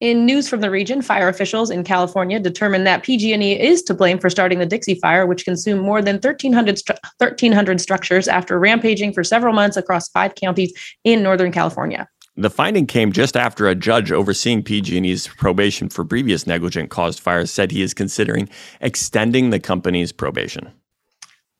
In 0.00 0.24
news 0.24 0.48
from 0.48 0.60
the 0.60 0.70
region, 0.70 1.02
fire 1.02 1.28
officials 1.28 1.70
in 1.70 1.82
California 1.82 2.38
determined 2.38 2.86
that 2.86 3.02
PG&E 3.02 3.60
is 3.60 3.82
to 3.82 3.94
blame 3.94 4.20
for 4.20 4.30
starting 4.30 4.60
the 4.60 4.66
Dixie 4.66 4.94
Fire, 4.94 5.26
which 5.26 5.44
consumed 5.44 5.82
more 5.82 6.00
than 6.00 6.16
1,300, 6.16 6.76
stru- 6.76 6.98
1,300 7.18 7.80
structures 7.80 8.28
after 8.28 8.60
rampaging 8.60 9.12
for 9.12 9.24
several 9.24 9.52
months 9.52 9.76
across 9.76 10.08
five 10.10 10.36
counties 10.36 10.72
in 11.02 11.20
Northern 11.20 11.50
California. 11.50 12.08
The 12.36 12.48
finding 12.48 12.86
came 12.86 13.10
just 13.10 13.36
after 13.36 13.66
a 13.66 13.74
judge 13.74 14.12
overseeing 14.12 14.62
PG&E's 14.62 15.26
probation 15.26 15.88
for 15.88 16.04
previous 16.04 16.46
negligent 16.46 16.90
caused 16.90 17.18
fires 17.18 17.50
said 17.50 17.72
he 17.72 17.82
is 17.82 17.92
considering 17.92 18.48
extending 18.80 19.50
the 19.50 19.58
company's 19.58 20.12
probation. 20.12 20.72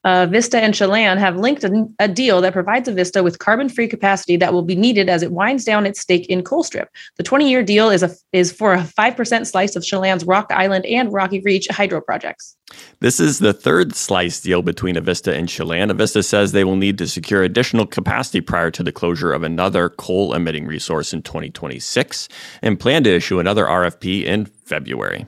Uh, 0.03 0.25
Vista 0.25 0.59
and 0.59 0.73
Chelan 0.73 1.17
have 1.17 1.35
linked 1.35 1.63
a, 1.63 1.87
a 1.99 2.07
deal 2.07 2.39
that 2.41 2.53
provides 2.53 2.87
Avista 2.87 3.23
with 3.23 3.39
carbon-free 3.39 3.87
capacity 3.89 4.37
that 4.37 4.53
will 4.53 4.61
be 4.61 4.75
needed 4.75 5.09
as 5.09 5.21
it 5.21 5.31
winds 5.31 5.65
down 5.65 5.85
its 5.85 5.99
stake 5.99 6.25
in 6.27 6.41
Colstrip. 6.41 6.87
The 7.17 7.23
20-year 7.23 7.63
deal 7.63 7.89
is 7.89 8.03
a 8.03 8.15
is 8.31 8.51
for 8.51 8.73
a 8.73 8.83
five 8.83 9.17
percent 9.17 9.47
slice 9.47 9.75
of 9.75 9.83
Chelan's 9.83 10.23
Rock 10.23 10.47
Island 10.51 10.85
and 10.85 11.11
Rocky 11.11 11.41
Reach 11.41 11.67
hydro 11.69 11.99
projects. 11.99 12.55
This 12.99 13.19
is 13.19 13.39
the 13.39 13.53
third 13.53 13.95
slice 13.95 14.39
deal 14.39 14.61
between 14.61 14.95
Avista 14.95 15.33
and 15.33 15.49
Chelan. 15.49 15.89
Avista 15.89 16.23
says 16.23 16.51
they 16.51 16.63
will 16.63 16.75
need 16.75 16.97
to 16.99 17.07
secure 17.07 17.43
additional 17.43 17.85
capacity 17.85 18.41
prior 18.41 18.71
to 18.71 18.83
the 18.83 18.91
closure 18.91 19.33
of 19.33 19.43
another 19.43 19.89
coal 19.89 20.33
emitting 20.33 20.65
resource 20.65 21.13
in 21.13 21.21
2026 21.23 22.29
and 22.61 22.79
plan 22.79 23.03
to 23.03 23.09
issue 23.09 23.39
another 23.39 23.65
RFP 23.65 24.23
in 24.23 24.45
February. 24.45 25.25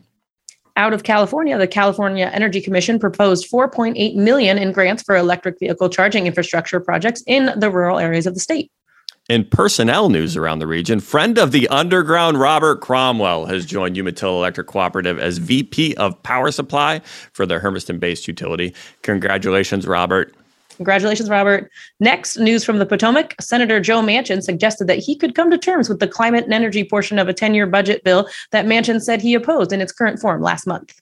Out 0.78 0.94
of 0.94 1.04
California, 1.04 1.58
the 1.58 1.68
California 1.68 2.30
Energy 2.34 2.62
Commission 2.62 2.98
proposed 2.98 3.50
4.8 3.52 4.16
million 4.16 4.58
in 4.58 4.72
grants 4.72 5.04
for 5.04 5.16
electric 5.16 5.60
vehicle 5.60 5.90
charging 5.90 6.28
infrastructure 6.28 6.80
projects 6.80 7.24
in 7.28 7.52
the 7.60 7.70
rural 7.70 8.00
areas 8.00 8.26
of 8.26 8.34
the 8.34 8.40
state. 8.40 8.72
In 9.30 9.46
personnel 9.46 10.10
news 10.10 10.36
around 10.36 10.60
the 10.60 10.68
region, 10.68 11.00
friend 11.00 11.38
of 11.38 11.52
the 11.52 11.68
underground 11.68 12.40
Robert 12.40 12.82
Cromwell 12.82 13.46
has 13.46 13.66
joined 13.66 13.96
Umatilla 13.96 14.38
Electric 14.38 14.68
Cooperative 14.68 15.20
as 15.20 15.38
VP 15.38 15.96
of 15.96 16.22
Power 16.24 16.52
Supply 16.52 17.00
for 17.32 17.46
the 17.46 17.60
Hermiston 17.60 18.00
based 18.00 18.28
utility. 18.28 18.74
Congratulations, 19.04 19.86
Robert. 19.88 20.34
Congratulations, 20.82 21.30
Robert. 21.30 21.72
Next, 22.00 22.38
news 22.38 22.64
from 22.64 22.80
the 22.80 22.88
Potomac. 22.88 23.36
Senator 23.40 23.80
Joe 23.80 24.02
Manchin 24.02 24.42
suggested 24.42 24.88
that 24.88 24.98
he 24.98 25.16
could 25.16 25.36
come 25.36 25.52
to 25.52 25.58
terms 25.60 25.88
with 25.88 26.00
the 26.00 26.08
climate 26.08 26.46
and 26.46 26.56
energy 26.56 26.84
portion 26.84 27.20
of 27.20 27.28
a 27.28 27.34
10 27.34 27.54
year 27.54 27.68
budget 27.68 28.04
bill 28.04 28.28
that 28.50 28.66
Manchin 28.66 29.00
said 29.00 29.22
he 29.22 29.36
opposed 29.36 29.72
in 29.72 29.80
its 29.80 29.92
current 29.92 30.20
form 30.20 30.42
last 30.42 30.66
month. 30.66 31.00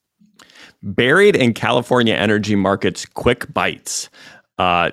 Buried 0.84 1.38
in 1.38 1.54
California 1.54 2.14
energy 2.14 2.58
markets 2.58 3.06
quick 3.06 3.54
bites. 3.54 4.10
Uh, 4.60 4.92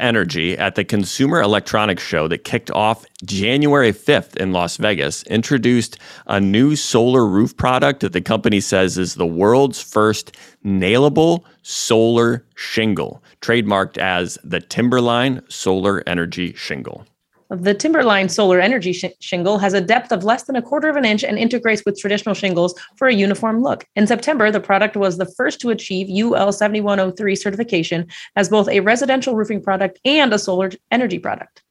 Energy 0.00 0.58
at 0.58 0.74
the 0.74 0.84
Consumer 0.84 1.40
Electronics 1.40 2.02
Show 2.02 2.26
that 2.26 2.42
kicked 2.42 2.68
off 2.72 3.06
January 3.24 3.92
5th 3.92 4.36
in 4.36 4.52
Las 4.52 4.76
Vegas 4.76 5.22
introduced 5.24 5.98
a 6.26 6.40
new 6.40 6.74
solar 6.74 7.24
roof 7.24 7.56
product 7.56 8.00
that 8.00 8.12
the 8.12 8.20
company 8.20 8.58
says 8.58 8.98
is 8.98 9.14
the 9.14 9.24
world's 9.24 9.80
first 9.80 10.36
nailable 10.64 11.44
solar 11.62 12.44
shingle, 12.56 13.22
trademarked 13.40 13.98
as 13.98 14.36
the 14.42 14.60
Timberline 14.60 15.42
Solar 15.48 16.02
Energy 16.04 16.52
Shingle. 16.54 17.06
The 17.50 17.72
Timberline 17.72 18.28
solar 18.28 18.60
energy 18.60 18.92
sh- 18.92 19.06
shingle 19.20 19.56
has 19.56 19.72
a 19.72 19.80
depth 19.80 20.12
of 20.12 20.22
less 20.22 20.42
than 20.42 20.56
a 20.56 20.62
quarter 20.62 20.90
of 20.90 20.96
an 20.96 21.06
inch 21.06 21.24
and 21.24 21.38
integrates 21.38 21.82
with 21.86 21.98
traditional 21.98 22.34
shingles 22.34 22.78
for 22.96 23.08
a 23.08 23.14
uniform 23.14 23.62
look. 23.62 23.86
In 23.96 24.06
September, 24.06 24.50
the 24.50 24.60
product 24.60 24.96
was 24.96 25.16
the 25.16 25.32
first 25.34 25.58
to 25.62 25.70
achieve 25.70 26.10
UL 26.10 26.52
7103 26.52 27.34
certification 27.34 28.06
as 28.36 28.50
both 28.50 28.68
a 28.68 28.80
residential 28.80 29.34
roofing 29.34 29.62
product 29.62 29.98
and 30.04 30.32
a 30.34 30.38
solar 30.38 30.70
energy 30.90 31.18
product. 31.18 31.62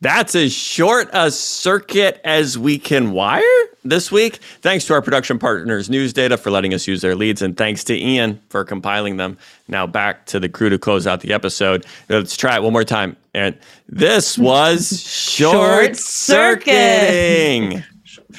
That's 0.00 0.34
as 0.34 0.52
short 0.52 1.08
a 1.12 1.30
circuit 1.30 2.20
as 2.24 2.58
we 2.58 2.78
can 2.78 3.12
wire 3.12 3.42
this 3.84 4.10
week. 4.12 4.36
Thanks 4.60 4.86
to 4.86 4.94
our 4.94 5.02
production 5.02 5.38
partners, 5.38 5.88
News 5.90 6.12
Data, 6.12 6.36
for 6.36 6.50
letting 6.50 6.74
us 6.74 6.86
use 6.86 7.02
their 7.02 7.14
leads, 7.14 7.42
and 7.42 7.56
thanks 7.56 7.84
to 7.84 7.96
Ian 7.96 8.40
for 8.48 8.64
compiling 8.64 9.16
them. 9.16 9.38
Now 9.68 9.86
back 9.86 10.26
to 10.26 10.40
the 10.40 10.48
crew 10.48 10.68
to 10.68 10.78
close 10.78 11.06
out 11.06 11.20
the 11.20 11.32
episode. 11.32 11.86
Let's 12.08 12.36
try 12.36 12.56
it 12.56 12.62
one 12.62 12.72
more 12.72 12.84
time. 12.84 13.16
And 13.34 13.58
this 13.88 14.36
was 14.38 15.02
short 15.06 15.96
circuiting. 15.96 17.84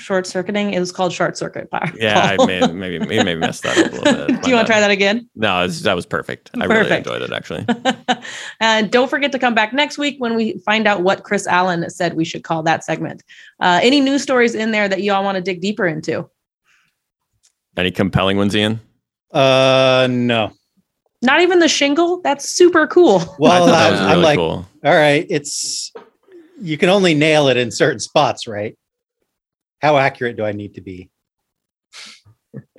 Short 0.04 0.28
circuiting 0.28 0.74
It 0.74 0.80
was 0.82 0.92
called 0.92 1.14
short 1.14 1.38
circuit 1.38 1.72
power. 1.72 1.90
Yeah, 1.98 2.20
I 2.38 2.46
may, 2.46 2.60
maybe 2.68 3.00
maybe 3.00 3.24
maybe 3.24 3.36
messed 3.40 3.64
that 3.64 3.78
up 3.78 3.92
a 3.94 3.96
little 3.96 4.28
bit. 4.28 4.42
Do 4.44 4.50
you 4.50 4.56
want 4.56 4.68
to 4.68 4.74
try 4.74 4.82
that 4.82 4.92
again? 4.92 5.30
No, 5.34 5.60
it's- 5.64 5.80
that 5.84 5.94
was 5.96 6.06
perfect. 6.06 6.52
perfect. 6.52 6.72
I 6.72 6.76
really 6.76 6.98
enjoyed 6.98 7.22
it 7.22 7.32
actually. 7.32 7.66
and 8.60 8.92
don't 8.92 9.10
forget 9.10 9.32
to 9.32 9.40
come 9.40 9.56
back 9.56 9.72
next 9.72 9.98
week 9.98 10.18
when 10.20 10.36
we 10.36 10.58
find 10.66 10.88
out 10.88 11.04
what 11.04 11.24
Chris 11.24 11.48
Allen 11.48 11.90
said 11.90 12.16
we 12.16 12.26
should 12.26 12.44
call 12.44 12.64
that 12.64 12.84
segment. 12.84 13.24
Uh, 13.62 13.80
any 13.82 14.02
news 14.02 14.22
stories 14.22 14.56
in 14.56 14.72
there 14.72 14.90
that 14.90 15.02
you 15.04 15.14
all 15.14 15.24
want 15.24 15.36
to 15.38 15.42
dig 15.42 15.62
deeper 15.62 15.88
into? 15.88 16.30
Any 17.78 17.90
compelling 17.92 18.36
ones, 18.36 18.54
Ian? 18.56 18.82
Uh, 19.32 20.08
no. 20.12 20.52
Not 21.22 21.40
even 21.40 21.60
the 21.60 21.70
shingle? 21.70 22.20
That's 22.22 22.50
super 22.50 22.88
cool. 22.88 23.20
I 23.22 23.36
Well, 23.40 23.66
thought 23.68 23.72
that 23.72 23.86
I'm, 23.86 23.92
was 23.94 24.02
I'm 24.02 24.10
really 24.10 24.22
like, 24.24 24.38
cool. 24.38 24.68
all 24.84 24.94
right, 24.94 25.26
it's 25.30 25.94
you 26.62 26.78
can 26.78 26.90
only 26.90 27.14
nail 27.14 27.48
it 27.48 27.56
in 27.56 27.72
certain 27.72 28.00
spots, 28.02 28.48
right? 28.48 28.78
How 29.84 29.98
accurate 29.98 30.38
do 30.38 30.46
I 30.46 30.54
need 30.54 30.76
to 30.76 30.82
be? 30.82 31.12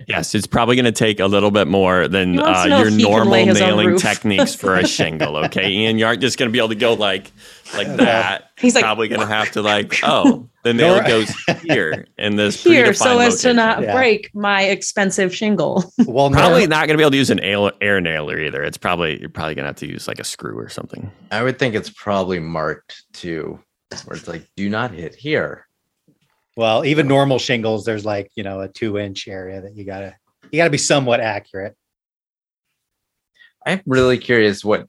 Yes, 0.09 0.35
it's 0.35 0.47
probably 0.47 0.75
going 0.77 0.85
to 0.87 0.93
take 0.93 1.21
a 1.21 1.27
little 1.27 1.51
bit 1.51 1.67
more 1.67 2.09
than 2.09 2.39
uh, 2.39 2.65
your 2.67 2.87
if 2.89 2.95
he 2.95 3.03
can 3.03 3.11
normal 3.11 3.33
lay 3.33 3.45
his 3.45 3.61
own 3.61 3.77
nailing 3.77 3.99
techniques 3.99 4.55
for 4.55 4.77
a 4.77 4.87
shingle. 4.87 5.37
Okay, 5.37 5.69
Ian, 5.71 5.99
you 5.99 6.07
aren't 6.07 6.21
just 6.23 6.39
going 6.39 6.49
to 6.49 6.53
be 6.53 6.59
able 6.59 6.69
to 6.71 6.75
go 6.77 6.95
like 6.95 7.31
like 7.75 7.89
that. 7.97 8.51
He's 8.59 8.75
like, 8.75 8.85
probably 8.85 9.09
going 9.09 9.21
to 9.21 9.27
have 9.27 9.51
to 9.53 9.63
like, 9.63 9.99
oh, 10.03 10.49
the 10.63 10.73
nail 10.73 11.03
goes 11.03 11.31
here 11.63 12.07
in 12.17 12.37
this 12.37 12.63
here 12.63 12.95
so 12.95 13.19
as 13.19 13.43
to 13.43 13.53
not 13.53 13.83
Yeah. 13.83 13.95
break 13.95 14.31
my 14.35 14.63
expensive 14.63 15.35
shingle. 15.35 15.85
Well, 16.07 16.31
no, 16.31 16.39
Probably 16.39 16.67
not 16.67 16.87
going 16.87 16.97
to 16.97 16.99
be 16.99 17.03
able 17.03 17.11
to 17.11 17.17
use 17.19 17.31
an 17.31 17.41
air, 17.41 17.71
air 17.83 18.01
nailer 18.01 18.39
either. 18.39 18.63
It's 18.63 18.79
probably 18.79 19.21
you're 19.21 19.29
probably 19.29 19.57
going 19.57 19.65
to 19.65 19.69
have 19.69 19.77
to 19.77 19.87
use 19.87 20.09
like 20.09 20.21
a 20.21 20.25
screw 20.25 20.57
or 20.59 20.69
something. 20.71 21.11
I 21.31 21.43
would 21.43 21.59
think 21.59 21.75
it's 21.75 21.91
probably 21.91 22.39
marked 22.39 23.03
too, 23.13 23.59
where 24.05 24.17
it's 24.17 24.29
like, 24.29 24.47
do 24.57 24.69
not 24.71 24.93
hit 24.93 25.15
here. 25.15 25.67
Well, 26.57 26.85
even 26.85 27.09
normal 27.09 27.39
shingles, 27.39 27.85
there's 27.85 28.05
like 28.05 28.31
you 28.35 28.45
know 28.45 28.61
a 28.61 28.69
two 28.69 28.99
inch 28.99 29.29
area 29.29 29.61
that 29.61 29.77
you 29.77 29.85
gotta 29.85 30.17
you 30.51 30.59
gotta 30.59 30.71
be 30.71 30.79
somewhat 30.79 31.21
accurate. 31.21 31.77
I'm 33.67 33.81
really 33.87 34.19
curious 34.19 34.65
what 34.65 34.87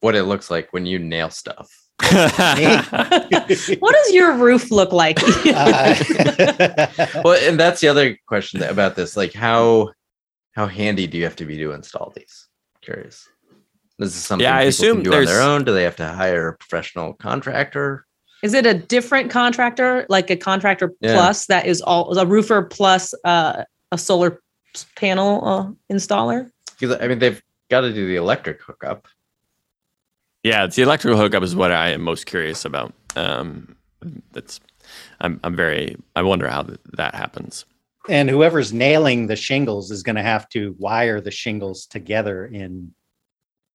what 0.00 0.14
it 0.14 0.24
looks 0.24 0.50
like 0.50 0.72
when 0.72 0.86
you 0.86 0.98
nail 0.98 1.30
stuff. 1.30 1.70
what 2.02 3.48
does 3.48 4.10
your 4.12 4.34
roof 4.36 4.70
look 4.70 4.92
like? 4.92 5.18
Uh, 5.46 5.94
Well, 7.24 7.38
and 7.48 7.58
that's 7.58 7.80
the 7.80 7.88
other 7.88 8.18
question 8.26 8.62
about 8.62 8.96
this. 8.96 9.16
Like 9.16 9.32
how 9.32 9.92
how 10.52 10.66
handy 10.66 11.06
do 11.06 11.18
you 11.18 11.24
have 11.24 11.36
to 11.36 11.44
be 11.44 11.56
to 11.58 11.72
install 11.72 12.12
these? 12.16 12.48
Curious. 12.80 13.28
This 13.98 14.16
is 14.16 14.24
something 14.24 14.44
Yeah, 14.44 14.56
I 14.56 14.62
assume 14.62 15.02
can 15.02 15.10
do 15.10 15.16
on 15.16 15.24
their 15.24 15.42
own. 15.42 15.64
Do 15.64 15.72
they 15.72 15.84
have 15.84 15.96
to 15.96 16.08
hire 16.08 16.48
a 16.48 16.56
professional 16.56 17.14
contractor? 17.14 18.04
Is 18.42 18.54
it 18.54 18.66
a 18.66 18.74
different 18.74 19.30
contractor, 19.30 20.04
like 20.08 20.28
a 20.30 20.36
contractor 20.36 20.92
Yeah. 21.00 21.14
plus 21.14 21.46
that 21.46 21.66
is 21.66 21.80
all 21.80 22.16
a 22.18 22.26
roofer 22.26 22.62
plus 22.62 23.14
uh, 23.24 23.64
a 23.92 23.98
solar 23.98 24.40
panel 24.96 25.46
uh, 25.46 25.94
installer? 25.94 26.50
Because 26.78 26.96
I 27.00 27.06
mean, 27.06 27.20
they've 27.20 27.40
got 27.70 27.82
to 27.82 27.92
do 27.92 28.06
the 28.06 28.16
electric 28.16 28.60
hookup. 28.60 29.06
Yeah, 30.42 30.64
it's 30.64 30.74
the 30.74 30.82
electrical 30.82 31.18
hookup 31.18 31.44
is 31.44 31.54
what 31.54 31.70
I 31.70 31.90
am 31.90 32.02
most 32.02 32.26
curious 32.26 32.64
about. 32.64 32.92
Um, 33.14 33.76
that's 34.32 34.58
I'm 35.20 35.38
I'm 35.44 35.54
very 35.54 35.96
I 36.16 36.22
wonder 36.22 36.48
how 36.48 36.62
th- 36.64 36.80
that 36.94 37.14
happens. 37.14 37.64
And 38.08 38.28
whoever's 38.28 38.72
nailing 38.72 39.28
the 39.28 39.36
shingles 39.36 39.92
is 39.92 40.02
going 40.02 40.16
to 40.16 40.22
have 40.24 40.48
to 40.48 40.74
wire 40.80 41.20
the 41.20 41.30
shingles 41.30 41.86
together 41.86 42.46
in 42.46 42.92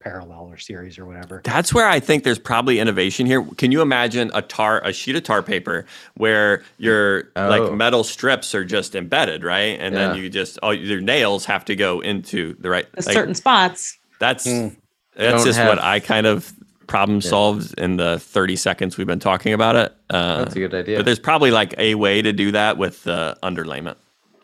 parallel 0.09 0.47
or 0.51 0.57
series 0.57 0.97
or 0.97 1.05
whatever. 1.05 1.41
That's 1.43 1.73
where 1.73 1.87
I 1.87 1.99
think 1.99 2.23
there's 2.23 2.39
probably 2.39 2.79
innovation 2.79 3.25
here. 3.25 3.43
Can 3.57 3.71
you 3.71 3.81
imagine 3.81 4.31
a 4.33 4.41
tar 4.41 4.81
a 4.85 4.93
sheet 4.93 5.15
of 5.15 5.23
tar 5.23 5.43
paper 5.43 5.85
where 6.15 6.63
your 6.77 7.25
Oh. 7.35 7.47
like 7.49 7.73
metal 7.73 8.03
strips 8.03 8.55
are 8.55 8.63
just 8.65 8.95
embedded, 8.95 9.43
right? 9.43 9.77
And 9.79 9.95
then 9.95 10.15
you 10.15 10.29
just 10.29 10.59
oh 10.63 10.71
your 10.71 11.01
nails 11.01 11.45
have 11.45 11.65
to 11.65 11.75
go 11.75 11.99
into 11.99 12.55
the 12.59 12.69
right 12.69 12.85
like, 12.95 13.13
certain 13.13 13.35
spots. 13.35 13.97
That's 14.19 14.45
Hmm. 14.45 14.69
that's 15.15 15.43
just 15.43 15.59
have- 15.59 15.67
what 15.69 15.79
I 15.83 15.99
kind 15.99 16.25
of 16.27 16.53
problem 16.87 17.19
solved 17.19 17.77
in 17.77 17.97
the 17.97 18.17
30 18.19 18.55
seconds 18.55 18.97
we've 18.97 19.05
been 19.07 19.19
talking 19.19 19.51
about 19.51 19.75
it. 19.75 19.93
Uh, 20.09 20.37
That's 20.45 20.55
a 20.55 20.59
good 20.59 20.73
idea. 20.73 20.95
But 20.97 21.05
there's 21.05 21.19
probably 21.19 21.51
like 21.51 21.75
a 21.77 21.95
way 21.95 22.21
to 22.21 22.31
do 22.31 22.51
that 22.53 22.77
with 22.77 23.03
the 23.03 23.37
underlayment. 23.43 23.95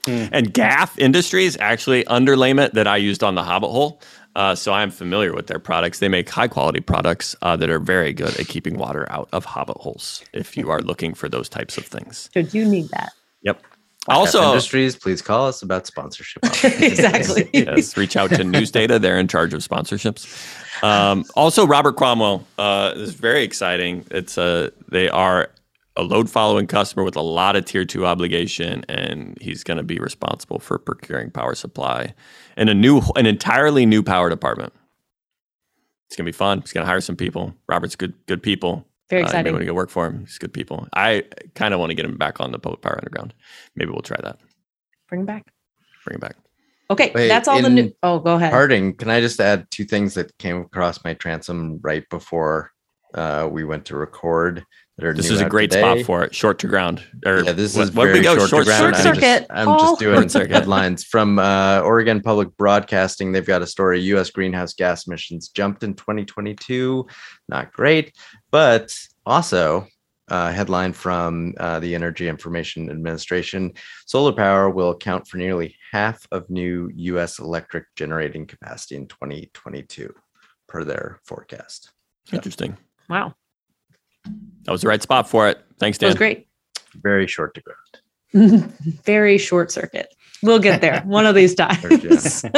Hmm. 0.06 0.26
And 0.34 0.54
Gaff 0.54 1.00
Industries 1.00 1.56
actually 1.62 2.04
underlayment 2.04 2.74
that 2.74 2.86
I 2.86 2.98
used 2.98 3.24
on 3.24 3.36
the 3.36 3.44
Hobbit 3.44 3.70
hole. 3.70 4.02
Uh, 4.36 4.56
so 4.56 4.74
I'm 4.74 4.90
familiar 4.90 5.34
with 5.34 5.48
their 5.48 5.60
products. 5.60 6.00
They 6.00 6.08
make 6.08 6.30
high 6.30 6.48
quality 6.48 6.80
products 6.80 7.36
uh, 7.42 7.56
that 7.58 7.70
are 7.70 7.80
very 7.80 8.14
good 8.14 8.40
at 8.40 8.48
keeping 8.48 8.78
water 8.78 9.06
out 9.12 9.30
of 9.32 9.46
Hobbit 9.46 9.78
holes. 9.78 10.24
If 10.34 10.58
you 10.58 10.70
are 10.72 10.82
looking 10.82 11.14
for 11.14 11.30
those 11.30 11.48
types 11.50 11.78
of 11.78 11.86
things. 11.86 12.30
Should 12.34 12.54
you 12.54 12.66
need 12.66 12.90
that? 12.90 13.14
Yep. 13.44 13.62
also, 14.08 14.40
Also, 14.40 14.50
Industries, 14.50 14.96
please 14.96 15.22
call 15.22 15.48
us 15.48 15.62
about 15.62 15.86
sponsorship. 15.86 16.44
exactly. 16.64 17.50
yes, 17.54 17.96
reach 17.96 18.16
out 18.16 18.32
to 18.32 18.44
News 18.44 18.72
Data. 18.72 18.98
They're 18.98 19.20
in 19.20 19.28
charge 19.28 19.54
of 19.54 19.62
sponsorships. 19.62 20.84
Um, 20.84 21.26
also, 21.36 21.68
Robert 21.68 21.96
Cromwell 21.96 22.46
uh, 22.58 22.94
is 22.96 23.14
very 23.14 23.44
exciting. 23.44 24.06
It's 24.10 24.38
a 24.38 24.72
they 24.90 25.10
are 25.10 25.50
a 25.96 26.04
load 26.04 26.30
following 26.30 26.68
customer 26.68 27.04
with 27.04 27.16
a 27.16 27.22
lot 27.22 27.56
of 27.56 27.66
tier 27.66 27.86
two 27.86 28.06
obligation, 28.06 28.84
and 28.90 29.38
he's 29.42 29.64
going 29.64 29.78
to 29.78 29.84
be 29.84 30.00
responsible 30.00 30.60
for 30.60 30.78
procuring 30.78 31.30
power 31.30 31.56
supply 31.56 32.14
and 32.58 32.70
a 32.70 32.74
new, 32.74 33.02
an 33.16 33.26
entirely 33.26 33.86
new 33.86 34.02
power 34.02 34.30
department. 34.30 34.74
It's 36.08 36.16
going 36.16 36.26
to 36.26 36.32
be 36.32 36.38
fun. 36.38 36.62
He's 36.62 36.72
going 36.72 36.84
to 36.84 36.90
hire 36.90 37.02
some 37.02 37.16
people. 37.16 37.54
Robert's 37.68 37.96
good, 37.96 38.14
good 38.28 38.44
people. 38.44 38.88
Very 39.10 39.24
Uh, 39.24 39.38
you 39.38 39.44
may 39.44 39.52
want 39.52 39.62
to 39.62 39.66
go 39.66 39.74
work 39.74 39.90
for 39.90 40.08
him. 40.08 40.22
He's 40.22 40.38
good 40.38 40.54
people. 40.54 40.88
I 40.94 41.24
kind 41.56 41.74
of 41.74 41.80
want 41.80 41.90
to 41.92 41.96
get 41.96 42.06
him 42.06 42.18
back 42.18 42.40
on 42.40 42.52
the 42.52 42.60
public 42.60 42.82
power 42.82 42.98
underground. 42.98 43.34
Maybe 43.76 43.92
we'll 43.92 44.02
try 44.02 44.18
that. 44.24 44.40
Bring 45.10 45.22
him 45.22 45.26
back. 45.28 45.52
Bring 46.06 46.16
him 46.16 46.22
back. 46.22 46.36
Okay, 46.90 47.12
Wait, 47.16 47.28
that's 47.28 47.48
all 47.48 47.62
the 47.62 47.70
new. 47.70 47.92
Oh, 48.04 48.20
go 48.20 48.36
ahead. 48.36 48.52
Harding, 48.52 48.94
can 48.94 49.10
I 49.10 49.22
just 49.22 49.40
add 49.40 49.68
two 49.72 49.86
things 49.86 50.14
that 50.16 50.38
came 50.38 50.58
across 50.58 51.04
my 51.04 51.14
transom 51.14 51.80
right 51.82 52.08
before 52.10 52.72
uh, 53.14 53.48
we 53.52 53.64
went 53.64 53.86
to 53.86 53.96
record? 53.96 54.66
That 54.98 55.08
are 55.08 55.14
This 55.14 55.30
new 55.30 55.36
is 55.36 55.42
a 55.42 55.50
great 55.50 55.72
today? 55.72 55.82
spot 55.82 56.06
for 56.06 56.24
it. 56.24 56.36
Short 56.36 56.60
to 56.60 56.68
ground. 56.68 57.04
Or 57.26 57.42
Yeah, 57.44 57.54
this 57.54 57.76
what- 57.76 57.88
is 57.90 57.92
what'd 57.94 58.12
very 58.14 58.20
we 58.20 58.24
go? 58.24 58.36
short, 58.38 58.50
Short, 58.50 58.66
to 58.66 58.70
ground. 58.70 58.96
short 58.96 59.08
I'm 59.08 59.16
circuit. 59.16 59.22
just, 59.40 59.46
I'm 59.52 59.66
Paul. 59.66 59.80
just 59.80 60.00
doing 60.00 60.30
circuit. 60.30 60.52
headlines 60.52 61.04
from 61.04 61.40
uh, 61.40 61.80
Oregon 61.84 62.22
Public 62.22 62.56
Broadcasting. 62.58 63.32
They've 63.32 63.46
got 63.46 63.64
a 63.64 63.68
story: 63.68 64.02
U.S. 64.02 64.30
greenhouse 64.30 64.74
gas 64.74 65.08
emissions 65.08 65.48
jumped 65.50 65.82
in 65.84 65.96
2022. 65.96 67.08
Not 67.50 67.74
great, 67.74 68.16
but 68.52 68.96
also 69.26 69.88
uh, 70.30 70.52
headline 70.52 70.94
from 70.94 71.56
uh, 71.60 71.80
the 71.80 71.96
Energy 71.96 72.28
Information 72.30 72.92
Administration: 72.92 73.74
Solar 74.06 74.32
power 74.34 74.70
will 74.70 74.92
account 74.92 75.28
for 75.28 75.38
nearly 75.38 75.76
half 75.92 76.28
of 76.32 76.48
new 76.52 76.92
U.S. 76.94 77.40
electric 77.40 77.86
generating 77.96 78.46
capacity 78.46 78.96
in 78.96 79.08
2022, 79.08 80.14
per 80.68 80.84
their 80.84 81.20
forecast. 81.26 81.92
Interesting. 82.32 82.78
Wow, 83.10 83.34
That 84.26 84.72
was 84.72 84.82
the 84.82 84.88
right 84.88 85.02
spot 85.02 85.30
for 85.30 85.48
it. 85.50 85.64
Thanks, 85.80 85.98
Dan. 85.98 86.08
that 86.08 86.14
was 86.14 86.18
great. 86.18 86.48
Very 87.02 87.28
short 87.28 87.56
to 87.56 87.62
ground. 87.62 88.74
Very 89.04 89.38
short 89.38 89.72
circuit. 89.72 90.14
We'll 90.44 90.60
get 90.60 90.82
there 90.82 91.02
one 91.06 91.26
of 91.26 91.36
these 91.36 91.56
times. 91.64 92.44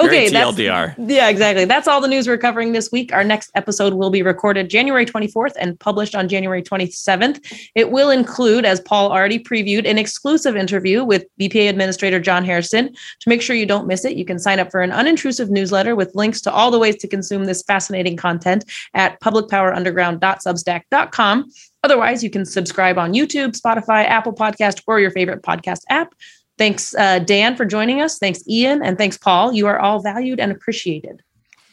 Very 0.00 0.26
okay, 0.26 0.28
that's 0.30 0.56
TLDR. 0.56 0.94
yeah, 0.98 1.28
exactly. 1.28 1.64
That's 1.64 1.86
all 1.86 2.00
the 2.00 2.08
news 2.08 2.26
we're 2.26 2.38
covering 2.38 2.72
this 2.72 2.90
week. 2.90 3.12
Our 3.12 3.22
next 3.22 3.52
episode 3.54 3.94
will 3.94 4.10
be 4.10 4.22
recorded 4.22 4.68
January 4.68 5.06
24th 5.06 5.52
and 5.58 5.78
published 5.78 6.16
on 6.16 6.28
January 6.28 6.60
27th. 6.62 7.70
It 7.74 7.90
will 7.90 8.08
include, 8.10 8.64
as 8.64 8.80
Paul 8.80 9.12
already 9.12 9.38
previewed, 9.38 9.86
an 9.88 9.98
exclusive 9.98 10.56
interview 10.56 11.04
with 11.04 11.26
BPA 11.40 11.68
Administrator 11.68 12.18
John 12.20 12.44
Hairston. 12.44 12.92
To 13.20 13.28
make 13.28 13.42
sure 13.42 13.54
you 13.54 13.66
don't 13.66 13.86
miss 13.86 14.04
it, 14.04 14.16
you 14.16 14.24
can 14.24 14.38
sign 14.40 14.58
up 14.58 14.70
for 14.70 14.80
an 14.80 14.90
unintrusive 14.90 15.50
newsletter 15.50 15.94
with 15.94 16.14
links 16.14 16.40
to 16.42 16.52
all 16.52 16.70
the 16.70 16.78
ways 16.78 16.96
to 16.96 17.06
consume 17.06 17.44
this 17.44 17.62
fascinating 17.62 18.16
content 18.16 18.64
at 18.94 19.20
publicpowerunderground.substack.com. 19.20 21.50
Otherwise, 21.84 22.22
you 22.22 22.30
can 22.30 22.44
subscribe 22.44 22.96
on 22.98 23.12
YouTube, 23.12 23.60
Spotify, 23.60 24.04
Apple 24.06 24.32
Podcast, 24.32 24.82
or 24.86 25.00
your 25.00 25.10
favorite 25.10 25.42
podcast 25.42 25.80
app. 25.88 26.14
Thanks, 26.62 26.94
uh, 26.94 27.18
Dan, 27.18 27.56
for 27.56 27.64
joining 27.64 28.00
us. 28.00 28.20
Thanks, 28.20 28.46
Ian, 28.48 28.84
and 28.84 28.96
thanks, 28.96 29.18
Paul. 29.18 29.52
You 29.52 29.66
are 29.66 29.80
all 29.80 30.00
valued 30.00 30.38
and 30.38 30.52
appreciated. 30.52 31.20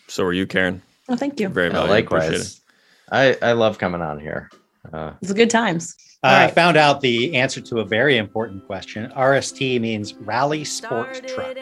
So 0.08 0.24
are 0.24 0.34
you, 0.34 0.48
Karen. 0.48 0.82
Well, 1.08 1.16
thank 1.16 1.40
you. 1.40 1.48
Very 1.48 1.68
Yeah, 1.68 1.86
valuable. 1.86 2.18
Appreciate 2.18 2.34
it. 2.34 2.38
likewise, 2.40 2.62
I, 3.12 3.50
I 3.50 3.52
love 3.52 3.78
coming 3.78 4.02
on 4.02 4.20
here. 4.20 4.50
Uh, 4.92 5.12
It's 5.22 5.32
good 5.32 5.52
times. 5.52 5.96
Uh, 6.24 6.28
I 6.28 6.46
right. 6.46 6.56
found 6.56 6.76
out 6.76 7.02
the 7.02 7.36
answer 7.36 7.62
to 7.62 7.82
a 7.82 7.86
very 7.86 8.18
important 8.18 8.66
question. 8.66 9.12
RST 9.16 9.80
means 9.80 10.16
Rally 10.16 10.66
Sport 10.66 11.22
Truck. 11.28 11.56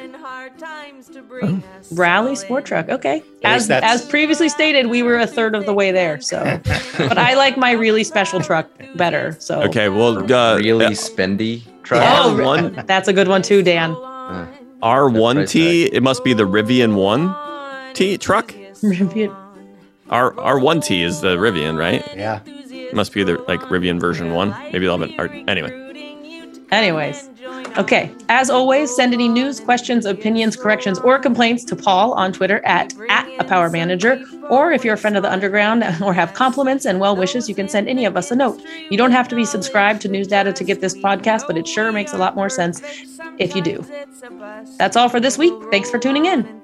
Rally 1.92 2.36
sport 2.36 2.66
truck. 2.66 2.88
Okay. 2.90 3.22
As 3.44 3.70
as 3.70 4.06
previously 4.06 4.50
stated, 4.50 4.88
we 4.88 5.04
were 5.04 5.20
a 5.20 5.28
third 5.28 5.54
of 5.54 5.66
the 5.66 5.74
way 5.74 5.92
there. 5.92 6.20
So, 6.22 6.60
but 6.98 7.18
I 7.18 7.36
like 7.36 7.58
my 7.58 7.72
really 7.72 8.04
special 8.04 8.40
truck 8.40 8.68
better. 8.96 9.36
So, 9.40 9.62
Okay, 9.64 9.90
well, 9.90 10.18
uh, 10.34 10.58
really 10.58 10.86
uh, 10.86 10.92
spendy 10.92 11.62
truck. 11.88 12.04
Oh, 12.04 12.36
R1 12.38 12.86
that's 12.86 13.08
a 13.08 13.14
good 13.14 13.28
one 13.28 13.42
too, 13.42 13.64
Dan. 13.64 13.96
R1T, 14.84 15.90
it 15.92 16.04
must 16.04 16.24
be 16.24 16.34
the 16.34 16.44
Rivian 16.44 16.96
1 16.96 17.94
T 17.94 18.18
truck. 18.18 18.54
Rivian. 18.84 19.36
R 20.10 20.34
R1T 20.34 21.02
is 21.04 21.22
the 21.22 21.38
Rivian, 21.38 21.78
right? 21.78 22.04
Yeah. 22.16 22.42
It 22.46 22.94
must 22.94 23.14
be 23.14 23.24
the 23.24 23.38
like 23.48 23.62
Rivian 23.62 24.00
version 24.00 24.34
1. 24.34 24.50
Maybe 24.72 24.80
they'll 24.80 24.98
have 24.98 25.10
it. 25.10 25.20
Or, 25.20 25.28
anyway. 25.50 25.72
Anyways, 26.72 27.30
okay. 27.78 28.12
As 28.30 28.50
always, 28.50 28.94
send 28.96 29.14
any 29.14 29.28
news, 29.28 29.60
questions, 29.60 30.06
opinions, 30.06 30.56
corrections, 30.56 31.00
or 31.00 31.20
complaints 31.20 31.64
to 31.66 31.76
Paul 31.76 32.14
on 32.14 32.34
Twitter 32.34 32.64
at 32.66 32.94
at 33.10 33.28
a 33.40 33.44
power 33.44 33.70
manager. 33.70 34.24
Or 34.50 34.72
if 34.72 34.86
you're 34.86 34.94
a 34.94 34.98
friend 34.98 35.18
of 35.18 35.24
the 35.24 35.32
underground 35.32 35.84
or 36.04 36.14
have 36.14 36.34
compliments 36.34 36.86
and 36.86 37.00
well 37.00 37.16
wishes, 37.16 37.48
you 37.50 37.56
can 37.56 37.70
send 37.70 37.88
any 37.88 38.06
of 38.06 38.18
us 38.18 38.32
a 38.32 38.36
note. 38.36 38.62
You 38.90 38.98
don't 38.98 39.12
have 39.12 39.28
to 39.30 39.36
be 39.36 39.46
subscribed 39.46 40.02
to 40.02 40.08
News 40.08 40.28
Data 40.28 40.54
to 40.54 40.64
get 40.64 40.82
this 40.82 40.98
podcast, 40.98 41.48
but 41.48 41.58
it 41.58 41.68
sure 41.68 41.92
makes 41.92 42.14
a 42.14 42.18
lot 42.18 42.36
more 42.36 42.50
sense 42.50 42.82
if 43.38 43.56
you 43.56 43.62
do. 43.62 43.86
That's 44.78 44.96
all 44.96 45.10
for 45.10 45.20
this 45.20 45.38
week. 45.38 45.54
Thanks 45.72 45.90
for 45.90 46.00
tuning 46.00 46.26
in. 46.26 46.62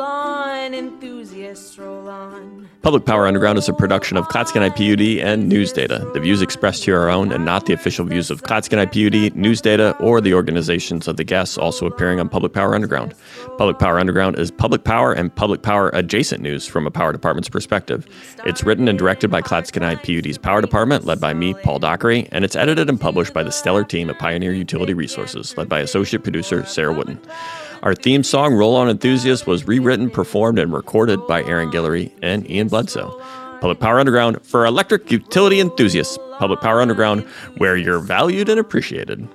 On. 0.00 0.40
Enthusiasts 0.74 1.78
roll 1.78 2.08
on. 2.08 2.68
Public 2.82 3.04
Power 3.04 3.26
Underground 3.26 3.58
is 3.58 3.68
a 3.68 3.72
production 3.72 4.16
of 4.16 4.26
Clatskanie 4.28 4.70
PUD 4.70 5.24
and 5.24 5.48
News 5.48 5.72
Data. 5.72 6.08
The 6.14 6.20
views 6.20 6.42
expressed 6.42 6.84
here 6.84 6.98
are 6.98 7.04
our 7.04 7.10
own 7.10 7.32
and 7.32 7.44
not 7.44 7.66
the 7.66 7.72
official 7.72 8.04
views 8.04 8.30
of 8.30 8.42
Clatskanie 8.42 8.86
PUD, 8.86 9.36
News 9.36 9.60
Data, 9.60 9.96
or 9.98 10.20
the 10.20 10.32
organizations 10.32 11.08
of 11.08 11.16
the 11.16 11.24
guests 11.24 11.58
also 11.58 11.86
appearing 11.86 12.20
on 12.20 12.28
Public 12.28 12.52
Power 12.52 12.74
Underground. 12.74 13.14
Public 13.58 13.78
Power 13.78 13.98
Underground 13.98 14.38
is 14.38 14.50
public 14.50 14.84
power 14.84 15.12
and 15.12 15.34
public 15.34 15.62
power 15.62 15.90
adjacent 15.90 16.40
news 16.40 16.66
from 16.66 16.86
a 16.86 16.90
power 16.90 17.12
department's 17.12 17.48
perspective. 17.48 18.06
It's 18.46 18.62
written 18.64 18.88
and 18.88 18.98
directed 18.98 19.30
by 19.30 19.42
Clatskanie 19.42 19.96
PUD's 20.02 20.38
Power 20.38 20.60
Department, 20.60 21.04
led 21.04 21.20
by 21.20 21.34
me, 21.34 21.54
Paul 21.54 21.78
Dockery, 21.78 22.28
and 22.32 22.44
it's 22.44 22.56
edited 22.56 22.88
and 22.88 23.00
published 23.00 23.34
by 23.34 23.42
the 23.42 23.52
stellar 23.52 23.84
team 23.84 24.08
at 24.08 24.18
Pioneer 24.18 24.52
Utility 24.52 24.94
Resources, 24.94 25.56
led 25.56 25.68
by 25.68 25.80
associate 25.80 26.22
producer 26.22 26.64
Sarah 26.64 26.92
Wooden. 26.92 27.20
Our 27.82 27.94
theme 27.94 28.22
song, 28.22 28.54
Roll 28.54 28.76
On 28.76 28.90
Enthusiast, 28.90 29.46
was 29.46 29.66
rewritten, 29.66 30.10
performed, 30.10 30.58
and 30.58 30.70
recorded 30.70 31.26
by 31.26 31.42
Aaron 31.44 31.70
Guillory 31.70 32.12
and 32.22 32.48
Ian 32.50 32.68
Bledsoe. 32.68 33.18
Public 33.62 33.80
Power 33.80 33.98
Underground 33.98 34.44
for 34.44 34.66
electric 34.66 35.10
utility 35.10 35.60
enthusiasts. 35.60 36.18
Public 36.38 36.60
Power 36.60 36.82
Underground, 36.82 37.22
where 37.56 37.78
you're 37.78 37.98
valued 37.98 38.50
and 38.50 38.60
appreciated. 38.60 39.26